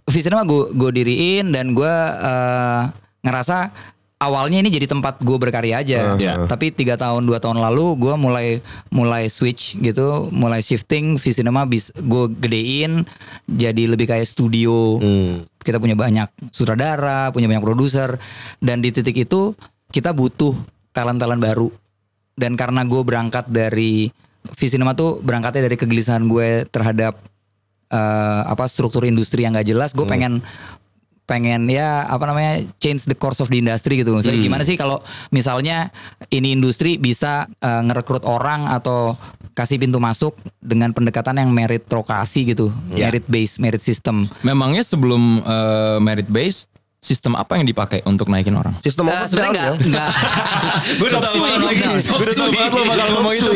Visinema 0.04 0.44
gue 0.44 0.68
gue 0.76 0.90
diriin 1.00 1.48
dan 1.48 1.72
gue 1.72 1.94
uh, 2.20 2.92
ngerasa 3.24 3.72
awalnya 4.18 4.58
ini 4.58 4.70
jadi 4.70 4.90
tempat 4.90 5.22
gue 5.22 5.38
berkarya 5.38 5.80
aja. 5.80 6.18
Iya. 6.18 6.44
Tapi 6.50 6.74
tiga 6.74 6.98
tahun 6.98 7.24
dua 7.24 7.38
tahun 7.38 7.62
lalu 7.62 7.94
gue 7.98 8.14
mulai 8.18 8.48
mulai 8.90 9.30
switch 9.30 9.78
gitu, 9.78 10.28
mulai 10.34 10.58
shifting 10.60 11.16
Visinema 11.16 11.64
bis 11.64 11.94
gue 11.94 12.24
gedein 12.42 13.06
jadi 13.46 13.86
lebih 13.86 14.10
kayak 14.10 14.26
studio. 14.26 14.98
Kita 15.62 15.78
punya 15.78 15.94
banyak 15.94 16.50
sutradara, 16.50 17.30
punya 17.30 17.46
banyak 17.46 17.62
produser 17.62 18.18
dan 18.58 18.82
di 18.82 18.90
titik 18.90 19.14
itu 19.14 19.54
kita 19.94 20.10
butuh 20.12 20.54
talent-talent 20.90 21.40
baru. 21.40 21.68
Dan 22.38 22.54
karena 22.54 22.86
gue 22.86 23.02
berangkat 23.02 23.50
dari 23.50 24.10
Visinema 24.54 24.94
tuh 24.94 25.18
berangkatnya 25.18 25.66
dari 25.66 25.74
kegelisahan 25.74 26.30
gue 26.30 26.64
terhadap 26.70 27.18
eh, 27.90 28.42
apa 28.46 28.64
struktur 28.70 29.02
industri 29.04 29.42
yang 29.42 29.58
gak 29.58 29.66
jelas, 29.66 29.90
gue 29.90 30.06
pengen 30.06 30.40
pengen 31.28 31.68
ya 31.68 32.08
apa 32.08 32.24
namanya 32.24 32.64
change 32.80 33.04
the 33.04 33.12
course 33.12 33.44
of 33.44 33.52
the 33.52 33.60
industry 33.60 34.00
gitu. 34.00 34.16
Maksudnya 34.16 34.40
gimana 34.40 34.64
sih 34.64 34.80
kalau 34.80 35.04
misalnya 35.28 35.92
ini 36.32 36.56
industri 36.56 36.96
bisa 36.96 37.44
eh, 37.60 37.82
ngerekrut 37.84 38.24
orang 38.24 38.64
atau 38.72 39.12
kasih 39.52 39.76
pintu 39.76 40.00
masuk 40.00 40.32
dengan 40.64 40.96
pendekatan 40.96 41.36
yang 41.36 41.50
meritokrasi 41.52 42.56
gitu, 42.56 42.72
merit 42.94 43.28
based, 43.28 43.60
merit 43.60 43.84
system. 43.84 44.24
Memangnya 44.40 44.80
sebelum 44.80 45.44
eh, 45.44 45.98
merit 46.00 46.32
based 46.32 46.72
sistem 46.98 47.32
apa 47.32 47.54
yang 47.54 47.64
dipakai 47.64 48.02
untuk 48.02 48.26
naikin 48.26 48.52
orang? 48.52 48.74
Sistem 48.82 49.06
Eh, 49.06 49.14
of 49.14 49.26
sebenarnya 49.26 49.54
down, 49.70 49.76
enggak 49.78 49.78
ya. 49.78 49.86
enggak 49.86 50.10
Gue 50.98 51.06
udah 51.08 51.20
tahu 51.20 51.36
lagi. 51.38 51.76
Gue 51.78 52.18
udah 52.18 52.34
tahu 52.34 52.50
banget 52.50 52.70
lo 52.70 52.82
bakal 52.84 53.06
ngomong 53.14 53.34
itu. 53.34 53.50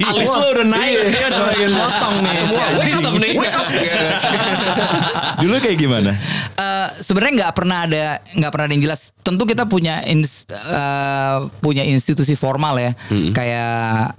Alis 0.00 0.30
lo 0.30 0.48
udah 0.50 0.66
naik. 0.66 0.96
Dia 1.06 1.26
udah 1.26 1.42
makin 1.44 1.68
motong 1.70 2.14
nih. 2.18 2.34
Semua 2.34 2.56
wake 2.56 2.72
up, 2.72 2.82
Sistem 2.84 3.12
nih. 3.14 3.32
wake 3.34 3.54
up. 3.54 3.66
Dulu 5.42 5.54
kayak 5.58 5.76
gimana? 5.76 6.10
Eh, 6.54 6.88
sebenarnya 7.00 7.32
nggak 7.42 7.54
pernah 7.54 7.78
ada 7.84 8.02
nggak 8.24 8.50
pernah 8.50 8.64
ada 8.64 8.72
yang 8.72 8.84
jelas. 8.84 9.00
Tentu 9.20 9.44
kita 9.44 9.64
punya 9.64 10.04
ins- 10.04 10.44
eh, 10.48 11.38
punya 11.58 11.82
institusi 11.82 12.32
formal 12.34 12.76
ya, 12.76 12.92
kayak 13.30 13.74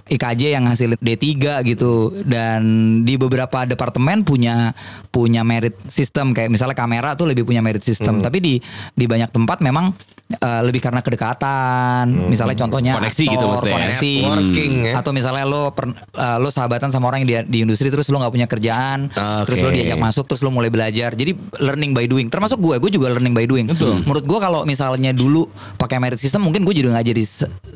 IKJ 0.08 0.42
yang 0.52 0.66
hasil 0.66 0.94
D3 0.96 1.24
gitu 1.64 1.92
dan 2.22 2.62
di 3.02 3.14
beberapa 3.16 3.62
departemen 3.64 4.22
punya 4.22 4.74
punya 5.08 5.40
merit 5.40 5.78
system 5.86 6.30
kayak 6.30 6.50
misalnya 6.50 6.74
kamera 6.74 7.14
tuh 7.14 7.24
lebih 7.24 7.42
punya 7.42 7.58
merit 7.60 7.80
system. 7.80 8.18
Tapi 8.18 8.35
di 8.38 8.54
di 8.92 9.04
banyak 9.04 9.30
tempat 9.30 9.60
memang 9.60 9.92
eh, 10.26 10.62
lebih 10.66 10.82
karena 10.82 11.00
kedekatan. 11.00 12.10
Misalnya 12.26 12.58
contohnya 12.58 12.92
Koneksi 12.98 13.24
aktor, 13.24 13.32
gitu 13.32 13.44
maksudnya 13.46 13.70
ya. 13.70 13.76
koneksi. 13.78 14.12
Networking 14.18 14.72
ya. 14.82 14.92
Atau 14.98 15.10
misalnya 15.14 15.44
lo 15.46 15.62
per- 15.70 15.94
eh, 15.94 16.38
lo 16.42 16.48
sahabatan 16.50 16.90
sama 16.90 17.06
orang 17.08 17.22
yang 17.22 17.30
di, 17.30 17.34
di 17.46 17.58
industri 17.62 17.88
terus 17.90 18.10
lo 18.10 18.18
nggak 18.18 18.34
punya 18.34 18.48
kerjaan, 18.50 19.10
terus 19.46 19.62
lo 19.62 19.70
diajak 19.70 19.98
masuk 19.98 20.24
terus 20.26 20.42
lo 20.42 20.50
mulai 20.50 20.70
belajar. 20.70 21.14
Jadi 21.14 21.32
learning 21.62 21.92
by 21.94 22.06
doing. 22.10 22.26
Termasuk 22.26 22.58
gue, 22.58 22.76
gue 22.82 22.90
juga 22.90 23.10
learning 23.14 23.34
by 23.34 23.46
doing. 23.46 23.66
Menurut 24.04 24.26
gue 24.26 24.38
kalau 24.42 24.66
misalnya 24.66 25.14
dulu 25.14 25.46
pakai 25.78 26.02
merit 26.02 26.18
system 26.18 26.42
mungkin 26.42 26.66
gue 26.66 26.74
juga 26.74 26.98
nggak 26.98 27.06
jadi 27.06 27.22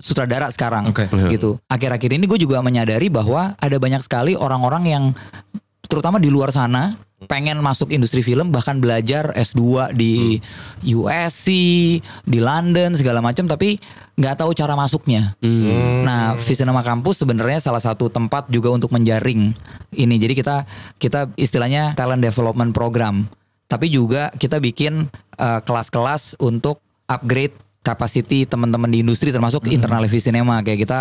sutradara 0.02 0.50
sekarang 0.50 0.90
Oke. 0.90 1.06
gitu. 1.30 1.56
Akhir-akhir 1.70 2.10
ini 2.18 2.26
gue 2.26 2.38
juga 2.40 2.58
menyadari 2.60 3.06
bahwa 3.06 3.54
ada 3.56 3.76
banyak 3.78 4.02
sekali 4.02 4.34
orang-orang 4.34 4.84
yang 4.90 5.04
terutama 5.90 6.22
di 6.22 6.30
luar 6.30 6.54
sana 6.54 6.94
pengen 7.28 7.60
masuk 7.60 7.92
industri 7.92 8.24
film 8.24 8.48
bahkan 8.48 8.80
belajar 8.80 9.34
S2 9.36 9.92
di 9.92 10.40
USC, 10.88 11.48
di 12.24 12.38
London 12.40 12.96
segala 12.96 13.20
macam 13.20 13.44
tapi 13.44 13.76
nggak 14.16 14.40
tahu 14.40 14.56
cara 14.56 14.72
masuknya. 14.72 15.36
Nah, 16.06 16.38
Visinema 16.40 16.80
Kampus 16.80 17.20
sebenarnya 17.20 17.60
salah 17.60 17.82
satu 17.82 18.08
tempat 18.08 18.48
juga 18.48 18.72
untuk 18.72 18.88
menjaring 18.94 19.52
ini. 19.98 20.16
Jadi 20.16 20.32
kita 20.32 20.64
kita 20.96 21.28
istilahnya 21.36 21.92
talent 21.98 22.24
development 22.24 22.72
program. 22.72 23.28
Tapi 23.68 23.92
juga 23.92 24.32
kita 24.34 24.58
bikin 24.58 25.08
eh, 25.36 25.60
kelas-kelas 25.60 26.40
untuk 26.40 26.80
upgrade 27.06 27.54
capacity 27.80 28.44
teman-teman 28.44 28.92
di 28.92 29.00
industri 29.00 29.32
termasuk 29.32 29.64
internal 29.72 30.04
Visinema 30.04 30.60
kayak 30.60 30.84
kita 30.84 31.00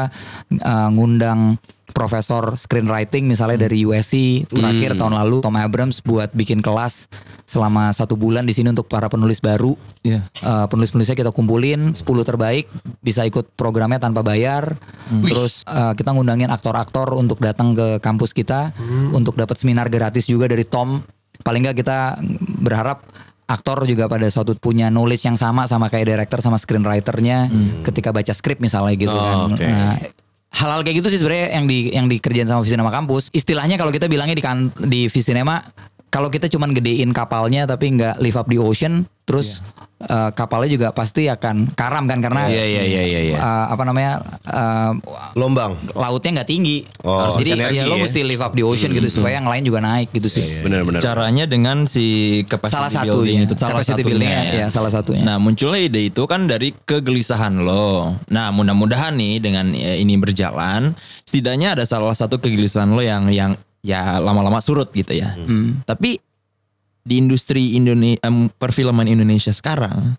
eh, 0.56 0.90
ngundang 0.96 1.60
profesor 1.92 2.54
screenwriting 2.54 3.26
misalnya 3.26 3.66
dari 3.66 3.84
USC 3.84 4.46
terakhir 4.48 4.96
tahun 4.96 5.18
lalu 5.18 5.42
Tom 5.42 5.58
Abrams 5.58 6.06
buat 6.06 6.30
bikin 6.32 6.62
kelas 6.62 7.10
selama 7.50 7.90
satu 7.92 8.14
bulan 8.14 8.46
di 8.46 8.54
sini 8.54 8.70
untuk 8.70 8.86
para 8.86 9.10
penulis 9.10 9.42
baru. 9.42 9.74
Iya. 10.06 10.22
Eh, 10.22 10.66
penulis-penulisnya 10.70 11.18
kita 11.18 11.34
kumpulin 11.34 11.98
10 11.98 12.06
terbaik 12.06 12.70
bisa 13.02 13.26
ikut 13.26 13.58
programnya 13.58 13.98
tanpa 13.98 14.22
bayar. 14.22 14.78
Terus 15.10 15.66
eh, 15.66 15.94
kita 15.98 16.14
ngundangin 16.14 16.54
aktor-aktor 16.54 17.18
untuk 17.18 17.42
datang 17.42 17.74
ke 17.74 17.98
kampus 18.00 18.32
kita 18.38 18.72
untuk 19.12 19.34
dapat 19.34 19.58
seminar 19.58 19.90
gratis 19.90 20.30
juga 20.30 20.46
dari 20.46 20.64
Tom. 20.64 21.02
Paling 21.42 21.66
nggak 21.66 21.78
kita 21.82 22.22
berharap 22.62 23.02
aktor 23.50 23.82
juga 23.84 24.06
pada 24.06 24.30
suatu 24.30 24.54
punya 24.54 24.94
knowledge 24.94 25.26
yang 25.26 25.34
sama 25.34 25.66
sama 25.66 25.90
kayak 25.90 26.06
director 26.08 26.38
sama 26.38 26.56
screenwriternya 26.56 27.50
ketika 27.82 28.14
baca 28.14 28.30
skrip 28.30 28.62
misalnya 28.62 28.94
gitu 28.94 29.10
Oh, 29.10 29.50
kan. 29.50 29.58
oke. 29.58 29.66
Nah, 29.66 29.98
hal-hal 30.54 30.82
kayak 30.82 31.02
gitu 31.02 31.08
sih 31.10 31.20
sebenarnya 31.20 31.58
yang 31.58 31.66
di 31.66 31.80
yang 31.90 32.06
dikerjain 32.06 32.46
sama 32.46 32.62
Visinema 32.62 32.94
kampus. 32.94 33.34
Istilahnya 33.34 33.76
kalau 33.76 33.90
kita 33.90 34.06
bilangnya 34.06 34.38
di 34.38 34.46
kan 34.46 34.70
di 34.78 35.10
Visinema 35.10 35.66
kalau 36.10 36.30
kita 36.30 36.46
cuman 36.46 36.74
gedein 36.74 37.10
kapalnya 37.10 37.66
tapi 37.66 37.90
nggak 37.94 38.22
live 38.22 38.38
up 38.38 38.46
di 38.46 38.58
ocean 38.58 39.06
terus 39.26 39.62
eh, 40.00 40.30
kapalnya 40.32 40.70
juga 40.72 40.88
pasti 40.92 41.28
akan 41.28 41.76
karam 41.76 42.08
kan 42.08 42.20
karena 42.20 42.48
Iya 42.48 42.64
iya 42.64 42.84
iya 42.84 43.02
iya. 43.04 43.20
iya. 43.32 43.38
eh, 43.38 43.66
apa 43.70 43.84
namanya 43.84 44.24
eh, 44.48 44.92
Lombang. 45.36 45.76
lautnya 45.94 46.42
nggak 46.42 46.50
tinggi 46.50 46.78
Oh. 47.00 47.16
Harus 47.24 47.40
jadi 47.40 47.56
ya 47.72 47.88
lo 47.88 47.96
ya. 47.96 48.04
mesti 48.04 48.20
live 48.22 48.44
up 48.44 48.52
di 48.52 48.60
ocean 48.60 48.92
gitu 48.92 49.08
supaya 49.08 49.40
yang 49.40 49.48
lain 49.48 49.64
juga 49.64 49.80
naik 49.80 50.12
gitu 50.12 50.28
sih 50.28 50.60
Benar-benar. 50.60 51.00
Caranya 51.00 51.48
dengan 51.48 51.88
si 51.88 52.40
capacity 52.44 52.76
salah 52.76 52.92
building 53.08 53.40
satunya 53.40 53.40
itu 53.48 53.54
salah 53.56 53.72
capacity 53.80 54.02
satunya 54.04 54.28
ya. 54.28 54.44
ya 54.52 54.66
salah 54.68 54.92
satunya 54.92 55.24
Nah 55.24 55.36
munculnya 55.40 55.80
ide 55.80 56.02
itu 56.12 56.24
kan 56.28 56.46
dari 56.46 56.76
kegelisahan 56.76 57.64
lo. 57.64 58.20
Nah 58.28 58.52
mudah-mudahan 58.52 59.16
nih 59.16 59.40
dengan 59.40 59.72
ya, 59.72 59.96
ini 59.96 60.20
berjalan, 60.20 60.92
setidaknya 61.24 61.80
ada 61.80 61.84
salah 61.88 62.12
satu 62.12 62.36
kegelisahan 62.38 62.92
lo 62.92 63.00
yang 63.00 63.32
yang 63.32 63.52
ya 63.80 64.20
lama-lama 64.20 64.60
surut 64.60 64.92
gitu 64.92 65.16
ya. 65.16 65.34
Tapi 65.88 66.20
di 67.04 67.20
industri 67.20 67.76
Indonesia 67.76 68.22
perfilman 68.60 69.08
Indonesia 69.08 69.52
sekarang, 69.52 70.16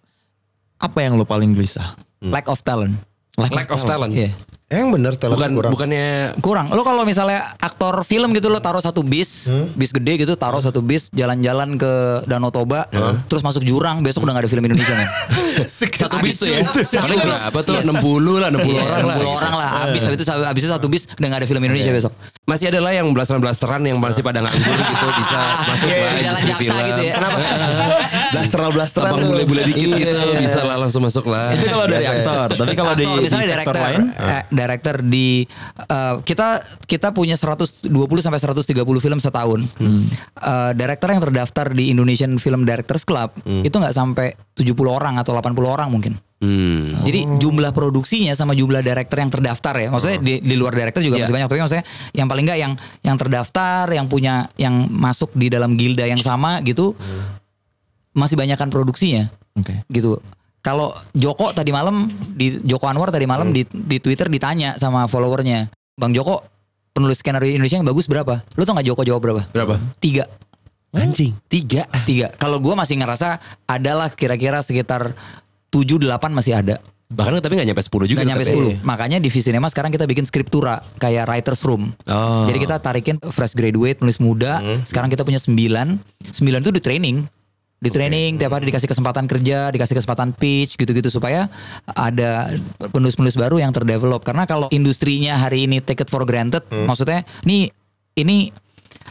apa 0.81 0.99
yang 1.01 1.17
lo 1.17 1.25
paling 1.25 1.53
gelisah? 1.57 1.97
lack 2.21 2.53
of 2.53 2.61
talent 2.61 3.01
Lack 3.49 3.73
of 3.73 3.83
talent. 3.89 4.13
Iya. 4.13 4.29
Eh, 4.29 4.33
yang 4.73 4.89
bener 4.89 5.13
talent 5.15 5.35
Bukan 5.35 5.51
kurang. 5.53 5.71
bukannya 5.73 6.07
kurang 6.39 6.67
lo 6.69 6.81
kalau 6.81 7.03
misalnya 7.03 7.43
aktor 7.59 8.01
film 8.01 8.31
gitu 8.31 8.47
lo 8.47 8.59
taruh 8.59 8.79
satu 8.79 9.03
bis 9.03 9.51
bis 9.75 9.91
gede 9.91 10.15
gitu 10.17 10.33
taruh 10.33 10.59
satu 10.59 10.79
bis 10.79 11.11
jalan-jalan 11.11 11.75
ke 11.75 11.93
Danau 12.25 12.49
Toba 12.49 12.87
terus 13.27 13.43
masuk 13.43 13.61
jurang 13.61 13.99
besok 14.01 14.23
udah 14.23 14.33
gak 14.33 14.47
ada 14.47 14.49
film 14.49 14.63
Indonesia 14.65 14.95
men 14.95 15.11
satu 15.93 16.23
bis 16.23 16.39
tuh 16.39 16.49
ya. 16.49 16.63
Satu 16.81 17.11
bis. 17.11 17.19
berapa 17.19 17.59
tuh? 17.61 17.75
Yes. 17.75 17.91
60 17.93 17.99
lah, 18.39 18.49
60 18.49 18.63
Iya, 18.63 18.81
orang 18.81 19.03
lah. 19.03 19.17
60 19.19 19.27
orang 19.33 19.55
lah 19.55 19.69
habis 19.83 20.03
habis 20.05 20.17
itu 20.17 20.25
habis 20.31 20.63
itu 20.63 20.71
satu 20.71 20.87
bis 20.87 21.03
udah 21.11 21.27
gak 21.27 21.41
ada 21.43 21.49
film 21.49 21.63
Indonesia 21.63 21.91
besok 21.91 22.13
Masih 22.43 22.67
ada 22.67 22.79
lah 22.79 22.91
yang 22.91 23.07
belasan-belasteran 23.11 23.83
yang 23.83 23.99
masih 23.99 24.23
pada 24.23 24.39
nganggur 24.39 24.75
gitu 24.75 25.07
bisa 25.19 25.39
masuk 25.69 25.87
lah 25.89 26.11
Jalan 26.13 26.23
industri 26.37 26.47
jaksa 26.49 26.63
film. 26.73 26.89
gitu 26.89 27.03
ya. 27.05 27.15
Kenapa? 27.17 27.39
blasteran 28.33 28.71
blasteran 28.71 29.07
Tampang 29.07 29.21
tuh. 29.21 29.31
bule-bule 29.31 29.63
dikit 29.65 29.83
Iya, 29.83 29.97
gitu 29.99 30.27
iya. 30.31 30.41
bisa 30.41 30.61
lah 30.63 30.77
langsung 30.77 31.03
masuk 31.03 31.27
lah. 31.27 31.53
Itu 31.53 31.67
kalau 31.67 31.87
dari 31.87 32.05
ya. 32.05 32.13
aktor. 32.15 32.49
Tapi 32.55 32.73
kalau 32.75 32.93
di, 32.95 33.05
Aktor, 33.05 33.17
di 33.17 33.25
misalnya 33.25 33.47
sektor 33.47 33.57
director, 33.57 33.83
lain, 33.83 34.03
eh, 34.11 34.43
director 34.49 34.95
di 35.03 35.29
eh, 35.81 36.15
kita 36.21 36.49
kita 36.85 37.09
punya 37.11 37.35
120 37.35 37.91
sampai 38.19 38.39
130 38.39 38.75
film 39.01 39.19
setahun. 39.19 39.61
Eh, 39.81 40.71
director 40.75 41.09
yang 41.09 41.23
terdaftar 41.23 41.67
di 41.71 41.89
Indonesian 41.89 42.37
Film 42.37 42.63
Directors 42.63 43.03
Club 43.03 43.31
itu 43.45 43.73
nggak 43.73 43.93
sampai 43.93 44.33
70 44.55 44.73
orang 44.89 45.17
atau 45.17 45.33
80 45.33 45.57
orang 45.67 45.89
mungkin. 45.89 46.15
Hmm. 46.41 47.05
Jadi 47.05 47.37
jumlah 47.37 47.69
produksinya 47.69 48.33
sama 48.33 48.57
jumlah 48.57 48.81
director 48.81 49.13
yang 49.15 49.29
terdaftar 49.29 49.77
ya. 49.77 49.89
Maksudnya 49.93 50.19
di, 50.19 50.41
di 50.41 50.55
luar 50.57 50.73
director 50.73 51.05
juga 51.05 51.21
Iya. 51.21 51.29
masih 51.29 51.35
banyak 51.37 51.49
tapi 51.49 51.61
maksudnya 51.61 51.85
yang 52.13 52.27
paling 52.27 52.45
nggak 52.49 52.59
yang 52.59 52.73
yang 53.03 53.17
terdaftar, 53.17 53.85
yang 53.89 54.07
punya 54.09 54.35
yang 54.57 54.89
masuk 54.89 55.29
di 55.35 55.49
dalam 55.49 55.77
gilda 55.77 56.09
yang 56.09 56.21
sama 56.21 56.65
gitu 56.65 56.97
masih 58.21 58.37
banyakkan 58.37 58.69
produksinya 58.69 59.33
Oke. 59.57 59.81
gitu. 59.89 60.21
Kalau 60.61 60.93
Joko 61.17 61.57
tadi 61.57 61.73
malam 61.73 62.05
di 62.37 62.61
Joko 62.69 62.85
Anwar 62.85 63.09
tadi 63.09 63.25
malam 63.25 63.49
di, 63.49 63.65
di 63.65 63.97
Twitter 63.97 64.29
ditanya 64.29 64.77
sama 64.77 65.09
followernya, 65.09 65.73
Bang 65.97 66.13
Joko 66.13 66.45
penulis 66.93 67.25
skenario 67.25 67.57
Indonesia 67.57 67.81
yang 67.81 67.89
bagus 67.89 68.05
berapa? 68.05 68.45
Lu 68.61 68.69
tau 68.69 68.77
nggak 68.77 68.89
Joko 68.93 69.03
jawab 69.09 69.25
berapa? 69.25 69.43
Berapa? 69.57 69.81
Tiga, 69.97 70.29
Anjing. 70.91 71.39
Tiga. 71.47 71.87
tiga. 72.03 72.35
Kalau 72.35 72.59
gua 72.59 72.75
masih 72.75 72.99
ngerasa 72.99 73.39
adalah 73.71 74.11
kira-kira 74.11 74.59
sekitar 74.59 75.15
tujuh 75.71 76.03
delapan 76.03 76.35
masih 76.35 76.59
ada. 76.59 76.83
Bahkan 77.11 77.43
tapi 77.43 77.59
gak 77.59 77.67
nyampe 77.67 77.83
10 77.83 78.07
juga. 78.07 78.23
Gak 78.23 78.29
nyampe 78.31 78.47
tetap 78.47 78.55
ya. 78.55 78.79
10 78.79 78.87
Makanya 78.87 79.19
di 79.19 79.27
Visinema 79.35 79.67
sekarang 79.67 79.91
kita 79.91 80.07
bikin 80.07 80.23
skriptura 80.31 80.79
Kayak 81.03 81.27
writer's 81.27 81.59
room 81.67 81.91
Oh. 82.07 82.47
Jadi 82.47 82.59
kita 82.63 82.79
tarikin 82.79 83.19
fresh 83.35 83.59
graduate 83.59 83.99
Nulis 83.99 84.23
muda 84.23 84.63
Sekarang 84.87 85.11
kita 85.11 85.27
punya 85.27 85.43
9 85.43 85.51
9 85.51 86.39
itu 86.39 86.71
di 86.71 86.79
training 86.79 87.27
di 87.81 87.89
training 87.89 88.37
tiap 88.37 88.53
hari 88.53 88.69
dikasih 88.69 88.93
kesempatan 88.93 89.25
kerja, 89.25 89.73
dikasih 89.73 89.97
kesempatan 89.97 90.37
pitch 90.37 90.77
gitu-gitu 90.77 91.09
supaya 91.09 91.49
ada 91.89 92.53
penulis-penulis 92.93 93.41
baru 93.41 93.57
yang 93.57 93.73
terdevelop. 93.73 94.21
Karena 94.21 94.45
kalau 94.45 94.69
industrinya 94.69 95.41
hari 95.41 95.65
ini 95.65 95.81
take 95.81 96.05
it 96.05 96.13
for 96.13 96.29
granted, 96.29 96.61
maksudnya 96.69 97.25
nih 97.49 97.73
ini 98.21 98.53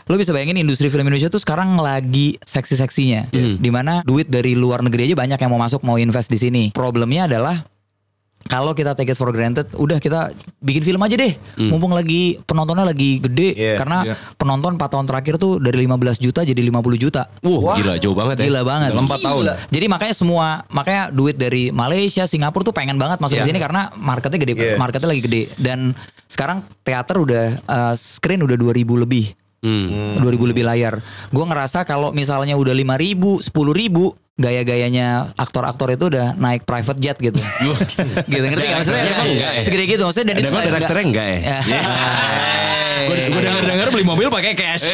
lo 0.10 0.18
bisa 0.18 0.34
bayangin 0.34 0.58
industri 0.62 0.90
film 0.90 1.06
Indonesia 1.06 1.30
tuh 1.34 1.42
sekarang 1.42 1.78
lagi 1.82 2.38
seksi-seksinya, 2.42 3.34
di 3.34 3.70
mana 3.74 4.06
duit 4.06 4.30
dari 4.30 4.54
luar 4.54 4.86
negeri 4.86 5.10
aja 5.10 5.16
banyak 5.18 5.38
yang 5.42 5.52
mau 5.54 5.62
masuk 5.62 5.82
mau 5.82 5.98
invest 5.98 6.30
di 6.30 6.38
sini. 6.38 6.64
Problemnya 6.70 7.26
adalah 7.26 7.66
kalau 8.48 8.72
kita 8.72 8.96
take 8.96 9.12
it 9.12 9.20
for 9.20 9.30
granted, 9.36 9.68
udah 9.76 10.00
kita 10.00 10.32
bikin 10.64 10.82
film 10.82 11.02
aja 11.04 11.20
deh. 11.20 11.36
Mumpung 11.60 11.92
lagi 11.92 12.40
penontonnya 12.48 12.88
lagi 12.88 13.20
gede 13.20 13.52
Iya, 13.54 13.76
karena 13.76 13.98
iya. 14.08 14.16
penonton 14.40 14.80
4 14.80 14.90
tahun 14.90 15.06
terakhir 15.06 15.36
tuh 15.36 15.60
dari 15.60 15.84
15 15.84 16.24
juta 16.24 16.42
jadi 16.48 16.58
50 16.58 16.96
juta. 16.96 17.28
Wah, 17.44 17.76
gila 17.76 18.00
jauh 18.00 18.16
banget 18.16 18.42
ya. 18.42 18.44
Gila 18.48 18.62
banget. 18.64 18.90
Dalam 18.96 19.06
empat 19.06 19.22
tahun. 19.22 19.44
Jadi 19.70 19.86
makanya 19.92 20.16
semua 20.16 20.46
makanya 20.72 21.12
duit 21.12 21.36
dari 21.36 21.70
Malaysia, 21.70 22.24
Singapura 22.26 22.64
tuh 22.64 22.74
pengen 22.74 22.96
banget 22.96 23.20
masuk 23.20 23.38
Iya. 23.38 23.44
ke 23.44 23.50
sini 23.52 23.60
karena 23.60 23.82
marketnya 24.00 24.40
gede, 24.40 24.54
Iya. 24.56 24.76
marketnya 24.80 25.10
lagi 25.12 25.22
gede 25.22 25.42
dan 25.60 25.92
sekarang 26.26 26.64
teater 26.82 27.20
udah 27.20 27.46
uh, 27.68 27.94
screen 28.00 28.42
udah 28.46 28.56
2000 28.56 28.98
lebih. 28.98 29.36
Hmm. 29.60 30.16
2000 30.24 30.56
lebih 30.56 30.64
layar. 30.64 31.04
Gue 31.30 31.44
ngerasa 31.44 31.84
kalau 31.84 32.16
misalnya 32.16 32.56
udah 32.56 32.72
5000, 32.72 33.44
10000 33.44 34.16
gaya-gayanya 34.40 35.08
aktor-aktor 35.36 35.92
itu 35.92 36.08
udah 36.08 36.32
naik 36.34 36.64
private 36.64 36.96
jet 36.98 37.18
gitu. 37.20 37.36
gitu 38.32 38.42
ngerti 38.42 38.66
gak 38.66 38.78
maksudnya? 38.80 39.04
Emang 39.06 39.28
enggak 39.28 39.52
ya? 39.52 39.62
Segede 39.62 39.84
gitu 39.86 40.02
maksudnya 40.02 40.26
dan 40.26 40.36
itu 40.36 40.48
emang 40.48 40.56
nggak- 40.58 40.72
direkturnya 40.72 41.06
enggak 41.06 41.28
ya? 41.28 41.40
Gue 43.10 43.42
denger-denger 43.42 43.88
beli 43.90 44.06
mobil 44.06 44.28
pakai 44.28 44.54
cash. 44.54 44.86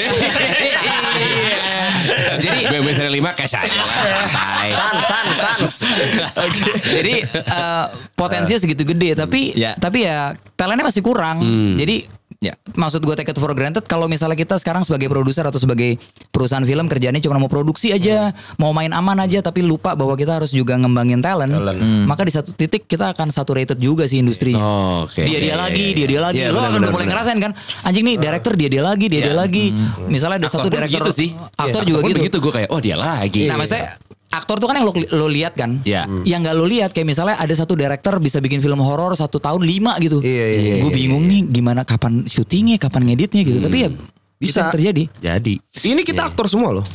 Jadi 2.36 2.60
BMW 2.70 2.92
seri 2.92 3.12
5 3.18 3.34
cash 3.34 3.54
aja 3.56 3.76
lah. 3.76 3.88
Santai. 4.28 4.70
Sans, 4.72 5.00
sans, 5.02 5.32
sans. 5.34 6.54
Jadi 6.86 7.14
eh, 7.26 7.86
potensinya 8.14 8.60
segitu 8.60 8.84
gede 8.86 9.16
tapi 9.16 9.56
Ya. 9.56 9.74
tapi 9.76 10.06
ya 10.06 10.36
talentnya 10.54 10.86
masih 10.86 11.02
kurang. 11.02 11.42
Jadi 11.76 12.06
Ya. 12.46 12.54
maksud 12.78 13.02
gue 13.02 13.16
take 13.18 13.34
it 13.34 13.40
for 13.42 13.50
granted 13.58 13.82
kalau 13.90 14.06
misalnya 14.06 14.38
kita 14.38 14.62
sekarang 14.62 14.86
sebagai 14.86 15.10
produser 15.10 15.42
atau 15.42 15.58
sebagai 15.58 15.98
perusahaan 16.30 16.62
film 16.62 16.86
kerjanya 16.86 17.18
cuma 17.18 17.42
mau 17.42 17.50
produksi 17.50 17.90
aja, 17.90 18.38
mau 18.56 18.70
main 18.70 18.94
aman 18.94 19.18
aja 19.18 19.42
tapi 19.42 19.66
lupa 19.66 19.98
bahwa 19.98 20.14
kita 20.14 20.38
harus 20.38 20.54
juga 20.54 20.78
ngembangin 20.78 21.26
talent. 21.26 21.58
Maka 22.06 22.22
di 22.22 22.34
satu 22.36 22.54
titik 22.54 22.86
kita 22.86 23.16
akan 23.18 23.34
saturated 23.34 23.82
juga 23.82 24.06
sih 24.06 24.22
industrinya. 24.22 24.62
Oh, 24.62 25.10
oke. 25.10 25.26
Dia 25.26 25.42
dia 25.42 25.56
Iya, 25.56 25.56
lagi, 25.58 25.86
iya, 25.90 25.96
dia 25.96 26.06
dia 26.06 26.14
iya. 26.14 26.22
lagi. 26.22 26.40
Iya, 26.44 26.48
Lo 26.52 26.60
benar, 26.62 26.78
udah 26.78 26.92
mulai 26.92 27.08
ngerasain 27.08 27.40
kan, 27.40 27.52
anjing 27.82 28.04
nih 28.06 28.16
director 28.20 28.54
dia 28.54 28.70
dia 28.70 28.84
lagi, 28.84 29.06
dia 29.10 29.20
Iya. 29.20 29.26
dia 29.32 29.36
lagi. 29.36 29.66
Misalnya 30.06 30.38
ada 30.44 30.48
Aktor 30.52 30.60
satu 30.62 30.70
director 30.70 31.02
begitu 31.02 31.12
sih. 31.16 31.30
Aktor 31.56 31.82
Iya, 31.82 31.90
juga 31.90 32.00
pun 32.04 32.10
gitu. 32.12 32.20
begitu 32.22 32.38
gue 32.44 32.54
kayak 32.54 32.70
oh 32.70 32.82
dia 32.84 32.96
lagi. 33.00 33.48
Nah, 33.48 33.56
maksudnya 33.58 33.86
aktor 34.32 34.60
tuh 34.60 34.68
kan 34.68 34.76
yang 34.78 34.88
lo, 34.88 34.94
lo 34.94 35.28
lihat 35.32 35.54
kan. 35.56 35.80
Iya. 35.88 36.06
Yang 36.28 36.40
nggak 36.46 36.56
lo 36.56 36.66
lihat 36.68 36.90
kayak 36.92 37.08
misalnya 37.08 37.36
ada 37.40 37.54
satu 37.56 37.74
director 37.74 38.20
bisa 38.20 38.38
bikin 38.44 38.60
film 38.60 38.80
horor 38.84 39.16
satu 39.16 39.40
tahun 39.40 39.64
lima 39.64 39.96
gitu. 40.04 40.20
Iya, 40.20 40.46
iya, 40.46 40.60
iya, 40.60 40.76
Gue 40.84 40.92
iya, 40.92 40.98
bingung 40.98 41.24
nih 41.26 41.42
gimana 41.50 41.82
kapan 41.88 42.28
syutingnya, 42.28 42.76
kapan 42.78 43.08
ngeditnya 43.12 43.42
gitu. 43.48 43.60
Tapi 43.64 43.78
ya 43.78 43.90
bisa 44.36 44.68
Bisa. 44.68 44.74
terjadi. 44.76 45.04
Jadi 45.24 45.56
Ini 45.88 46.02
kita 46.04 46.28
aktor 46.28 46.52
semua 46.52 46.76
loh. 46.76 46.86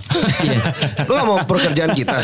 Lu 1.08 1.12
gak 1.16 1.26
mau 1.26 1.40
pekerjaan 1.48 1.96
kita? 1.96 2.20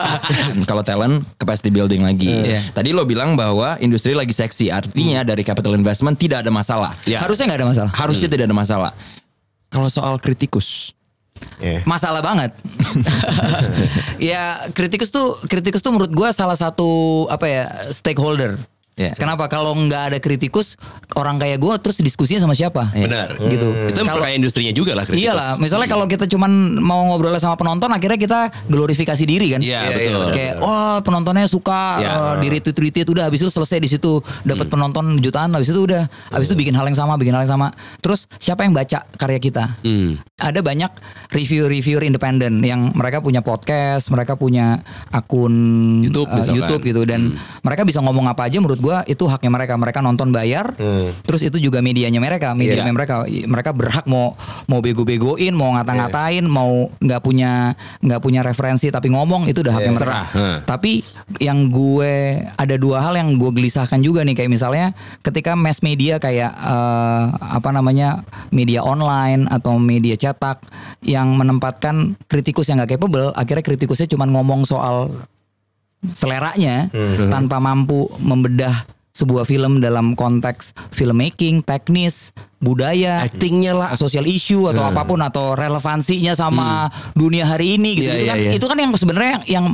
Kalau 0.68 0.84
talent 0.84 1.24
capacity 1.40 1.72
building 1.72 2.04
lagi. 2.04 2.28
Iya. 2.28 2.60
Tadi 2.76 2.92
lo 2.92 3.08
bilang 3.08 3.40
bahwa 3.40 3.80
industri 3.80 4.12
lagi 4.12 4.36
seksi, 4.36 4.68
artinya 4.68 5.24
dari 5.24 5.40
capital 5.48 5.72
investment 5.72 6.20
tidak 6.20 6.44
ada 6.44 6.52
masalah. 6.52 6.92
Ya. 7.08 7.24
Harusnya 7.24 7.48
nggak 7.48 7.60
ada 7.64 7.68
masalah. 7.72 7.90
Harusnya 7.96 8.28
tidak 8.28 8.44
ada 8.52 8.56
masalah. 8.56 8.90
Kalau 9.72 9.88
soal 9.88 10.20
kritikus, 10.20 10.92
Iya. 11.60 11.84
Masalah 11.84 12.24
banget. 12.24 12.56
ya 14.32 14.64
kritikus 14.72 15.12
tuh 15.12 15.36
kritikus 15.44 15.84
tuh 15.84 15.92
menurut 15.92 16.12
gue 16.12 16.28
salah 16.32 16.56
satu 16.56 17.24
apa 17.28 17.46
ya 17.46 17.64
stakeholder. 17.92 18.56
Iya. 18.98 19.16
Kenapa 19.16 19.46
kalau 19.46 19.72
nggak 19.72 20.02
ada 20.12 20.18
kritikus 20.20 20.76
orang 21.16 21.40
kayak 21.40 21.56
gue 21.56 21.74
terus 21.80 21.96
diskusinya 22.00 22.44
sama 22.44 22.54
siapa? 22.54 22.92
benar. 22.92 23.32
Gitu. 23.38 23.66
Itu 23.88 24.00
Kalau- 24.02 24.18
memperkaya 24.20 24.34
industrinya 24.36 24.72
juga 24.76 24.92
lah 24.92 25.04
kritikus. 25.08 25.24
Iyalah, 25.24 25.50
misalnya 25.56 25.88
kalau 25.88 26.04
kita 26.04 26.24
cuman 26.28 26.50
mau 26.78 27.08
ngobrol 27.08 27.32
sama 27.40 27.56
penonton, 27.56 27.88
akhirnya 27.88 28.18
kita 28.20 28.40
glorifikasi 28.68 29.24
diri 29.24 29.56
kan? 29.56 29.60
Iya, 29.62 29.80
Iya, 29.80 29.96
betul. 29.96 30.20
iya, 30.20 30.34
Kayak, 30.34 30.54
wah 30.60 30.98
penontonnya 31.00 31.46
suka, 31.48 31.82
Iya. 32.02 32.10
uh, 32.12 32.34
di 32.42 32.46
retweet 32.50 32.76
retweet 32.76 33.08
udah, 33.08 33.24
habis 33.30 33.40
itu 33.40 33.48
selesai 33.48 33.78
di 33.80 33.88
situ 33.88 34.20
dapat 34.44 34.66
penonton 34.68 35.16
jutaan, 35.20 35.54
habis 35.54 35.70
itu 35.70 35.80
udah, 35.80 36.04
habis 36.28 36.50
itu 36.50 36.56
bikin 36.58 36.74
hal 36.76 36.84
yang 36.84 36.98
sama, 36.98 37.16
bikin 37.16 37.32
hal 37.32 37.46
yang 37.46 37.52
sama. 37.56 37.72
Terus 38.00 38.28
siapa 38.36 38.66
yang 38.66 38.74
baca 38.74 39.06
karya 39.16 39.40
kita? 39.40 39.80
Hmm. 39.80 40.20
Ada 40.36 40.60
banyak 40.60 40.90
review-reviewer 41.30 42.02
independen 42.02 42.60
yang 42.60 42.90
mereka 42.92 43.20
punya 43.20 43.40
podcast, 43.40 44.08
mereka 44.10 44.34
punya 44.34 44.80
akun 45.08 45.52
YouTube 46.02 46.28
uh. 46.28 46.42
YouTube 46.42 46.82
gitu, 46.82 47.02
dan 47.04 47.36
mereka 47.62 47.84
bisa 47.84 48.00
ngomong 48.00 48.26
apa 48.26 48.48
aja. 48.48 48.58
Menurut 48.58 48.79
gua 48.80 49.04
itu 49.04 49.28
haknya 49.28 49.52
mereka. 49.52 49.76
Mereka 49.76 50.00
nonton 50.00 50.32
bayar, 50.32 50.72
terus 51.22 51.44
itu 51.44 51.60
juga 51.60 51.78
medianya 51.78 52.18
mereka, 52.18 52.56
media 52.56 52.82
Iya. 52.82 52.90
mereka. 52.90 53.22
Mereka 53.28 53.70
berhak 53.76 54.04
mau 54.08 54.34
mau 54.66 54.80
bego-begoin, 54.80 55.52
mau 55.52 55.76
ngata-ngatain, 55.76 56.44
mau 56.48 56.88
nggak 56.98 57.20
punya 57.20 57.76
nggak 58.00 58.20
punya 58.20 58.40
referensi 58.40 58.88
tapi 58.88 59.12
ngomong 59.12 59.46
itu 59.46 59.60
udah 59.60 59.74
haknya 59.76 59.92
Iya, 59.92 59.96
mereka. 59.96 60.02
serah. 60.02 60.24
Heeh. 60.32 60.56
Tapi 60.64 60.92
yang 61.38 61.68
gue 61.68 62.12
ada 62.56 62.74
dua 62.74 63.04
hal 63.04 63.14
yang 63.14 63.36
gue 63.36 63.50
gelisahkan 63.52 64.00
juga 64.00 64.24
nih 64.24 64.34
kayak 64.34 64.50
misalnya 64.50 64.96
ketika 65.20 65.52
mass 65.52 65.84
media 65.84 66.16
kayak 66.16 66.50
eh, 66.50 67.24
apa 67.36 67.70
namanya 67.70 68.24
media 68.48 68.80
online 68.80 69.44
atau 69.46 69.76
media 69.76 70.16
cetak 70.16 70.64
yang 71.04 71.36
menempatkan 71.36 72.16
kritikus 72.26 72.68
yang 72.68 72.80
gak 72.80 72.96
capable, 72.96 73.32
akhirnya 73.34 73.60
kritikusnya 73.60 74.06
cuma 74.06 74.24
ngomong 74.24 74.64
soal 74.64 75.12
seleranya 76.16 76.88
tanpa 77.28 77.60
mampu 77.60 78.08
membedah 78.20 78.72
sebuah 79.10 79.44
film 79.44 79.82
dalam 79.82 80.16
konteks 80.16 80.72
filmmaking, 80.94 81.60
teknis, 81.60 82.32
budaya, 82.60 83.24
Actingnya 83.24 83.72
lah. 83.72 83.88
social 83.96 84.28
issue 84.28 84.68
atau 84.68 84.84
apa 84.84 85.02
pun 85.08 85.16
atau 85.16 85.56
relevansinya 85.56 86.36
sama 86.36 86.92
dunia 87.16 87.48
hari 87.48 87.80
ini 87.80 87.96
gitu. 87.96 88.12
Iya, 88.12 88.14
itu 88.14 88.24
iya, 88.24 88.30
kan 88.30 88.38
iya. 88.38 88.50
itu 88.52 88.66
kan 88.68 88.76
yang 88.76 88.90
sebenarnya 88.92 89.36
yang 89.48 89.64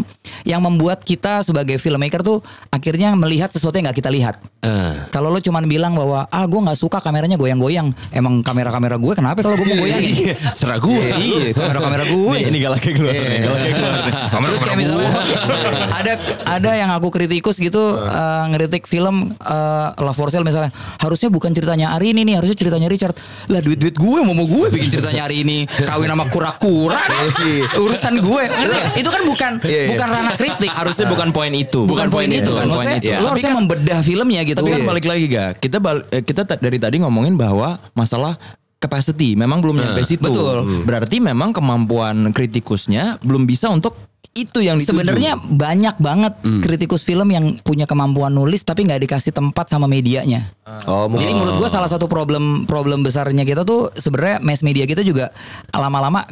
yang 0.47 0.61
membuat 0.63 1.03
kita 1.03 1.43
sebagai 1.43 1.83
filmmaker 1.83 2.23
tuh 2.23 2.39
akhirnya 2.71 3.13
melihat 3.19 3.51
sesuatu 3.51 3.75
yang 3.75 3.91
nggak 3.91 3.99
kita 3.99 4.11
lihat. 4.15 4.39
Eh. 4.63 4.95
Kalau 5.11 5.35
lo 5.35 5.43
cuman 5.43 5.67
bilang 5.67 5.99
bahwa 5.99 6.31
ah 6.31 6.47
gue 6.47 6.61
nggak 6.63 6.79
suka 6.79 7.03
kameranya 7.03 7.35
goyang-goyang, 7.35 7.91
emang 8.15 8.47
kamera-kamera 8.47 8.95
gue 9.03 9.13
kenapa 9.19 9.43
kalau 9.43 9.59
gue 9.59 9.67
mau 9.67 9.79
goyangin? 9.83 10.15
Iya, 10.15 10.35
serah 10.55 10.79
gue. 10.79 11.07
iya, 11.19 11.51
kamera-kamera 11.51 12.05
gue. 12.07 12.37
Ini 12.55 12.59
galaknya 12.63 12.93
keluar. 12.95 13.15
galaknya 13.19 13.73
keluar. 13.75 13.99
Terus 14.47 14.63
kayak 14.63 14.79
misalnya 14.79 15.11
ada 15.99 16.13
ada 16.47 16.71
yang 16.79 16.91
aku 16.95 17.11
kritikus 17.11 17.59
gitu 17.59 17.99
eh, 17.99 18.45
ngeritik 18.55 18.87
film 18.87 19.35
eh, 19.35 19.89
Love 19.99 20.15
for 20.15 20.31
Sale 20.31 20.47
misalnya 20.47 20.71
harusnya 21.03 21.29
bukan 21.35 21.51
ceritanya 21.51 21.99
Ari 21.99 22.15
ini 22.15 22.23
nih 22.23 22.39
harusnya 22.39 22.55
ceritanya 22.77 22.93
Richard. 22.93 23.15
Lah 23.49 23.61
duit 23.65 23.79
duit 23.81 23.97
gue 23.97 24.19
mau 24.21 24.37
mau 24.37 24.45
gue 24.45 24.67
bikin 24.69 24.89
ceritanya 24.93 25.25
hari 25.25 25.43
ini. 25.43 25.65
Kawin 25.65 26.13
sama 26.13 26.29
kura-kura. 26.29 27.01
Urusan 27.83 28.21
gue. 28.21 28.43
Nggak? 28.47 28.85
itu 29.01 29.09
kan 29.09 29.23
bukan 29.25 29.53
Iya, 29.65 29.81
iya. 29.81 29.91
bukan 29.97 30.09
ranah 30.13 30.35
kritik. 30.37 30.71
Harusnya 30.71 31.07
bukan 31.09 31.29
poin 31.33 31.53
itu. 31.57 31.81
bukan 31.89 32.09
poin 32.13 32.29
itu 32.29 32.53
kan? 32.53 32.69
Maksudnya 32.69 33.19
lo 33.25 33.33
harusnya 33.33 33.55
membedah 33.57 33.99
filmnya 34.05 34.41
gitu. 34.45 34.61
Tapi 34.61 34.71
kan 34.71 34.83
balik 34.85 35.07
lagi 35.09 35.25
ga, 35.27 35.57
kita 35.57 35.81
eh, 36.13 36.23
kita 36.23 36.45
ta- 36.45 36.61
dari 36.61 36.77
tadi 36.77 37.01
ngomongin 37.01 37.35
bahwa 37.35 37.81
masalah 37.97 38.37
capacity 38.77 39.33
memang 39.33 39.65
belum 39.65 39.81
nyampe 39.81 40.05
situ. 40.05 40.21
betul. 40.21 40.85
Berarti 40.85 41.17
memang 41.19 41.57
kemampuan 41.57 42.29
kritikusnya 42.31 43.17
belum 43.25 43.49
bisa 43.49 43.73
untuk 43.73 43.97
itu 44.37 44.61
yang. 44.61 44.77
Sebenarnya 44.79 45.41
banyak 45.41 45.97
banget 45.97 46.37
kritikus 46.63 47.03
film 47.03 47.33
yang 47.33 47.57
punya 47.65 47.89
kemampuan 47.89 48.31
nulis 48.31 48.63
tapi 48.63 48.85
nggak 48.85 49.09
dikasih 49.09 49.33
tempat 49.33 49.73
sama 49.73 49.89
medianya. 49.89 50.53
Oh, 50.87 51.09
Jadi 51.11 51.33
mungkin. 51.33 51.35
menurut 51.43 51.57
gue 51.67 51.71
salah 51.73 51.89
satu 51.89 52.07
problem 52.07 52.69
problem 52.69 53.01
besarnya 53.01 53.43
kita 53.43 53.65
tuh 53.65 53.91
sebenarnya 53.97 54.45
mass 54.45 54.61
media 54.61 54.85
kita 54.85 55.01
juga 55.01 55.33
lama-lama 55.73 56.29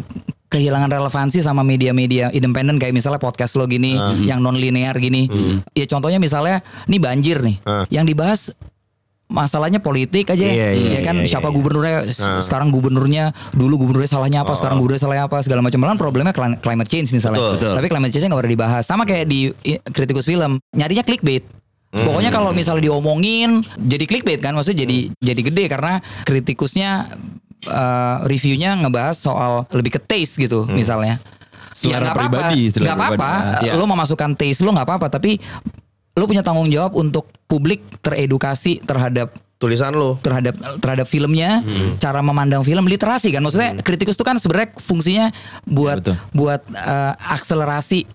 kehilangan 0.54 0.86
relevansi 0.86 1.42
sama 1.42 1.66
media-media 1.66 2.30
independen 2.30 2.78
kayak 2.78 2.94
misalnya 2.94 3.18
podcast 3.18 3.58
lo 3.58 3.66
gini 3.66 3.98
yang 4.22 4.38
non 4.38 4.54
linear 4.54 4.94
gini. 4.94 5.26
Ya 5.74 5.88
contohnya 5.90 6.22
misalnya 6.22 6.62
nih 6.86 7.00
banjir 7.02 7.42
nih. 7.42 7.56
Ah. 7.66 7.82
Yang 7.90 8.04
dibahas 8.14 8.40
masalahnya 9.28 9.80
politik 9.80 10.30
aja. 10.30 10.44
Iya, 10.44 10.68
iya, 10.76 10.90
ya 10.96 11.00
kan? 11.00 11.16
iya, 11.20 11.26
siapa 11.26 11.48
iya. 11.48 11.54
gubernurnya? 11.56 11.98
S- 12.06 12.44
sekarang 12.44 12.68
gubernurnya 12.68 13.32
dulu 13.56 13.80
gubernurnya 13.86 14.10
salahnya 14.10 14.44
apa 14.44 14.52
sekarang 14.54 14.78
gubernurnya 14.78 15.02
salahnya 15.02 15.24
apa 15.26 15.40
segala 15.40 15.60
macam. 15.64 15.78
Malah 15.80 15.96
problemnya 15.96 16.34
cli- 16.36 16.60
climate 16.60 16.90
change 16.90 17.10
misalnya. 17.10 17.40
Betul, 17.40 17.52
betul. 17.58 17.72
tapi 17.80 17.86
climate 17.88 18.12
change 18.12 18.24
nggak 18.28 18.40
pernah 18.40 18.54
dibahas. 18.54 18.82
Sama 18.84 19.02
kayak 19.08 19.26
di 19.26 19.50
kritikus 19.90 20.28
film. 20.28 20.60
Nyarinya 20.76 21.02
clickbait. 21.02 21.44
Pokoknya 21.94 22.34
kalau 22.34 22.50
misalnya 22.50 22.90
diomongin 22.90 23.62
jadi 23.78 24.04
clickbait 24.10 24.42
kan? 24.42 24.50
Maksudnya 24.50 24.82
jadi 24.82 24.98
jadi 25.22 25.40
gede. 25.46 25.64
Karena 25.70 26.02
kritikusnya 26.26 27.06
eh, 27.64 28.16
reviewnya 28.26 28.74
ngebahas 28.82 29.14
soal 29.14 29.64
lebih 29.70 29.94
ke 29.96 30.00
taste 30.02 30.42
gitu 30.42 30.66
misalnya. 30.66 31.22
Selera 31.74 32.06
nggak 32.06 32.14
apa-apa, 32.14 32.38
pribadi, 32.38 32.62
selera 32.70 32.86
nggak 32.86 32.98
apa-apa. 32.98 33.32
Ya. 33.66 33.72
Lo 33.74 33.86
memasukkan 33.90 34.30
taste 34.38 34.62
lo 34.62 34.70
nggak 34.70 34.86
apa-apa, 34.86 35.06
tapi 35.10 35.42
lo 36.14 36.24
punya 36.30 36.46
tanggung 36.46 36.70
jawab 36.70 36.94
untuk 36.94 37.26
publik 37.50 37.82
teredukasi 37.98 38.78
terhadap 38.86 39.34
tulisan 39.58 39.94
lu. 39.96 40.18
terhadap 40.20 40.54
terhadap 40.78 41.06
filmnya, 41.08 41.64
cara 41.96 42.20
memandang 42.20 42.62
film, 42.62 42.84
literasi 42.84 43.32
kan. 43.32 43.40
Maksudnya 43.40 43.80
kritikus 43.80 44.14
itu 44.18 44.26
kan 44.26 44.36
sebenarnya 44.36 44.76
fungsinya 44.76 45.26
buat 45.64 46.04
Betul. 46.04 46.16
buat 46.36 46.60
eh, 46.70 47.12
akselerasi 47.18 48.06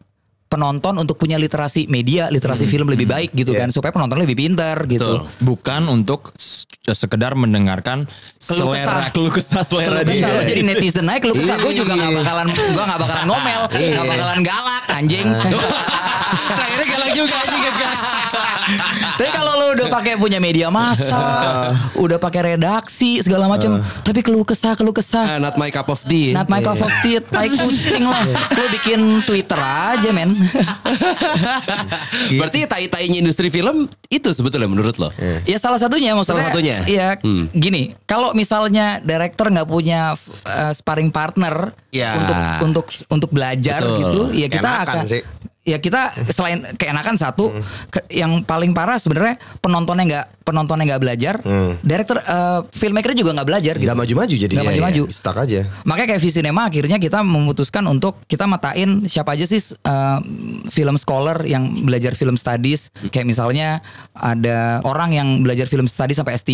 penonton 0.49 0.97
untuk 0.97 1.15
punya 1.15 1.37
literasi 1.37 1.85
media, 1.85 2.25
literasi 2.27 2.65
film 2.65 2.89
lebih 2.89 3.05
baik 3.05 3.29
gitu 3.31 3.53
Iya. 3.53 3.63
kan, 3.63 3.69
supaya 3.69 3.93
penonton 3.93 4.17
lebih 4.17 4.33
pintar 4.35 4.83
gitu. 4.83 5.21
Bukan 5.39 5.85
untuk 5.85 6.33
sekedar 6.83 7.33
mendengarkan 7.33 8.09
Keluh 8.35 8.73
selera 8.73 8.73
kesah. 8.73 9.13
keluh 9.13 9.29
kesah 9.29 9.61
selera 9.61 10.01
Keluh 10.01 10.09
kesah 10.09 10.25
dia. 10.25 10.35
lo 10.35 10.41
jadi 10.43 10.61
netizen 10.65 11.05
aja 11.05 11.21
keluh 11.21 11.37
kesah 11.37 11.55
gue 11.55 11.73
juga 11.75 11.93
nggak 11.93 12.09
Iya. 12.09 12.19
bakalan 12.19 12.47
gue 12.49 12.65
nggak 12.81 12.99
bakalan 12.99 13.25
ngomel 13.27 13.61
nggak 13.69 14.05
bakalan 14.09 14.39
galak 14.41 14.83
anjing 14.89 15.27
Terakhirnya 16.49 16.87
galak 16.87 17.11
juga 17.13 17.35
anjing 17.37 17.61
ngegas. 17.61 17.99
tapi 19.17 19.29
kalau 19.29 19.53
udah 19.71 19.87
pakai 19.87 20.13
punya 20.15 20.37
media 20.37 20.67
massa 20.67 21.19
udah 22.03 22.17
pakai 22.17 22.53
redaksi 22.53 23.19
segala 23.19 23.45
macam 23.45 23.77
tapi 24.01 24.19
keluh 24.19 24.43
kesah 24.43 24.73
keluh 24.73 24.91
kesah 24.91 25.25
Ah, 25.29 25.37
not 25.37 25.55
my 25.55 25.69
cup 25.69 25.85
of 25.87 26.01
tea. 26.03 26.31
Not 26.31 26.47
my 26.47 26.57
cup 26.57 26.79
of 26.79 26.89
tea, 27.01 27.21
tai 27.21 27.45
kucing 27.47 28.01
lah. 28.01 28.23
Lo 28.57 28.63
bikin 28.71 29.21
Twitter 29.21 29.55
aja 29.55 30.09
men. 30.09 30.33
Berarti 32.39 32.65
tai-tainya 32.65 33.19
industri 33.19 33.49
film 33.49 33.85
itu 34.07 34.29
sebetulnya 34.31 34.65
menurut 34.65 34.95
lo. 34.97 35.09
ya 35.45 35.57
salah 35.57 35.77
satunya 35.77 36.13
maksudnya. 36.13 36.41
Salah 36.41 36.49
satunya? 36.49 36.77
Iya, 36.85 37.07
Hmm. 37.21 37.45
gini. 37.51 37.93
Kalau 38.05 38.33
misalnya 38.33 38.97
director 38.99 39.49
nggak 39.49 39.67
punya 39.67 40.15
uh, 40.45 40.71
sparring 40.71 41.09
partner 41.09 41.73
Ya. 41.89 42.15
untuk 42.15 42.37
untuk 42.63 42.85
untuk 43.09 43.29
belajar 43.29 43.81
Betul. 43.81 43.97
gitu, 43.99 44.21
ya 44.33 44.47
kita 44.47 44.61
Keenakan 44.65 44.85
akan 44.85 45.05
sih. 45.05 45.21
Ya 45.61 45.77
kita 45.77 46.09
selain 46.31 46.65
keenakan 46.75 47.13
satu, 47.13 47.51
ke- 47.91 48.07
yang 48.09 48.41
paling 48.41 48.71
parah 48.71 48.95
sebenarnya 48.95 49.37
penontonnya 49.59 50.03
nggak 50.07 50.25
penontonnya 50.41 50.95
nggak 50.95 51.03
belajar, 51.03 51.35
director 51.83 52.17
uh, 52.17 52.65
filmmaker 52.71 53.13
juga 53.13 53.37
nggak 53.37 53.45
belajar 53.45 53.73
gitu. 53.77 53.85
Gak 53.85 53.99
maju-maju 53.99 54.33
jadi. 54.33 54.49
Nggak 54.49 54.65
maju-maju. 54.65 55.03
Stuck 55.11 55.37
aja. 55.37 55.67
Makanya 55.83 56.15
kayak 56.15 56.23
Visinema 56.23 56.65
akhirnya 56.65 56.97
kita 56.97 57.21
memutuskan 57.21 57.85
untuk 57.85 58.17
kita 58.25 58.49
matain 58.49 59.05
siapa 59.05 59.37
aja 59.37 59.45
sih 59.45 59.59
uh, 59.83 60.23
film 60.67 60.97
scholar 60.97 61.45
yang 61.45 61.85
belajar 61.85 62.17
film 62.17 62.33
studies. 62.33 62.89
Kayak 63.13 63.27
misalnya 63.29 63.83
ada 64.15 64.81
orang 64.81 65.13
yang 65.13 65.27
belajar 65.43 65.69
film 65.69 65.85
studies 65.85 66.17
sampai 66.17 66.33
S3, 66.33 66.49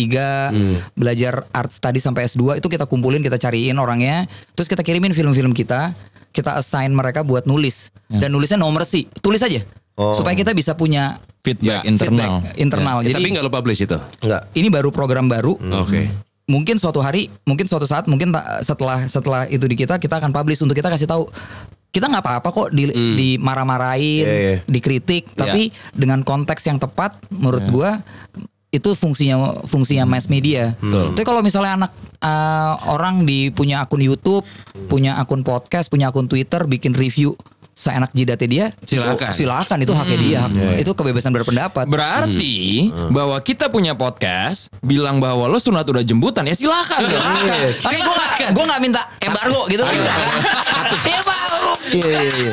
belajar 0.92 1.46
art 1.50 1.70
studies 1.70 2.04
sampai 2.04 2.26
S2 2.26 2.58
itu 2.58 2.68
kita 2.68 2.84
kumpulin, 2.84 3.22
kita 3.22 3.38
cariin 3.38 3.78
orangnya, 3.78 4.28
terus 4.52 4.66
kita 4.66 4.82
kirimin 4.82 5.12
film-film 5.12 5.50
kita, 5.50 5.96
kita 6.36 6.60
assign 6.60 6.92
mereka 6.92 7.24
buat 7.24 7.48
nulis. 7.48 7.88
Dan 8.06 8.30
nulisnya 8.30 8.60
no 8.60 8.68
mercy, 8.68 9.08
tulis 9.18 9.40
aja. 9.40 9.64
Oh. 9.96 10.12
Supaya 10.12 10.36
kita 10.36 10.52
bisa 10.52 10.76
punya 10.76 11.16
feedback 11.40 11.80
Ya, 11.80 11.88
internal. 11.88 12.44
feedback 12.44 12.60
internal. 12.60 12.96
Ya, 13.00 13.10
Jadi 13.10 13.14
tapi 13.16 13.28
nggak 13.32 13.44
lo 13.44 13.50
publish 13.50 13.80
itu. 13.80 13.96
Enggak. 14.20 14.42
ini 14.52 14.68
baru 14.68 14.92
program 14.92 15.24
baru 15.24 15.56
Oke. 15.56 16.12
mungkin 16.44 16.76
suatu 16.76 17.00
hari, 17.00 17.32
mungkin 17.42 17.64
suatu 17.64 17.88
saat, 17.88 18.04
mungkin 18.04 18.30
setelah 18.60 19.08
setelah 19.08 19.48
itu 19.48 19.64
di 19.64 19.74
kita, 19.74 19.96
kita 19.96 20.20
akan 20.20 20.30
publish 20.30 20.60
untuk 20.60 20.76
kita 20.76 20.92
kasih 20.92 21.08
tahu 21.08 21.26
kita 21.88 22.12
nggak 22.12 22.24
apa-apa 22.28 22.48
kok 22.52 22.68
di, 22.76 22.92
dimarah-marahin, 22.92 24.24
Iya, 24.28 24.36
iya. 24.36 24.56
dikritik, 24.68 25.32
tapi 25.32 25.72
dengan 25.96 26.20
konteks 26.20 26.60
yang 26.68 26.76
tepat, 26.76 27.16
menurut 27.32 27.64
gua 27.72 28.04
itu 28.68 28.92
fungsinya 28.92 29.62
fungsinya 29.64 30.04
mass 30.04 30.26
media. 30.26 30.74
Tapi 30.78 31.22
kalau 31.22 31.40
misalnya 31.40 31.86
anak 31.86 31.92
eh, 32.16 32.74
orang 32.86 33.24
di 33.24 33.48
punya 33.48 33.80
akun 33.80 34.00
YouTube, 34.00 34.44
punya 34.86 35.16
akun 35.16 35.40
podcast, 35.40 35.88
punya 35.88 36.08
akun 36.08 36.26
Twitter, 36.26 36.64
bikin 36.64 36.92
review 36.92 37.32
seenak 37.76 38.08
jidatnya 38.10 38.48
dia, 38.48 38.66
Silakan. 38.80 39.36
itu, 39.36 39.44
silakan 39.44 39.78
itu 39.84 39.92
haknya 39.92 40.16
dia, 40.16 40.38
hak- 40.48 40.80
itu 40.80 40.92
kebebasan 40.96 41.28
berpendapat. 41.28 41.84
Berarti 41.84 42.88
bahwa 43.12 43.36
kita 43.38 43.68
punya 43.68 43.92
podcast 43.92 44.72
bilang 44.80 45.20
bahwa 45.20 45.44
lo 45.44 45.60
sunat 45.60 45.84
udah 45.84 46.00
jembutan 46.00 46.48
ya 46.48 46.56
silakan. 46.56 47.04
Tapi 47.04 47.96
gue 48.00 48.14
gak, 48.16 48.56
gue 48.56 48.64
gak 48.64 48.80
minta 48.80 49.04
embargo 49.20 49.68
gitu 49.68 49.84
kan. 49.84 49.92
Iya 51.04 51.20
pak, 51.20 51.35
Iya, 51.94 52.06
iya, 52.06 52.32
iya. 52.42 52.52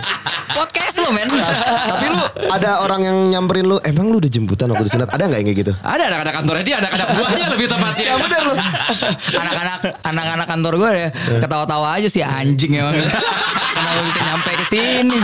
podcast 0.54 1.02
lo 1.02 1.10
men. 1.10 1.26
Tapi 1.30 2.06
lu 2.14 2.22
ada 2.54 2.86
orang 2.86 3.02
yang 3.02 3.18
nyamperin 3.34 3.66
lu, 3.66 3.78
emang 3.82 4.14
lu 4.14 4.22
udah 4.22 4.30
jemputan 4.30 4.70
waktu 4.70 4.86
disunat? 4.86 5.10
Ada 5.10 5.26
nggak 5.26 5.40
yang 5.42 5.48
kayak 5.50 5.60
gitu? 5.66 5.74
Ada 5.82 6.04
anak-anak 6.14 6.34
kantornya 6.38 6.64
dia, 6.66 6.78
anak-anak 6.78 7.08
buahnya 7.18 7.46
lebih 7.58 7.68
tepatnya. 7.70 8.06
Ya 8.06 8.16
bener 8.22 8.42
lo. 8.46 8.56
Anak-anak 9.34 9.78
anak-anak 10.06 10.48
kantor 10.48 10.74
gue 10.78 10.92
ya 10.94 11.08
ketawa-tawa 11.42 11.88
aja 11.98 12.08
sih 12.10 12.22
anjing 12.22 12.78
emang. 12.78 12.94
Kenapa 13.74 14.02
bisa 14.06 14.20
nyampe 14.22 14.52
ke 14.54 14.66
sini? 14.70 15.18